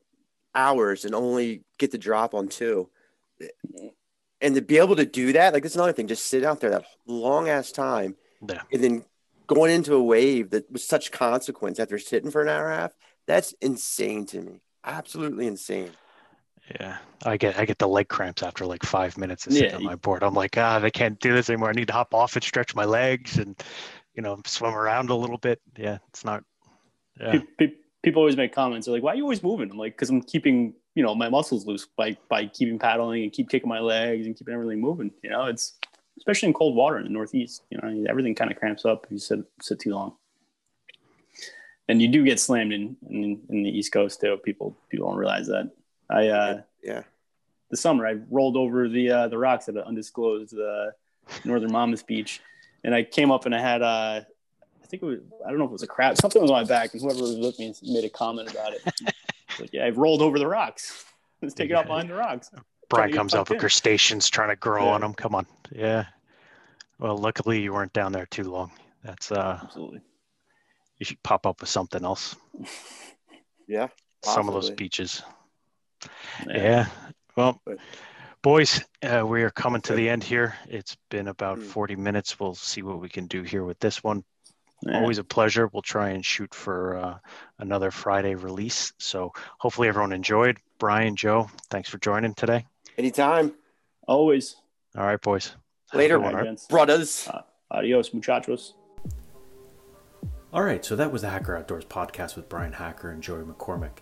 hours 0.54 1.04
and 1.06 1.16
only 1.16 1.64
get 1.80 1.90
the 1.92 1.98
drop 1.98 2.34
on 2.36 2.48
two. 2.48 2.90
And 4.42 4.56
to 4.56 4.62
be 4.62 4.78
able 4.78 4.98
to 4.98 5.06
do 5.06 5.34
that, 5.34 5.54
like 5.54 5.64
that's 5.64 5.76
another 5.76 5.94
thing, 5.94 6.08
just 6.08 6.28
sit 6.28 6.44
out 6.44 6.60
there 6.60 6.70
that 6.72 6.86
long 7.08 7.48
ass 7.50 7.72
time 7.72 8.16
yeah, 8.48 8.62
and 8.74 8.84
then 8.84 9.06
going 9.48 9.72
into 9.72 9.94
a 9.96 10.04
wave 10.04 10.52
that 10.52 10.72
was 10.72 10.88
such 10.88 11.12
consequence 11.12 11.80
after 11.80 11.98
sitting 12.00 12.32
for 12.32 12.42
an 12.42 12.50
hour 12.50 12.66
and 12.70 12.74
a 12.74 12.82
half, 12.82 12.94
that's 13.28 13.54
insane 13.62 14.26
to 14.28 14.42
me. 14.42 14.62
Absolutely 14.86 15.48
insane. 15.48 15.98
yeah. 16.80 16.98
I 17.26 17.38
get, 17.38 17.58
I 17.58 17.66
get 17.66 17.80
the 17.80 17.88
leg 17.88 18.08
cramps 18.10 18.44
after 18.44 18.66
like 18.66 18.84
five 18.84 19.18
minutes 19.18 19.48
of 19.48 19.54
sitting 19.54 19.74
Yeah, 19.74 19.76
on 19.76 19.84
my 19.84 19.96
board. 19.96 20.24
I'm 20.24 20.34
like, 20.34 20.58
ah, 20.58 20.80
I 20.82 20.90
can't 20.90 21.20
do 21.20 21.34
this 21.34 21.50
anymore. 21.50 21.70
I 21.70 21.74
need 21.74 21.88
to 21.88 21.94
hop 21.94 22.14
off 22.14 22.36
and 22.36 22.44
stretch 22.44 22.76
my 22.76 22.86
legs 22.86 23.38
and, 23.38 23.62
you 24.16 24.22
know, 24.24 24.40
swim 24.46 24.74
around 24.76 25.10
a 25.10 25.16
little 25.16 25.38
bit. 25.38 25.62
Yeah, 25.78 26.00
it's 26.10 26.26
not. 26.26 26.44
Yeah, 27.20 27.40
Pe- 27.40 27.68
pe- 27.68 27.74
people 28.04 28.22
always 28.22 28.38
make 28.38 28.54
comments. 28.54 28.86
They're 28.86 28.94
like, 28.94 29.04
"Why 29.04 29.14
are 29.14 29.16
you 29.16 29.24
always 29.24 29.44
moving?" 29.44 29.70
I'm 29.72 29.78
like, 29.78 29.98
"Cause 29.98 30.10
I'm 30.10 30.22
keeping, 30.22 30.74
you 30.96 31.04
know, 31.04 31.16
my 31.16 31.30
muscles 31.30 31.66
loose 31.66 31.88
by 31.98 32.18
by 32.30 32.48
keeping 32.48 32.80
paddling 32.80 33.24
and 33.24 33.32
keep 33.32 33.50
kicking 33.50 33.70
my 33.70 33.80
legs 33.80 34.26
and 34.28 34.36
keeping 34.36 34.54
everything 34.54 34.82
moving. 34.82 35.12
You 35.24 35.30
know, 35.32 35.46
it's 35.46 35.78
especially 36.18 36.48
in 36.48 36.54
cold 36.54 36.76
water 36.76 36.98
in 36.98 37.04
the 37.04 37.10
Northeast. 37.10 37.64
You 37.70 37.80
know, 37.82 38.06
everything 38.10 38.36
kind 38.36 38.52
of 38.52 38.58
cramps 38.58 38.86
up 38.86 39.06
if 39.06 39.12
you 39.12 39.18
sit 39.20 39.40
sit 39.62 39.80
too 39.80 39.92
long. 39.92 40.14
And 41.90 42.02
you 42.02 42.08
do 42.08 42.24
get 42.24 42.40
slammed 42.40 42.72
in 42.74 42.96
in, 43.10 43.42
in 43.50 43.64
the 43.64 43.70
East 43.70 43.92
Coast 43.92 44.22
too. 44.22 44.38
People 44.38 44.78
people 44.90 45.10
don't 45.10 45.18
realize 45.18 45.48
that. 45.48 45.72
I 46.10 46.28
uh, 46.28 46.62
Yeah. 46.82 47.04
the 47.72 47.78
summer 47.78 48.08
I 48.08 48.18
rolled 48.30 48.56
over 48.58 48.88
the 48.88 49.10
uh, 49.10 49.28
the 49.28 49.38
rocks 49.38 49.68
at 49.70 49.76
an 49.76 49.82
undisclosed 49.82 50.58
uh, 50.58 50.92
northern 51.44 51.72
Monmouth 51.72 52.06
Beach, 52.08 52.42
and 52.84 52.96
I 52.96 53.04
came 53.04 53.32
up 53.32 53.46
and 53.46 53.54
I 53.54 53.60
had 53.60 53.82
uh, 53.82 54.22
I 54.82 54.86
think 54.88 55.04
it 55.04 55.06
was 55.06 55.20
I 55.46 55.50
don't 55.50 55.58
know 55.60 55.66
if 55.66 55.70
it 55.72 55.74
was 55.74 55.84
a 55.84 55.88
crab 55.88 56.18
something 56.18 56.42
was 56.42 56.52
on 56.52 56.62
my 56.62 56.68
back, 56.68 56.94
and 56.94 57.02
whoever 57.02 57.20
was 57.20 57.36
with 57.38 57.60
me 57.60 57.74
made 57.84 58.06
a 58.06 58.10
comment 58.10 58.52
about 58.52 58.74
it. 58.74 58.82
Like, 59.60 59.70
yeah, 59.72 59.86
I've 59.86 60.00
rolled 60.00 60.24
over 60.24 60.40
the 60.40 60.48
rocks. 60.48 61.06
Let's 61.40 61.54
take 61.54 61.70
it 61.70 61.76
out 61.76 61.86
behind 61.86 62.10
the 62.10 62.16
rocks. 62.16 62.50
Brian 62.96 63.12
get 63.12 63.18
comes 63.18 63.34
up 63.34 63.50
with 63.50 63.60
crustaceans 63.60 64.30
trying 64.30 64.50
to 64.50 64.56
grow 64.56 64.86
Yeah. 64.86 64.92
on 64.94 65.02
them. 65.02 65.14
Come 65.14 65.36
on. 65.36 65.46
Yeah. 65.72 66.06
Well, 67.00 67.18
luckily 67.18 67.62
you 67.62 67.74
weren't 67.74 67.94
down 67.94 68.12
there 68.12 68.26
too 68.28 68.44
long. 68.52 68.72
That's, 69.04 69.32
uh, 69.32 69.60
Absolutely. 69.64 70.02
you 70.98 71.06
should 71.06 71.22
pop 71.24 71.46
up 71.46 71.60
with 71.62 71.70
something 71.70 72.04
else. 72.04 72.36
Yeah. 73.66 73.88
Some 74.26 74.50
of 74.50 74.54
those 74.54 74.66
Possibly. 74.66 74.76
beaches. 74.84 75.24
Yeah. 76.48 76.58
Yeah. 76.58 76.86
Well, 77.38 77.62
But- 77.66 77.78
boys, 78.42 78.84
uh, 79.02 79.26
we 79.26 79.42
are 79.44 79.50
coming 79.50 79.82
to 79.84 79.94
the 79.96 80.10
end 80.10 80.22
here. 80.24 80.56
It's 80.68 80.98
been 81.10 81.30
about 81.30 81.60
Mm. 81.60 81.68
40 81.68 81.96
minutes. 81.96 82.40
We'll 82.42 82.56
see 82.56 82.82
what 82.84 83.00
we 83.00 83.08
can 83.08 83.26
do 83.28 83.42
here 83.42 83.64
with 83.64 83.80
this 83.80 84.04
one. 84.04 84.26
Yeah. 84.82 85.00
Always 85.00 85.18
a 85.18 85.24
pleasure. 85.24 85.68
We'll 85.72 85.82
try 85.82 86.10
and 86.10 86.26
shoot 86.26 86.54
for 86.54 86.98
uh, 86.98 87.18
another 87.60 87.90
Friday 87.90 88.36
release. 88.36 88.92
So 89.00 89.32
hopefully 89.60 89.88
everyone 89.88 90.12
enjoyed. 90.12 90.60
Brian, 90.78 91.16
Joe, 91.16 91.50
thanks 91.70 91.88
for 91.90 92.00
joining 92.00 92.34
today. 92.34 92.66
Anytime. 92.98 93.54
Always. 94.08 94.56
All 94.98 95.06
right, 95.06 95.22
boys. 95.22 95.56
Later, 95.94 96.18
good 96.18 96.24
one, 96.24 96.26
All 96.26 96.32
all 96.32 96.36
right, 96.36 96.42
right? 96.42 96.50
gents. 96.50 96.68
Brothers. 96.68 97.28
Uh, 97.32 97.42
adios, 97.72 98.14
muchachos. 98.14 98.74
All 100.52 100.64
right, 100.64 100.86
so 100.86 100.96
that 100.96 101.12
was 101.12 101.24
the 101.24 101.30
Hacker 101.30 101.58
Outdoors 101.58 101.86
podcast 101.86 102.36
with 102.36 102.48
Brian 102.48 102.74
Hacker 102.74 103.10
and 103.10 103.24
Joey 103.24 103.44
McCormick. 103.44 104.00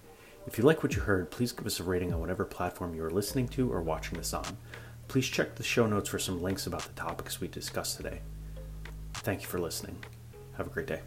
If 0.47 0.58
you 0.58 0.63
like 0.65 0.84
what 0.84 0.95
you 0.95 1.01
heard, 1.01 1.32
please 1.32 1.51
give 1.51 1.65
us 1.65 1.80
a 1.80 1.84
rating 1.84 2.13
on 2.13 2.19
whatever 2.19 2.43
platform 2.43 2.93
you 2.93 3.04
are 3.06 3.12
listening 3.12 3.47
to 3.49 3.71
or 3.71 3.82
watching 3.82 4.17
this 4.17 4.34
on. 4.34 4.58
Please 5.08 5.27
check 5.27 5.56
the 5.56 5.63
show 5.63 5.86
notes 5.86 6.10
for 6.10 6.19
some 6.19 6.41
links 6.41 6.67
about 6.67 6.82
the 6.82 6.93
topics 6.93 7.39
we 7.39 7.47
discussed 7.47 7.97
today. 7.97 8.21
Thank 9.13 9.41
you 9.41 9.47
for 9.47 9.60
listening. 9.60 10.04
Have 10.58 10.67
a 10.67 10.69
great 10.69 10.88
day. 10.88 11.01